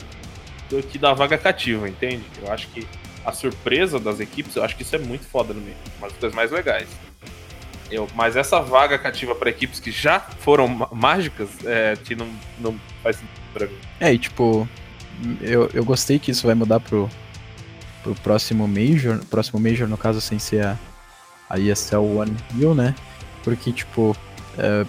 [0.69, 2.23] do que da vaga cativa, entende?
[2.41, 2.87] Eu acho que
[3.25, 5.75] a surpresa das equipes, eu acho que isso é muito foda no meio.
[5.97, 6.87] Uma das coisas mais legais.
[7.91, 12.27] Eu, mas essa vaga cativa para equipes que já foram mágicas, é, que não,
[12.59, 13.77] não faz sentido pra mim.
[13.99, 14.67] É, e tipo,
[15.41, 17.07] eu, eu gostei que isso vai mudar pro,
[18.01, 19.19] pro próximo Major.
[19.29, 20.77] Próximo Major, no caso, sem ser a,
[21.53, 22.95] a ESL One Hill, né?
[23.43, 24.17] Porque, tipo,
[24.57, 24.83] é,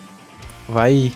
[0.66, 1.12] vai,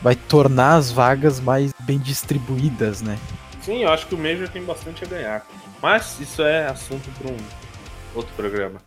[0.00, 3.18] vai tornar as vagas mais bem distribuídas, né?
[3.62, 5.46] Sim, eu acho que o Major tem bastante a ganhar.
[5.82, 7.36] Mas isso é assunto para um
[8.14, 8.80] outro programa.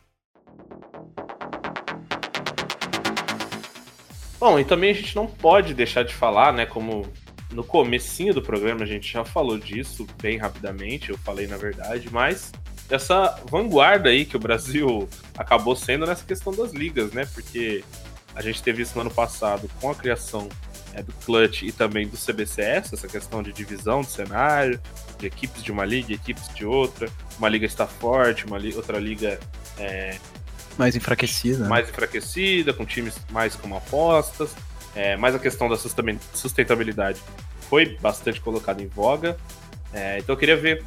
[4.40, 7.06] Bom, e também a gente não pode deixar de falar, né, como
[7.52, 12.10] no comecinho do programa a gente já falou disso bem rapidamente, eu falei na verdade,
[12.12, 12.52] mas
[12.94, 15.08] essa vanguarda aí que o Brasil
[15.38, 17.26] acabou sendo nessa questão das ligas, né?
[17.34, 17.84] Porque
[18.36, 20.48] a gente teve isso no ano passado com a criação
[20.94, 24.80] é, do Clutch e também do CBCS, essa questão de divisão do cenário,
[25.18, 29.00] de equipes de uma liga, equipes de outra, uma liga está forte, uma li- outra
[29.00, 29.40] liga
[29.80, 30.18] é,
[30.78, 31.64] Mais enfraquecida.
[31.64, 31.68] né?
[31.70, 34.52] mais enfraquecida, com times mais como apostas,
[34.96, 35.76] é, mais a questão da
[36.34, 37.20] sustentabilidade
[37.70, 39.36] foi bastante colocada em voga.
[39.92, 40.84] É, então eu queria ver,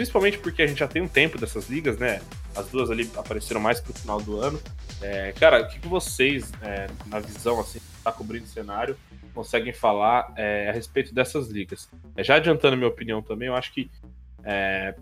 [0.00, 2.22] principalmente porque a gente já tem um tempo dessas ligas, né?
[2.56, 4.58] As duas ali apareceram mais pro final do ano.
[5.02, 8.96] É, cara, o que, que vocês, é, na visão assim, tá cobrindo o cenário,
[9.34, 11.86] conseguem falar é, a respeito dessas ligas?
[12.16, 13.90] É, já adiantando minha opinião também, eu acho que
[14.42, 14.94] é,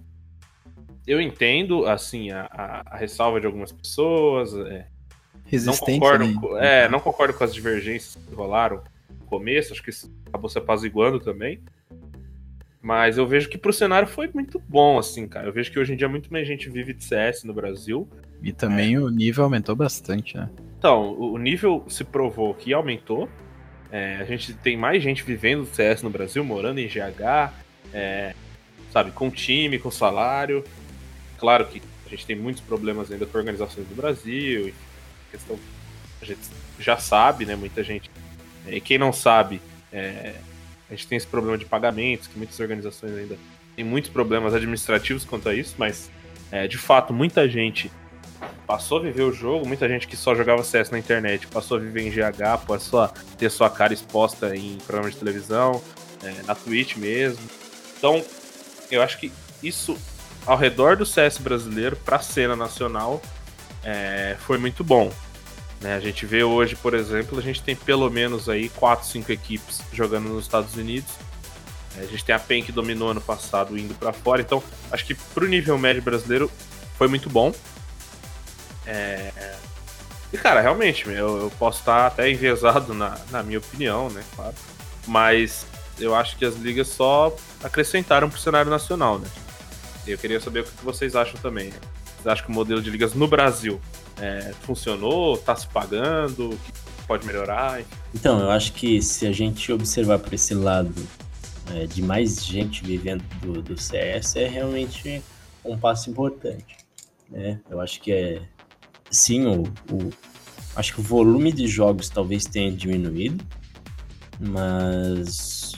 [1.06, 6.34] eu entendo assim a, a- a ressalva de algumas pessoas, é, não Resistência, concordo, né?
[6.40, 8.82] com- é, não concordo com as divergências que rolaram
[9.20, 11.60] no começo, acho que isso acabou se apaziguando também.
[12.80, 15.48] Mas eu vejo que pro cenário foi muito bom, assim, cara.
[15.48, 18.08] Eu vejo que hoje em dia muito mais gente vive de CS no Brasil.
[18.42, 20.48] E também o nível aumentou bastante, né?
[20.78, 23.28] Então, o nível se provou que aumentou.
[23.90, 27.52] É, a gente tem mais gente vivendo de CS no Brasil, morando em GH,
[27.92, 28.34] é,
[28.92, 30.62] sabe, com time, com salário.
[31.38, 34.72] Claro que a gente tem muitos problemas ainda com organizações do Brasil,
[35.30, 35.58] questão
[36.20, 36.40] a gente
[36.78, 37.56] já sabe, né?
[37.56, 38.10] Muita gente.
[38.66, 39.60] é, E quem não sabe,
[39.92, 40.34] é,
[40.88, 43.36] a gente tem esse problema de pagamentos, que muitas organizações ainda
[43.76, 46.10] têm muitos problemas administrativos quanto a isso, mas
[46.50, 47.90] é, de fato muita gente
[48.66, 51.80] passou a viver o jogo, muita gente que só jogava CS na internet passou a
[51.80, 55.82] viver em GH, passou a ter sua cara exposta em programas de televisão,
[56.22, 57.44] é, na Twitch mesmo.
[57.96, 58.22] Então,
[58.90, 59.32] eu acho que
[59.62, 59.96] isso
[60.46, 63.20] ao redor do CS brasileiro para a cena nacional
[63.84, 65.12] é, foi muito bom.
[65.80, 65.94] Né?
[65.94, 69.80] A gente vê hoje, por exemplo, a gente tem pelo menos aí 4, 5 equipes
[69.92, 71.10] jogando nos Estados Unidos.
[71.96, 74.40] A gente tem a PEN que dominou ano passado indo para fora.
[74.40, 76.50] Então, acho que pro nível médio brasileiro
[76.96, 77.52] foi muito bom.
[78.86, 79.32] É,
[80.32, 84.22] E, cara, realmente, eu, eu posso estar até enviesado na, na minha opinião, né?
[84.36, 84.54] Claro.
[85.06, 85.66] Mas
[85.98, 89.28] eu acho que as ligas só acrescentaram pro cenário nacional, né?
[90.06, 91.70] Eu queria saber o que vocês acham também.
[91.70, 93.80] Vocês acham que o modelo de ligas no Brasil
[94.20, 95.36] é, funcionou?
[95.36, 96.50] Tá se pagando?
[96.50, 97.82] O que pode melhorar?
[98.14, 100.94] Então, eu acho que se a gente observar por esse lado
[101.74, 105.22] é, de mais gente vivendo do, do CS, é realmente
[105.64, 106.78] um passo importante.
[107.30, 107.60] Né?
[107.70, 108.42] Eu acho que é.
[109.10, 109.62] Sim, o,
[109.92, 110.12] o-
[110.76, 113.44] acho que o volume de jogos talvez tenha diminuído,
[114.40, 115.72] mas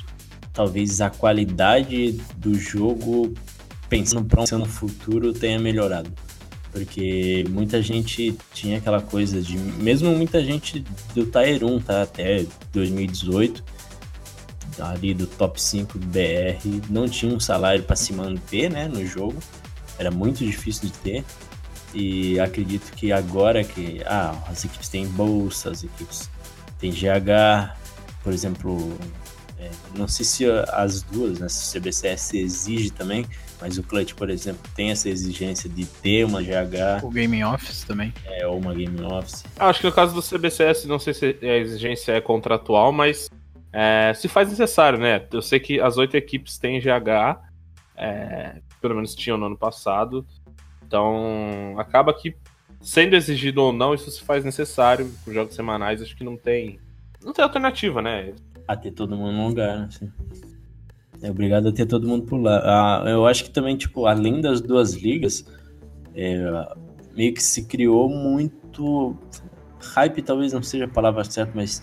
[0.53, 3.33] talvez a qualidade do jogo,
[3.89, 6.13] pensando para um futuro, tenha melhorado.
[6.73, 9.59] Porque muita gente tinha aquela coisa de.
[9.59, 10.85] Mesmo muita gente
[11.15, 12.03] do Tier 1, tá?
[12.03, 13.65] Até 2018,
[14.79, 18.87] ali do top 5 do BR, não tinha um salário para se manter, né?
[18.87, 19.37] No jogo.
[19.99, 21.25] Era muito difícil de ter.
[21.93, 24.01] E acredito que agora que.
[24.07, 26.31] Ah, as equipes têm bolsa, as equipes
[26.79, 27.75] têm GH,
[28.23, 28.97] por exemplo.
[29.59, 31.49] é, não sei se as duas, né?
[31.49, 33.27] Se o CBCS exige também,
[33.61, 37.85] mas o Clutch, por exemplo, tem essa exigência de ter uma GH O Gaming Office
[37.85, 38.13] também.
[38.25, 39.45] é, ou uma Game Office.
[39.59, 43.29] Ah, Acho que no caso do CBCS, não sei se a exigência é contratual, mas
[43.73, 45.25] é, se faz necessário, né?
[45.33, 47.39] Eu sei que as oito equipes têm GH,
[47.97, 50.27] é, pelo menos tinham no ano passado.
[50.87, 52.35] Então, acaba que,
[52.81, 55.11] sendo exigido ou não, isso se faz necessário.
[55.27, 56.81] Os jogos semanais, acho que não tem.
[57.23, 58.33] Não tem alternativa, né?
[58.67, 59.89] A ter todo mundo no lugar, né?
[59.89, 60.11] assim.
[61.23, 62.61] É obrigado a ter todo mundo por lá.
[62.65, 65.45] Ah, eu acho que também, tipo, além das duas ligas,
[66.15, 66.67] é,
[67.15, 69.17] meio que se criou muito.
[69.79, 71.83] Hype talvez não seja a palavra certa, mas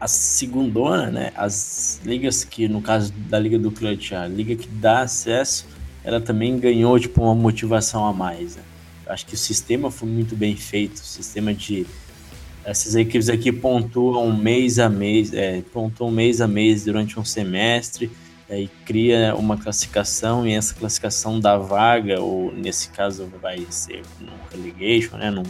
[0.00, 1.32] a segundona, né?
[1.34, 5.66] As ligas que, no caso da Liga do Clutch, a liga que dá acesso,
[6.02, 8.62] ela também ganhou, tipo, uma motivação a mais, né?
[9.06, 11.86] Eu acho que o sistema foi muito bem feito, o sistema de...
[12.64, 18.10] Essas equipes aqui pontuam mês a mês, é, pontuam mês a mês durante um semestre,
[18.52, 24.32] aí cria uma classificação e essa classificação dá vaga, ou nesse caso vai ser no
[24.50, 25.42] relegation, né, num,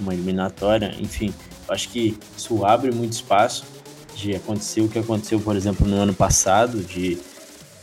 [0.00, 1.34] numa eliminatória, enfim,
[1.68, 3.64] acho que isso abre muito espaço
[4.16, 7.18] de acontecer o que aconteceu, por exemplo, no ano passado, de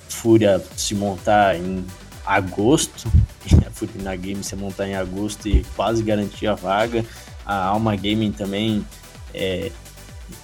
[0.10, 1.86] Fúria se montar em
[2.26, 3.12] agosto,
[3.68, 7.06] a Fúria na Game se montar em agosto e quase garantir a vaga,
[7.46, 8.86] a Alma Gaming também,
[9.34, 9.72] é,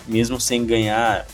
[0.07, 1.25] mesmo sem ganhar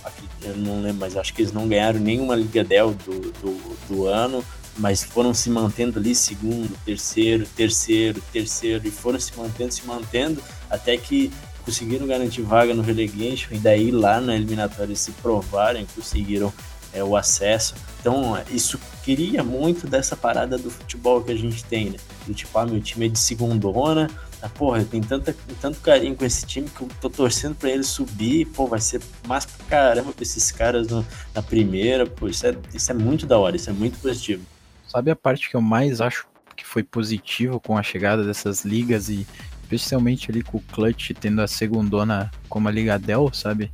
[0.44, 4.06] eu não lembro, mas acho que eles não ganharam nenhuma Liga Dell do, do, do
[4.08, 4.44] ano,
[4.78, 10.42] mas foram se mantendo ali segundo, terceiro, terceiro, terceiro, e foram se mantendo, se mantendo,
[10.70, 11.32] até que
[11.64, 16.52] conseguiram garantir vaga no relegation, e daí lá na eliminatória se provarem, conseguiram
[16.92, 17.76] é, o acesso.
[18.00, 21.98] Então, isso cria muito dessa parada do futebol que a gente tem, né?
[22.28, 24.10] Do tipo, ah, meu time é de segundona,
[24.44, 27.70] ah, porra, eu tenho tanta, tanto carinho com esse time que eu tô torcendo pra
[27.70, 32.28] ele subir, pô, vai ser mais pra caramba pra esses caras no, na primeira, pô,
[32.28, 34.44] isso é, isso é muito da hora, isso é muito positivo.
[34.86, 39.08] Sabe a parte que eu mais acho que foi positivo com a chegada dessas ligas
[39.08, 39.26] e
[39.62, 43.72] especialmente ali com o Clutch tendo a segundona como a Liga Dell, sabe?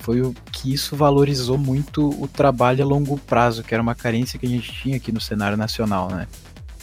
[0.00, 4.38] Foi o que isso valorizou muito o trabalho a longo prazo, que era uma carência
[4.38, 6.28] que a gente tinha aqui no cenário nacional, né?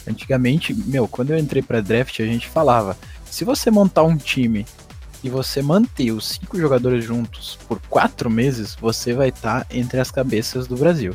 [0.06, 2.96] Antigamente, meu, quando eu entrei para draft, a gente falava:
[3.30, 4.66] se você montar um time
[5.22, 9.98] e você manter os cinco jogadores juntos por quatro meses, você vai estar tá entre
[10.00, 11.14] as cabeças do Brasil,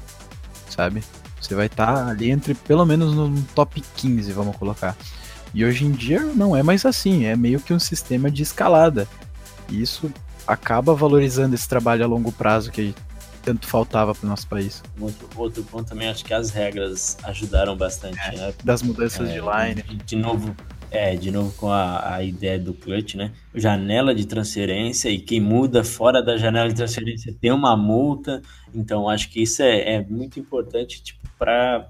[0.69, 1.03] sabe?
[1.39, 4.95] Você vai estar tá ali entre pelo menos no top 15, vamos colocar.
[5.53, 9.07] E hoje em dia não é mais assim, é meio que um sistema de escalada.
[9.69, 10.11] E isso
[10.45, 12.93] acaba valorizando esse trabalho a longo prazo que
[13.41, 14.83] tanto faltava para o nosso país.
[14.99, 18.53] Outro, outro ponto também, acho que as regras ajudaram bastante, é, né?
[18.63, 19.81] Das mudanças é, de line.
[19.81, 20.55] De, de, novo,
[20.89, 23.31] é, de novo com a, a ideia do clutch, né?
[23.53, 28.41] Janela de transferência e quem muda fora da janela de transferência tem uma multa.
[28.73, 31.89] Então, acho que isso é, é muito importante, tipo, para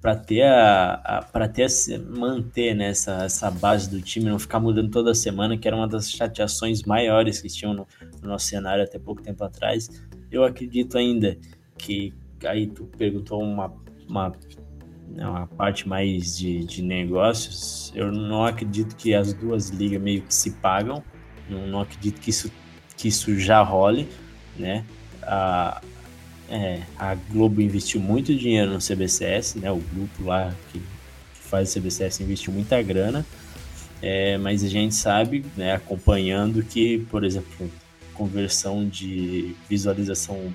[0.00, 4.38] para ter a, a para ter a, manter né, essa, essa base do time, não
[4.38, 7.88] ficar mudando toda semana, que era uma das chateações maiores que tinham no,
[8.22, 9.88] no nosso cenário até pouco tempo atrás
[10.30, 11.36] eu acredito ainda
[11.78, 12.12] que
[12.44, 13.72] aí tu perguntou uma,
[14.08, 14.32] uma,
[15.16, 17.92] uma parte mais de, de negócios.
[17.94, 21.02] Eu não acredito que as duas ligas meio que se pagam.
[21.48, 22.50] Não, não acredito que isso,
[22.96, 24.08] que isso já role,
[24.56, 24.84] né?
[25.22, 25.80] A,
[26.48, 29.70] é, a Globo investiu muito dinheiro no CBCS, né?
[29.70, 30.84] O grupo lá que, que
[31.40, 33.24] faz o CBCS investiu muita grana.
[34.02, 37.70] É, mas a gente sabe, né, acompanhando que, por exemplo,
[38.16, 40.52] conversão de visualização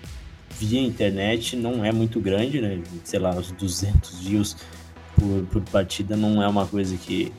[0.59, 2.81] via internet não é muito grande, né?
[3.03, 4.57] Sei lá, os 200 views
[5.15, 7.31] por, por partida não é uma coisa que,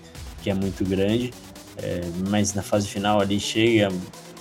[0.43, 1.33] que é muito grande,
[1.79, 3.89] é, mas na fase final ali chega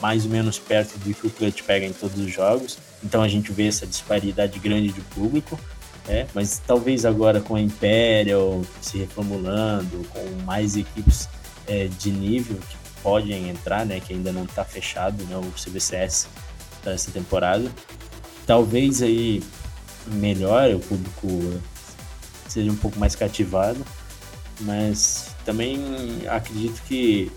[0.01, 3.27] mais ou menos perto do que o Clutch pega em todos os jogos, então a
[3.27, 5.59] gente vê essa disparidade grande de público,
[6.07, 11.29] é, mas talvez agora com a Imperial se reformulando, com mais equipes
[11.67, 12.57] é, de nível
[13.01, 16.27] podem entrar, né, que ainda não está fechado, né, o CBCS
[16.81, 17.71] para essa temporada.
[18.45, 19.43] Talvez aí
[20.07, 21.61] melhore, o público
[22.47, 23.79] seja um pouco mais cativado,
[24.61, 25.79] mas também
[26.27, 27.31] acredito que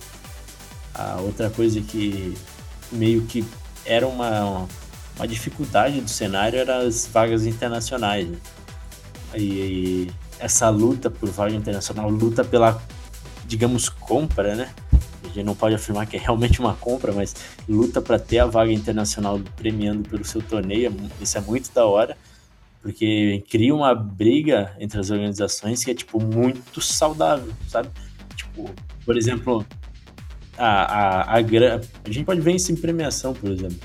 [0.95, 2.37] a outra coisa que
[2.91, 3.45] meio que
[3.85, 4.67] era uma,
[5.17, 8.29] uma dificuldade do cenário era as vagas internacionais.
[8.29, 8.37] Né?
[9.35, 12.83] E, e essa luta por vaga internacional, luta pela,
[13.47, 14.71] digamos, compra, né?
[15.35, 17.35] Gente não pode afirmar que é realmente uma compra, mas
[17.69, 22.17] luta para ter a vaga internacional premiando pelo seu torneio, isso é muito da hora,
[22.81, 27.89] porque cria uma briga entre as organizações que é, tipo, muito saudável, sabe?
[28.37, 28.71] Tipo,
[29.05, 29.65] por exemplo,
[30.57, 33.79] a, a, a, a gente pode ver isso em premiação, por exemplo.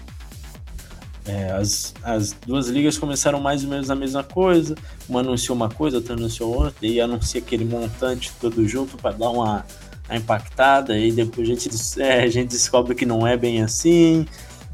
[1.26, 4.76] É, as, as duas ligas começaram mais ou menos a mesma coisa,
[5.08, 9.30] uma anunciou uma coisa, outra anunciou outra, e anuncia aquele montante todo junto para dar
[9.30, 9.64] uma,
[10.10, 11.70] a impactada, e depois a gente,
[12.02, 14.26] é, a gente descobre que não é bem assim,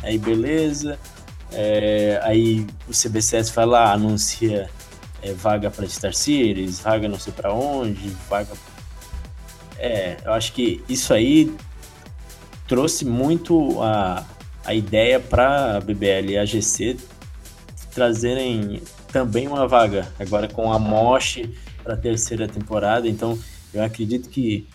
[0.02, 0.98] aí beleza.
[1.52, 4.70] É, aí o CBCS vai lá, anuncia
[5.22, 8.54] é, vaga para Star Series, vaga não sei para onde, vaga.
[9.78, 11.56] É, eu acho que isso aí
[12.68, 14.24] trouxe muito a,
[14.64, 16.98] a ideia para a BBL e a GC
[17.94, 18.82] trazerem
[19.12, 21.42] também uma vaga, agora com a Mosh
[21.84, 23.08] para a terceira temporada.
[23.08, 23.38] Então
[23.74, 24.68] eu acredito que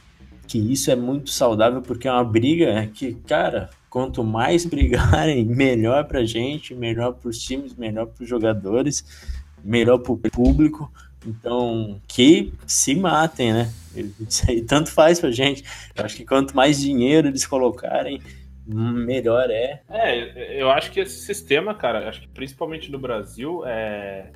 [0.51, 6.05] que isso é muito saudável porque é uma briga que, cara, quanto mais brigarem, melhor
[6.07, 9.05] pra gente, melhor pros times, melhor pros jogadores,
[9.63, 10.93] melhor pro público.
[11.25, 13.73] Então, que se matem, né?
[13.95, 15.63] Isso aí tanto faz pra gente.
[15.95, 18.21] Eu acho que quanto mais dinheiro eles colocarem,
[18.67, 19.83] melhor é.
[19.89, 24.33] É, eu acho que esse sistema, cara, acho que principalmente no Brasil, é.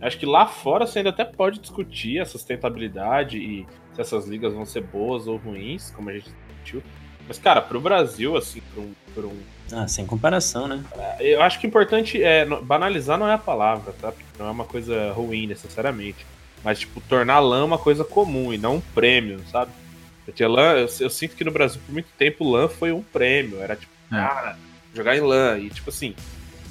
[0.00, 3.64] Acho que lá fora você ainda até pode discutir a sustentabilidade e
[3.94, 6.82] se essas ligas vão ser boas ou ruins, como a gente discutiu.
[7.26, 9.32] Mas, cara, pro Brasil, assim, pro um.
[9.32, 9.42] Um
[9.72, 10.84] ah, sem comparação, né?
[11.20, 12.44] Eu acho que o importante é.
[12.44, 14.12] Banalizar não é a palavra, tá?
[14.12, 16.26] Porque não é uma coisa ruim necessariamente.
[16.62, 19.72] Mas, tipo, tornar LAN uma coisa comum e não um prêmio, sabe?
[20.24, 23.60] Porque LAN, eu, eu, sinto que no Brasil, por muito tempo, LAN foi um prêmio.
[23.60, 24.16] Era tipo, é.
[24.16, 24.58] cara,
[24.94, 25.58] jogar em LAN.
[25.58, 26.14] E, tipo assim,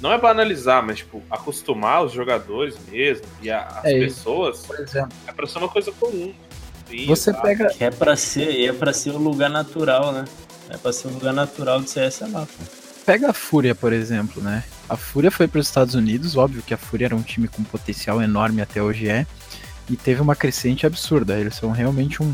[0.00, 4.64] não é banalizar, mas, tipo, acostumar os jogadores mesmo e a, as é, pessoas.
[4.66, 5.12] Por exemplo.
[5.26, 6.32] É pra ser uma coisa comum.
[7.06, 7.72] Você pega.
[7.80, 10.24] É pra ser, é pra ser o lugar natural, né?
[10.70, 12.82] É pra ser o lugar natural de CS lá, pô.
[13.04, 14.62] Pega a Fúria, por exemplo, né?
[14.88, 17.64] A Fúria foi para os Estados Unidos, óbvio que a Fúria era um time com
[17.64, 19.26] potencial enorme até hoje é,
[19.90, 21.38] e teve uma crescente absurda.
[21.38, 22.32] Eles são realmente um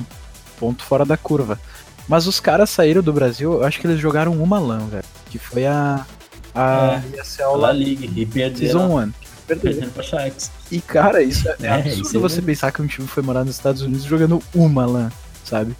[0.58, 1.58] ponto fora da curva.
[2.06, 5.04] Mas os caras saíram do Brasil, eu acho que eles jogaram uma LAN, velho.
[5.30, 6.06] Que foi a.
[6.54, 8.56] A é, ESL La League, e perderam.
[8.56, 9.12] Season 1.
[9.56, 10.50] Perdendo pra Sharks.
[10.70, 13.44] E, cara, isso é, é, é absurdo isso você pensar que um time foi morar
[13.44, 15.10] nos Estados Unidos jogando uma LAN,
[15.44, 15.74] sabe?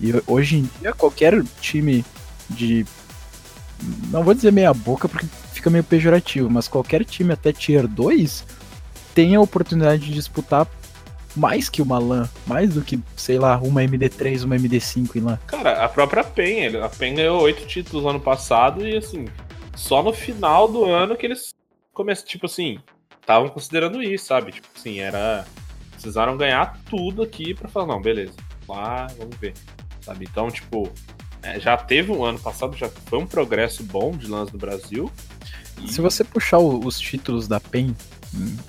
[0.00, 2.04] E hoje em dia, qualquer time
[2.48, 2.86] de.
[4.10, 8.44] Não vou dizer meia boca porque fica meio pejorativo, mas qualquer time até Tier 2
[9.14, 10.66] tem a oportunidade de disputar
[11.34, 15.38] mais que uma LAN, mais do que, sei lá, uma MD3, uma MD5 em LAN.
[15.46, 19.26] Cara, a própria PEN, a PEN ganhou oito títulos ano passado e assim,
[19.74, 21.50] só no final do ano que eles
[21.98, 22.78] começam, tipo assim,
[23.20, 24.52] estavam considerando isso, sabe?
[24.52, 25.44] Tipo assim, era.
[25.90, 28.34] Precisaram ganhar tudo aqui para falar, não, beleza,
[28.68, 29.52] lá, vamos ver.
[30.00, 30.28] Sabe?
[30.30, 30.88] Então, tipo,
[31.42, 35.10] é, já teve um ano passado, já foi um progresso bom de lance no Brasil.
[35.82, 35.92] E...
[35.92, 37.96] Se você puxar o, os títulos da PEN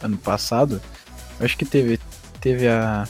[0.02, 0.82] ano passado,
[1.40, 2.00] acho que teve,
[2.42, 3.08] teve a.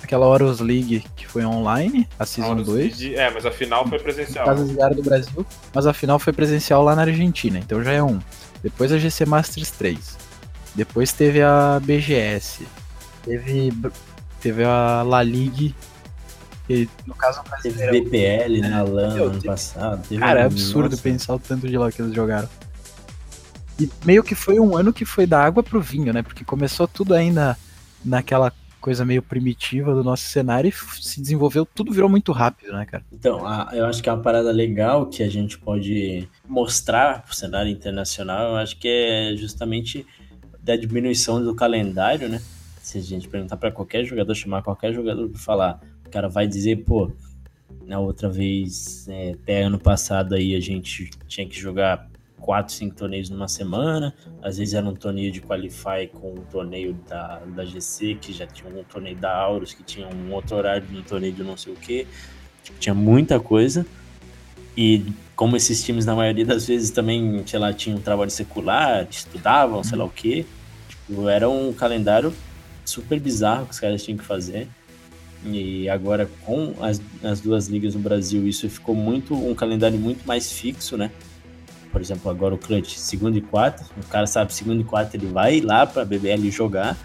[0.00, 2.66] Aquela Horus League que foi online, a Season 2.
[2.68, 4.46] League, é, mas a final foi presencial.
[4.46, 8.18] Casas do Brasil, mas a final foi presencial lá na Argentina, então já é um.
[8.62, 10.18] Depois a GC Masters 3.
[10.74, 12.66] Depois teve a BGS.
[13.24, 13.72] Teve,
[14.40, 15.74] teve a La League.
[16.66, 18.82] Que, no caso, teve BPL, né?
[18.82, 20.18] LAN no ano passado.
[20.18, 21.02] cara, é absurdo nossa.
[21.02, 22.48] pensar o tanto de lá que eles jogaram.
[23.80, 26.22] E meio que foi um ano que foi da água pro vinho, né?
[26.22, 27.56] Porque começou tudo ainda
[28.04, 32.86] naquela coisa meio primitiva do nosso cenário e se desenvolveu, tudo virou muito rápido, né,
[32.86, 33.04] cara?
[33.12, 37.34] Então, a, eu acho que é uma parada legal que a gente pode mostrar pro
[37.34, 40.06] cenário internacional, eu acho que é justamente
[40.60, 42.40] da diminuição do calendário, né?
[42.82, 46.46] Se a gente perguntar para qualquer jogador, chamar qualquer jogador para falar, o cara vai
[46.46, 47.10] dizer, pô,
[47.86, 52.08] na outra vez, é, até ano passado aí a gente tinha que jogar
[52.40, 54.14] quatro, cinco torneios numa semana.
[54.42, 58.46] Às vezes era um torneio de Qualify com um torneio da, da GC, que já
[58.46, 61.56] tinha um torneio da Aurus, que tinha um outro horário de um torneio de não
[61.56, 62.06] sei o que.
[62.62, 63.86] Tipo, tinha muita coisa.
[64.76, 65.04] E
[65.34, 69.98] como esses times, na maioria das vezes, também, sei lá, tinham trabalho secular, estudavam, sei
[69.98, 70.46] lá o que.
[70.88, 72.32] Tipo, era um calendário
[72.84, 74.68] super bizarro que os caras tinham que fazer.
[75.44, 80.26] E agora, com as, as duas ligas no Brasil, isso ficou muito um calendário muito
[80.26, 81.10] mais fixo, né?
[81.98, 85.26] Por exemplo, agora o Clutch, segundo e quarto, o cara sabe segundo e quarto ele
[85.26, 86.96] vai lá para a BBL jogar.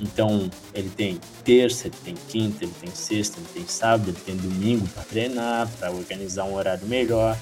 [0.00, 4.36] Então, ele tem terça, ele tem quinta, ele tem sexta, ele tem sábado, ele tem
[4.36, 7.38] domingo para treinar, para organizar um horário melhor.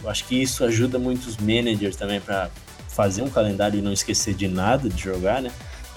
[0.00, 2.48] Eu acho que isso ajuda muitos managers também para
[2.88, 5.50] fazer um calendário e não esquecer de nada de jogar, né?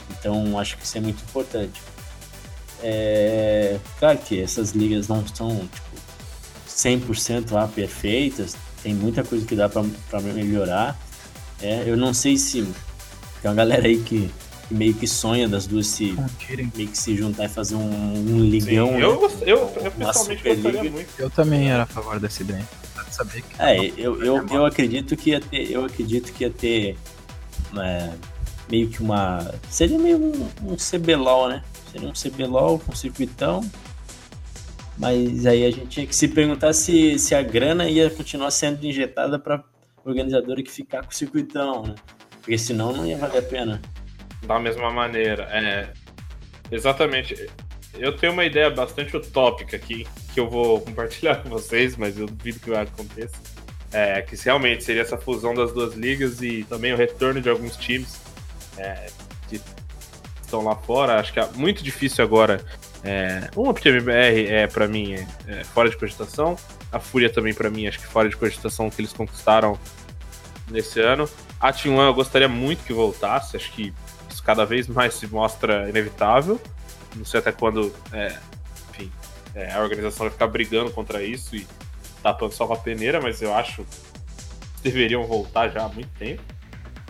[0.10, 1.80] Então, acho que isso é muito importante.
[2.82, 3.78] É...
[4.00, 5.96] Claro que essas ligas não são tipo,
[6.68, 10.96] 100% lá perfeitas, tem muita coisa que dá para melhorar.
[11.60, 12.62] É, eu não sei se
[13.42, 14.30] tem uma galera aí que,
[14.68, 16.16] que meio que sonha das duas se
[16.76, 18.90] meio que se juntar e fazer um, um ligão.
[18.90, 19.38] Sim, eu, né?
[19.42, 21.10] eu, eu, pessoalmente gostaria muito.
[21.18, 22.64] Eu também era a favor dessa ideia.
[23.10, 26.96] Saber que é, eu, eu, eu acredito que ia ter, eu acredito que ia ter
[27.80, 28.12] é,
[28.70, 31.64] meio que uma seria meio um, um CBLOL, né?
[31.92, 33.68] Seria um CBLOL com circuitão
[34.98, 38.86] mas aí a gente tinha que se perguntar se, se a grana ia continuar sendo
[38.86, 39.64] injetada para
[40.04, 41.96] organizadora que ficar com o circuitão, né?
[42.40, 43.82] Porque senão não ia valer a pena.
[44.44, 45.92] Da mesma maneira, é.
[46.72, 47.50] Exatamente.
[47.96, 52.28] Eu tenho uma ideia bastante utópica aqui, que eu vou compartilhar com vocês, mas eu
[52.28, 53.36] duvido que aconteça.
[53.92, 57.78] É, que realmente seria essa fusão das duas ligas e também o retorno de alguns
[57.78, 58.20] times
[58.78, 59.08] é,
[59.48, 59.62] que
[60.42, 61.20] estão lá fora.
[61.20, 62.64] Acho que é muito difícil agora
[63.06, 66.58] É, uma MBR é, para mim, é, é, fora de cogitação.
[66.92, 69.78] A Fúria também, para mim, acho que fora de cogitação que eles conquistaram
[70.72, 71.30] nesse ano.
[71.60, 73.94] A Team One eu gostaria muito que voltasse, acho que
[74.30, 76.60] isso cada vez mais se mostra inevitável.
[77.16, 78.36] Não sei até quando, é,
[78.90, 79.12] enfim,
[79.54, 81.68] é, a organização vai ficar brigando contra isso e
[82.24, 86.42] tapando só com a peneira, mas eu acho que deveriam voltar já há muito tempo.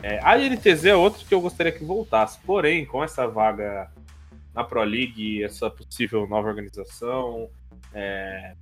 [0.03, 3.89] É, a INTZ é outro que eu gostaria que voltasse, porém, com essa vaga
[4.55, 7.49] na Pro League, essa possível nova organização,
[7.93, 8.55] é,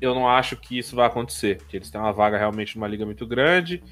[0.00, 3.04] eu não acho que isso vai acontecer, porque eles têm uma vaga realmente numa liga
[3.04, 3.82] muito grande,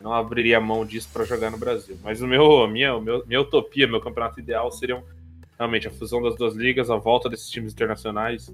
[0.00, 1.98] não abriria mão disso para jogar no Brasil.
[2.02, 5.02] Mas o meu, a minha, meu, minha utopia, meu campeonato ideal seriam
[5.58, 8.52] realmente a fusão das duas ligas, a volta desses times internacionais.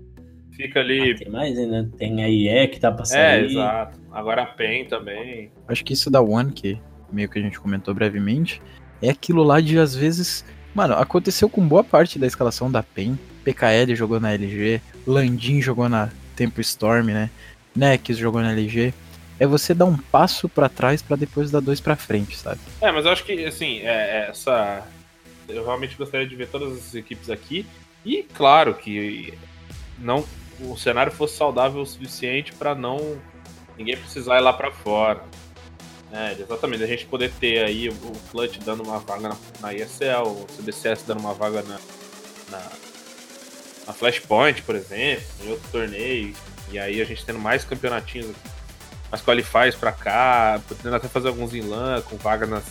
[0.52, 1.12] Fica ali.
[1.12, 3.19] Ah, tem mais ainda, tem a IE que tá passando.
[3.19, 3.47] É, aí.
[3.47, 3.98] exato.
[4.10, 5.51] Agora a PEN também.
[5.66, 8.62] Acho que isso da One, que meio que a gente comentou brevemente,
[9.01, 10.44] é aquilo lá de às vezes.
[10.74, 13.19] Mano, aconteceu com boa parte da escalação da PEN.
[13.44, 17.31] PKL jogou na LG, Landim jogou na Tempo Storm, né?
[17.74, 18.94] Nex jogou na LG.
[19.39, 22.61] É você dar um passo pra trás pra depois dar dois pra frente, sabe?
[22.81, 24.86] É, mas eu acho que, assim, é, é essa.
[25.49, 27.66] Eu realmente gostaria de ver todas as equipes aqui.
[28.05, 29.35] E, claro, que
[29.99, 30.24] não
[30.61, 33.19] o cenário fosse saudável o suficiente para não
[33.77, 35.23] ninguém precisar ir lá para fora.
[36.12, 40.26] É, exatamente, a gente poder ter aí o Clutch dando uma vaga na, na ESL,
[40.26, 41.80] o CBCS dando uma vaga na,
[42.51, 42.62] na,
[43.86, 46.34] na Flashpoint, por exemplo, em outro torneio,
[46.70, 48.51] e aí a gente tendo mais campeonatinhos aqui,
[49.10, 52.64] mais qualifies pra cá, podendo até fazer alguns em LAN com vaga nas,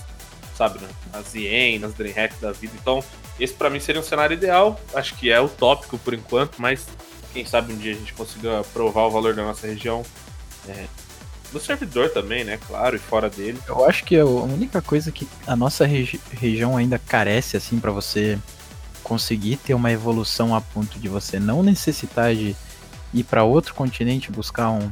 [0.55, 2.73] sabe, né, nas IEM, nas DreamHack da vida.
[2.79, 3.03] Então,
[3.39, 6.87] esse para mim seria um cenário ideal, acho que é utópico por enquanto, mas
[7.33, 10.03] quem sabe um dia a gente consiga provar o valor da nossa região.
[10.67, 10.85] É,
[11.51, 12.59] no servidor também, né?
[12.67, 13.59] Claro, e fora dele.
[13.67, 17.91] Eu acho que a única coisa que a nossa regi região ainda carece, assim, para
[17.91, 18.37] você
[19.03, 22.55] conseguir ter uma evolução a ponto de você não necessitar de
[23.13, 24.91] ir para outro continente buscar um,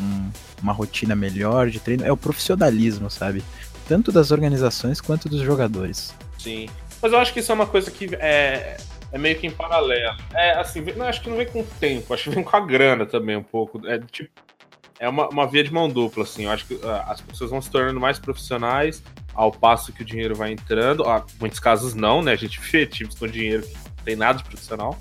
[0.00, 0.30] um,
[0.62, 3.42] uma rotina melhor de treino, é o profissionalismo, sabe?
[3.86, 6.14] Tanto das organizações quanto dos jogadores.
[6.38, 6.68] Sim.
[7.00, 8.76] Mas eu acho que isso é uma coisa que é,
[9.12, 10.16] é meio que em paralelo.
[10.34, 12.60] É, assim, não, acho que não vem com o tempo, acho que vem com a
[12.60, 13.86] grana também um pouco.
[13.86, 14.30] É tipo.
[15.00, 16.44] É uma, uma via de mão dupla, assim.
[16.44, 19.02] Eu acho que uh, as pessoas vão se tornando mais profissionais
[19.34, 21.04] ao passo que o dinheiro vai entrando.
[21.04, 22.32] Ah, muitos casos não, né?
[22.32, 24.98] A gente vê times com dinheiro que não tem nada de profissional.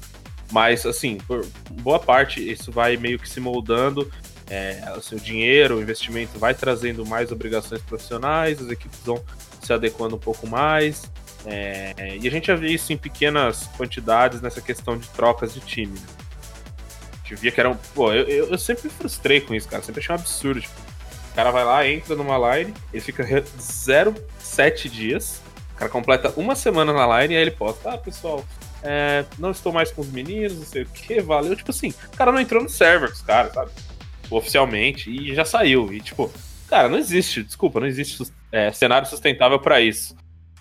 [0.52, 4.10] Mas, assim, por boa parte, isso vai meio que se moldando.
[4.50, 9.22] É, o seu dinheiro, o investimento vai trazendo mais obrigações profissionais, as equipes vão
[9.62, 11.12] se adequando um pouco mais.
[11.46, 15.60] É, e a gente já vê isso em pequenas quantidades nessa questão de trocas de
[15.60, 15.98] time.
[17.28, 17.76] Gente via que era um.
[17.94, 19.84] Pô, eu, eu, sempre me frustrei com isso, cara.
[19.84, 20.62] Sempre achei um absurdo.
[20.62, 20.74] Tipo,
[21.32, 25.42] o cara vai lá, entra numa line, ele fica 0,7 dias.
[25.74, 28.46] O cara completa uma semana na line e aí ele posta: Ah, pessoal,
[28.82, 31.56] é, não estou mais com os meninos, não sei o que, valeu.
[31.56, 33.72] Tipo assim, o cara não entrou no server os caras, sabe?
[34.30, 35.94] Oficialmente, e já saiu.
[35.94, 36.32] E tipo,
[36.70, 40.16] cara, não existe, desculpa, não existe é, cenário sustentável para isso,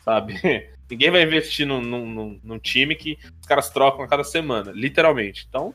[0.04, 0.34] sabe?
[0.90, 5.46] Ninguém vai investir num, num, num, time que os caras trocam a cada semana, literalmente.
[5.48, 5.74] Então.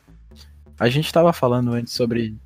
[0.82, 2.36] A gente estava falando antes sobre,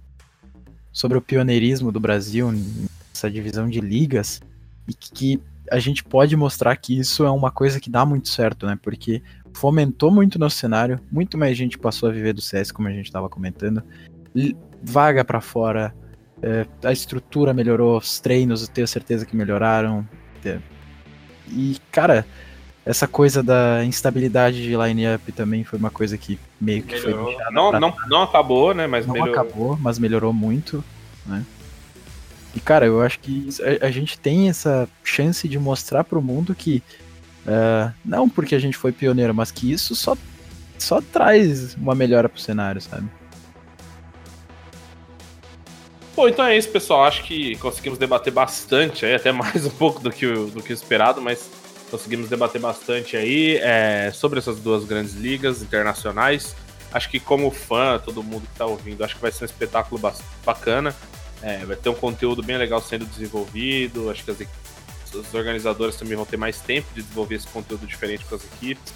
[0.92, 4.42] sobre o pioneirismo do Brasil nessa divisão de ligas
[4.86, 5.40] e que
[5.70, 8.78] a gente pode mostrar que isso é uma coisa que dá muito certo, né?
[8.82, 9.22] Porque
[9.54, 13.06] fomentou muito nosso cenário, muito mais gente passou a viver do CS, como a gente
[13.06, 13.82] estava comentando.
[14.82, 15.94] Vaga para fora,
[16.42, 20.06] é, a estrutura melhorou, os treinos eu tenho certeza que melhoraram.
[21.48, 22.26] E, cara,
[22.86, 27.32] essa coisa da instabilidade de line-up também foi uma coisa que meio que melhorou.
[27.32, 27.52] foi.
[27.52, 28.86] Não, não, não acabou, né?
[28.86, 29.34] Mas não melhorou.
[29.34, 30.84] acabou, mas melhorou muito,
[31.26, 31.44] né?
[32.54, 33.48] E, cara, eu acho que
[33.82, 36.80] a, a gente tem essa chance de mostrar pro mundo que.
[37.44, 40.16] Uh, não porque a gente foi pioneiro, mas que isso só,
[40.78, 43.08] só traz uma melhora pro cenário, sabe?
[46.14, 47.04] Bom, então é isso, pessoal.
[47.04, 51.20] Acho que conseguimos debater bastante aí, até mais um pouco do que, do que esperado,
[51.20, 51.50] mas
[51.90, 56.54] conseguimos debater bastante aí é, sobre essas duas grandes ligas internacionais.
[56.92, 60.00] Acho que como fã, todo mundo que está ouvindo, acho que vai ser um espetáculo
[60.44, 60.94] bacana.
[61.42, 64.10] É, vai ter um conteúdo bem legal sendo desenvolvido.
[64.10, 64.38] Acho que as,
[65.14, 68.92] os organizadores também vão ter mais tempo de desenvolver esse conteúdo diferente com as equipes.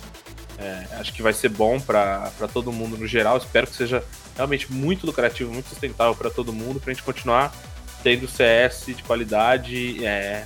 [0.59, 3.37] É, acho que vai ser bom para todo mundo no geral.
[3.37, 4.05] Espero que seja
[4.37, 7.55] realmente muito lucrativo, muito sustentável para todo mundo, para a gente continuar
[8.03, 10.45] tendo CS de qualidade, é,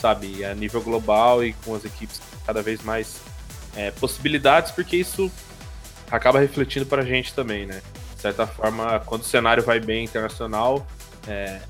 [0.00, 3.20] sabe, a nível global e com as equipes cada vez mais
[3.74, 5.30] é, possibilidades, porque isso
[6.10, 7.82] acaba refletindo para a gente também, né?
[8.14, 10.86] De certa forma, quando o cenário vai bem internacional,
[11.26, 11.60] é,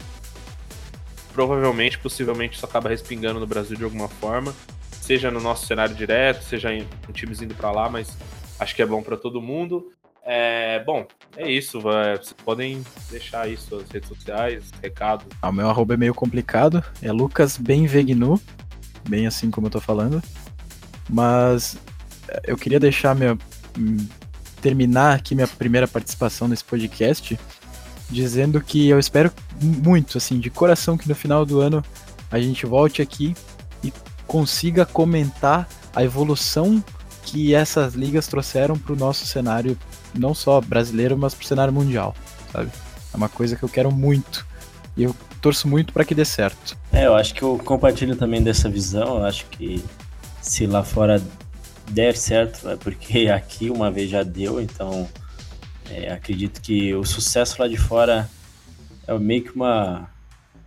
[1.32, 4.54] provavelmente, possivelmente, isso acaba respingando no Brasil de alguma forma,
[5.00, 8.16] seja no nosso cenário direto, seja em, em times indo para lá, mas
[8.58, 9.92] Acho que é bom para todo mundo.
[10.28, 11.80] É, bom, é isso.
[11.80, 15.26] vai- Vocês podem deixar aí suas redes sociais, recados.
[15.40, 18.40] Ah, o meu arroba é meio complicado, é Lucas Benvegnu,
[19.08, 20.20] bem assim como eu tô falando.
[21.08, 21.78] Mas
[22.28, 23.38] eh, eu queria deixar minha.
[23.78, 23.96] hum,
[24.60, 27.38] terminar aqui minha primeira participação nesse podcast
[28.10, 29.30] dizendo que eu espero
[29.60, 31.84] muito, assim, de coração, que no final do ano
[32.30, 33.34] a gente volte aqui
[33.84, 33.92] e
[34.26, 36.82] consiga comentar a evolução
[37.22, 39.76] que essas ligas trouxeram pro nosso cenário,
[40.18, 42.14] não só brasileiro, mas pro cenário mundial,
[42.52, 42.70] sabe?
[43.12, 44.46] É uma coisa que eu quero muito.
[44.96, 46.76] E eu torço muito para que dê certo.
[46.92, 49.18] É, eu acho que eu compartilho também dessa visão.
[49.18, 49.84] Eu acho que
[50.40, 51.22] se lá fora
[51.90, 55.08] der certo, é porque aqui uma vez já deu, então
[55.90, 58.28] é, acredito que o sucesso lá de fora
[59.06, 60.10] é meio que uma,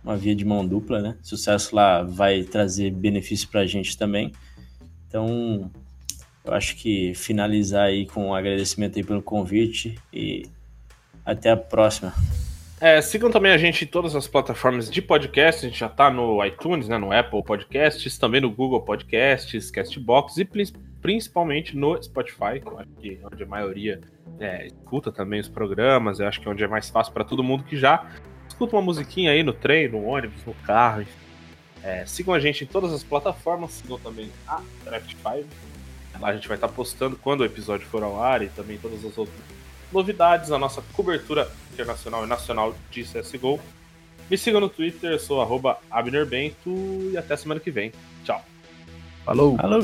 [0.02, 1.16] uma via de mão dupla, né?
[1.22, 4.32] Sucesso lá vai trazer benefício pra gente também.
[5.06, 5.70] Então,
[6.44, 10.46] eu acho que finalizar aí com um agradecimento aí pelo convite e
[11.24, 12.14] até a próxima.
[12.80, 15.66] É, sigam também a gente em todas as plataformas de podcast.
[15.66, 20.38] A gente já tá no iTunes, né, no Apple Podcasts, também no Google Podcasts, Castbox
[20.38, 20.72] e prin-
[21.02, 22.58] principalmente no Spotify,
[22.98, 24.00] que é onde a maioria
[24.38, 26.20] é, escuta também os programas.
[26.20, 28.06] Eu acho que é onde é mais fácil para todo mundo que já
[28.48, 31.04] escuta uma musiquinha aí no trem, no ônibus, no carro.
[31.82, 35.46] É, sigam a gente em todas as plataformas, sigam também a Draft 5.
[36.20, 39.04] Lá a gente vai estar postando quando o episódio for ao ar e também todas
[39.04, 39.36] as outras
[39.90, 43.58] novidades, a nossa cobertura internacional e nacional de CSGO.
[44.30, 46.70] Me siga no Twitter, eu sou arroba Abner Bento
[47.10, 47.92] e até semana que vem.
[48.24, 48.44] Tchau.
[49.24, 49.56] Falou!
[49.58, 49.80] Alô!